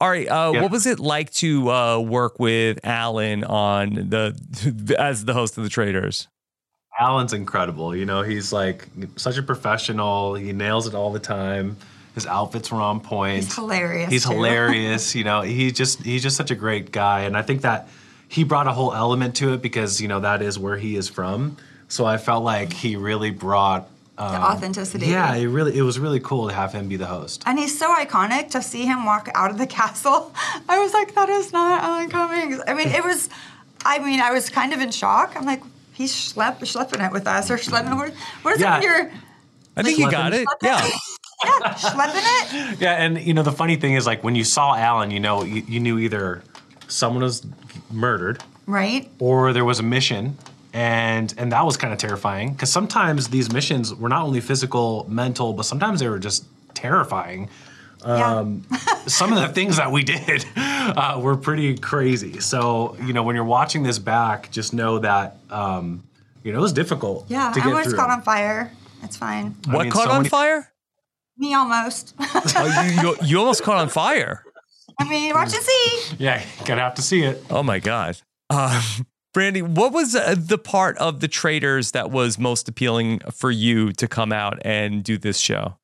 All 0.00 0.08
right. 0.08 0.28
Uh, 0.28 0.52
What 0.52 0.70
was 0.70 0.86
it 0.86 1.00
like 1.00 1.32
to 1.34 1.70
uh, 1.72 1.98
work 1.98 2.38
with 2.38 2.78
Alan 2.84 3.42
on 3.42 3.94
the 3.94 4.96
as 4.96 5.24
the 5.24 5.34
host 5.34 5.58
of 5.58 5.64
The 5.64 5.70
Traitors? 5.70 6.28
Alan's 7.00 7.32
incredible. 7.32 7.94
You 7.96 8.04
know, 8.06 8.22
he's 8.22 8.52
like 8.52 8.86
such 9.16 9.36
a 9.38 9.42
professional. 9.42 10.34
He 10.34 10.52
nails 10.52 10.86
it 10.86 10.94
all 10.94 11.12
the 11.12 11.18
time. 11.18 11.76
His 12.18 12.26
outfits 12.26 12.70
were 12.72 12.80
on 12.80 13.00
point. 13.00 13.44
He's 13.44 13.54
hilarious, 13.54 14.10
He's 14.10 14.24
too. 14.24 14.32
hilarious. 14.32 15.14
you 15.14 15.24
know, 15.24 15.40
he 15.42 15.70
just 15.70 16.02
he's 16.02 16.22
just 16.22 16.36
such 16.36 16.50
a 16.50 16.54
great 16.56 16.90
guy, 16.92 17.20
and 17.22 17.36
I 17.36 17.42
think 17.42 17.62
that 17.62 17.88
he 18.28 18.44
brought 18.44 18.66
a 18.66 18.72
whole 18.72 18.92
element 18.92 19.36
to 19.36 19.52
it 19.54 19.62
because 19.62 20.00
you 20.00 20.08
know 20.08 20.20
that 20.20 20.42
is 20.42 20.58
where 20.58 20.76
he 20.76 20.96
is 20.96 21.08
from. 21.08 21.56
So 21.88 22.04
I 22.04 22.16
felt 22.18 22.44
like 22.44 22.72
he 22.72 22.96
really 22.96 23.30
brought 23.30 23.88
um, 24.18 24.32
The 24.32 24.38
authenticity. 24.40 25.06
Yeah, 25.06 25.34
it 25.36 25.46
really 25.46 25.78
it 25.78 25.82
was 25.82 25.98
really 25.98 26.20
cool 26.20 26.48
to 26.48 26.54
have 26.54 26.72
him 26.72 26.88
be 26.88 26.96
the 26.96 27.06
host. 27.06 27.42
And 27.46 27.58
he's 27.58 27.78
so 27.78 27.94
iconic 27.94 28.50
to 28.50 28.60
see 28.62 28.84
him 28.84 29.04
walk 29.06 29.30
out 29.34 29.50
of 29.50 29.58
the 29.58 29.66
castle. 29.78 30.34
I 30.68 30.78
was 30.80 30.92
like, 30.92 31.14
that 31.14 31.28
is 31.28 31.52
not 31.52 31.82
Alan 31.82 32.10
Cummings. 32.10 32.60
I 32.66 32.74
mean, 32.74 32.88
it 32.88 33.02
was, 33.04 33.30
I 33.84 34.00
mean, 34.00 34.20
I 34.20 34.32
was 34.32 34.50
kind 34.50 34.72
of 34.74 34.80
in 34.80 34.90
shock. 34.90 35.34
I'm 35.36 35.46
like, 35.46 35.62
he's 35.94 36.12
schlep, 36.12 36.58
schlepping 36.60 37.06
it 37.06 37.12
with 37.12 37.26
us 37.26 37.50
or 37.50 37.56
schlepping. 37.56 37.96
What, 37.96 38.12
what 38.42 38.54
is 38.54 38.60
Yeah. 38.60 38.74
it 38.76 38.80
when 38.80 38.82
you're 38.82 39.10
I 39.76 39.82
think 39.84 39.98
you 39.98 40.10
got 40.10 40.34
it. 40.34 40.46
Yeah. 40.62 40.90
Yeah, 41.44 41.74
schlepping 41.74 42.22
it? 42.72 42.78
Yeah, 42.80 42.94
and 42.94 43.18
you 43.20 43.34
know 43.34 43.42
the 43.42 43.52
funny 43.52 43.76
thing 43.76 43.94
is 43.94 44.06
like 44.06 44.22
when 44.24 44.34
you 44.34 44.44
saw 44.44 44.74
Alan, 44.74 45.10
you 45.10 45.20
know 45.20 45.42
you, 45.44 45.62
you 45.68 45.80
knew 45.80 45.98
either 45.98 46.42
someone 46.88 47.22
was 47.22 47.44
murdered 47.90 48.42
Right? 48.66 49.10
or 49.18 49.52
there 49.52 49.64
was 49.64 49.78
a 49.80 49.82
mission 49.82 50.36
and 50.72 51.32
and 51.38 51.52
that 51.52 51.64
was 51.64 51.76
kind 51.76 51.92
of 51.92 51.98
terrifying 51.98 52.52
because 52.52 52.70
sometimes 52.70 53.28
these 53.28 53.50
missions 53.52 53.94
were 53.94 54.08
not 54.08 54.22
only 54.24 54.40
physical 54.40 55.06
mental 55.08 55.52
but 55.54 55.64
sometimes 55.64 56.00
they 56.00 56.08
were 56.08 56.18
just 56.18 56.44
terrifying 56.74 57.48
um, 58.04 58.64
some 59.06 59.32
of 59.32 59.40
the 59.40 59.48
things 59.48 59.76
that 59.78 59.90
we 59.90 60.04
did 60.04 60.44
uh, 60.56 61.18
were 61.22 61.36
pretty 61.36 61.76
crazy 61.76 62.38
so 62.40 62.96
you 63.02 63.12
know 63.12 63.22
when 63.22 63.34
you're 63.34 63.44
watching 63.44 63.82
this 63.82 63.98
back 63.98 64.50
just 64.50 64.72
know 64.72 64.98
that 64.98 65.38
um, 65.50 66.02
you 66.44 66.52
know 66.52 66.58
it 66.58 66.62
was 66.62 66.72
difficult 66.72 67.24
Yeah, 67.28 67.50
to 67.52 67.60
I 67.60 67.64
get 67.64 67.74
was 67.74 67.86
through 67.86 67.96
caught 67.96 68.10
on 68.10 68.22
fire. 68.22 68.70
It's 69.02 69.16
fine. 69.16 69.54
I 69.68 69.74
What 69.74 69.82
mean, 69.84 69.92
caught 69.92 70.04
so 70.04 70.10
on 70.10 70.18
many- 70.18 70.28
fire? 70.28 70.70
Me 71.38 71.54
almost. 71.54 72.14
oh, 72.20 72.84
you, 72.84 73.02
you, 73.02 73.16
you 73.22 73.38
almost 73.38 73.62
caught 73.62 73.78
on 73.78 73.88
fire. 73.88 74.44
I 74.98 75.08
mean, 75.08 75.32
watch 75.32 75.54
and 75.54 75.62
see. 75.62 76.16
yeah 76.18 76.42
gotta 76.64 76.80
have 76.80 76.94
to 76.94 77.02
see 77.02 77.22
it 77.22 77.42
Oh 77.50 77.62
my 77.62 77.78
god. 77.78 78.20
Uh, 78.50 78.82
Brandi, 79.34 79.62
what 79.62 79.92
was 79.92 80.16
uh, 80.16 80.34
the 80.36 80.58
part 80.58 80.96
of 80.98 81.20
the 81.20 81.28
traitors 81.28 81.92
that 81.92 82.10
was 82.10 82.38
most 82.38 82.68
appealing 82.68 83.20
for 83.30 83.50
you 83.50 83.92
to 83.92 84.08
come 84.08 84.32
out 84.32 84.58
and 84.64 85.04
do 85.04 85.18
this 85.18 85.38
show? 85.38 85.76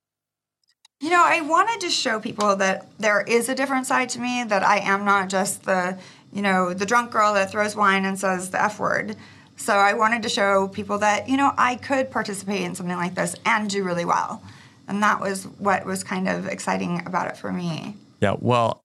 You 1.01 1.11
know, 1.11 1.23
I 1.23 1.43
wanted 1.43 1.81
to 1.83 1.91
show 1.91 2.19
people 2.19 2.57
that 2.57 2.89
there 2.99 3.21
is 3.21 3.49
a 3.49 3.55
different 3.55 3.87
side 3.87 4.09
to 4.11 4.21
me, 4.21 4.43
that 4.45 4.65
I 4.65 4.79
am 4.79 5.05
not 5.05 5.29
just 5.29 5.65
the, 5.65 5.99
you 6.33 6.41
know, 6.41 6.73
the 6.73 6.87
drunk 6.87 7.11
girl 7.11 7.35
that 7.35 7.51
throws 7.51 7.77
wine 7.77 8.07
and 8.07 8.19
says 8.19 8.51
the 8.51 8.63
F 8.63 8.81
word. 8.81 9.15
So 9.57 9.75
I 9.75 9.93
wanted 9.93 10.23
to 10.23 10.29
show 10.29 10.67
people 10.69 10.99
that, 10.99 11.29
you 11.29 11.37
know, 11.37 11.53
I 11.59 11.77
could 11.77 12.11
participate 12.11 12.63
in 12.63 12.75
something 12.75 12.97
like 12.97 13.15
this 13.15 13.37
and 13.45 13.69
do 13.69 13.85
really 13.85 14.07
well. 14.07 14.43
And 14.89 15.03
that 15.03 15.21
was 15.21 15.45
what 15.59 15.85
was 15.87 16.05
kind 16.05 16.29
of 16.29 16.47
exciting 16.47 17.03
about 17.07 17.29
it 17.29 17.37
for 17.37 17.53
me. 17.53 17.97
Yeah, 18.21 18.37
well, 18.39 18.85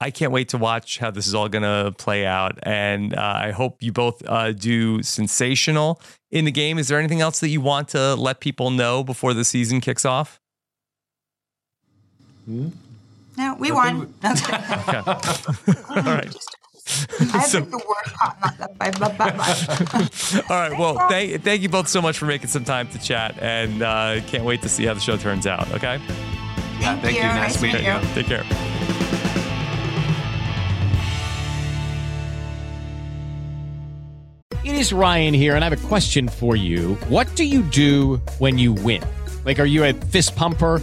I 0.00 0.10
can't 0.10 0.32
wait 0.32 0.48
to 0.50 0.58
watch 0.58 0.98
how 0.98 1.10
this 1.10 1.26
is 1.26 1.34
all 1.34 1.48
going 1.48 1.62
to 1.62 1.92
play 1.98 2.24
out. 2.24 2.58
And 2.62 3.14
uh, 3.14 3.20
I 3.20 3.50
hope 3.50 3.82
you 3.82 3.92
both 3.92 4.22
uh, 4.26 4.52
do 4.52 5.02
sensational 5.02 6.00
in 6.30 6.46
the 6.46 6.50
game. 6.50 6.78
Is 6.78 6.88
there 6.88 6.98
anything 6.98 7.20
else 7.20 7.40
that 7.40 7.48
you 7.48 7.60
want 7.60 7.88
to 7.90 8.14
let 8.14 8.40
people 8.40 8.70
know 8.70 9.04
before 9.04 9.34
the 9.34 9.44
season 9.44 9.80
kicks 9.80 10.04
off? 10.06 10.40
No, 12.46 13.56
we 13.58 13.70
won. 13.70 14.14
That's. 14.20 14.42
Okay. 14.42 14.98
all 15.90 16.02
right. 16.02 16.34
I 17.32 17.38
have 17.38 17.70
the. 17.70 17.78
All 20.50 20.56
right. 20.56 20.78
Well, 20.78 20.96
thank, 21.08 21.42
thank 21.42 21.62
you 21.62 21.68
both 21.68 21.88
so 21.88 22.00
much 22.02 22.18
for 22.18 22.26
making 22.26 22.48
some 22.48 22.64
time 22.64 22.88
to 22.88 22.98
chat. 22.98 23.38
And 23.40 23.82
uh, 23.82 24.20
can't 24.26 24.44
wait 24.44 24.62
to 24.62 24.68
see 24.68 24.84
how 24.84 24.94
the 24.94 25.00
show 25.00 25.16
turns 25.16 25.46
out. 25.46 25.70
Okay. 25.72 26.00
yeah 26.80 27.00
thank 27.00 27.16
you. 27.16 27.22
you 27.22 27.28
nice, 27.28 27.54
Nice 27.54 27.62
meeting 27.62 27.84
you 27.84 27.92
meeting 27.94 28.14
Take 28.14 28.26
care. 28.26 28.44
It 34.62 34.74
is 34.74 34.92
Ryan 34.92 35.34
here, 35.34 35.54
and 35.56 35.64
I 35.64 35.68
have 35.68 35.84
a 35.84 35.88
question 35.88 36.28
for 36.28 36.54
you. 36.54 36.94
What 37.08 37.34
do 37.34 37.44
you 37.44 37.62
do 37.62 38.16
when 38.38 38.58
you 38.58 38.72
win? 38.72 39.02
Like, 39.44 39.58
are 39.58 39.66
you 39.66 39.84
a 39.84 39.92
fist 39.92 40.36
pumper? 40.36 40.82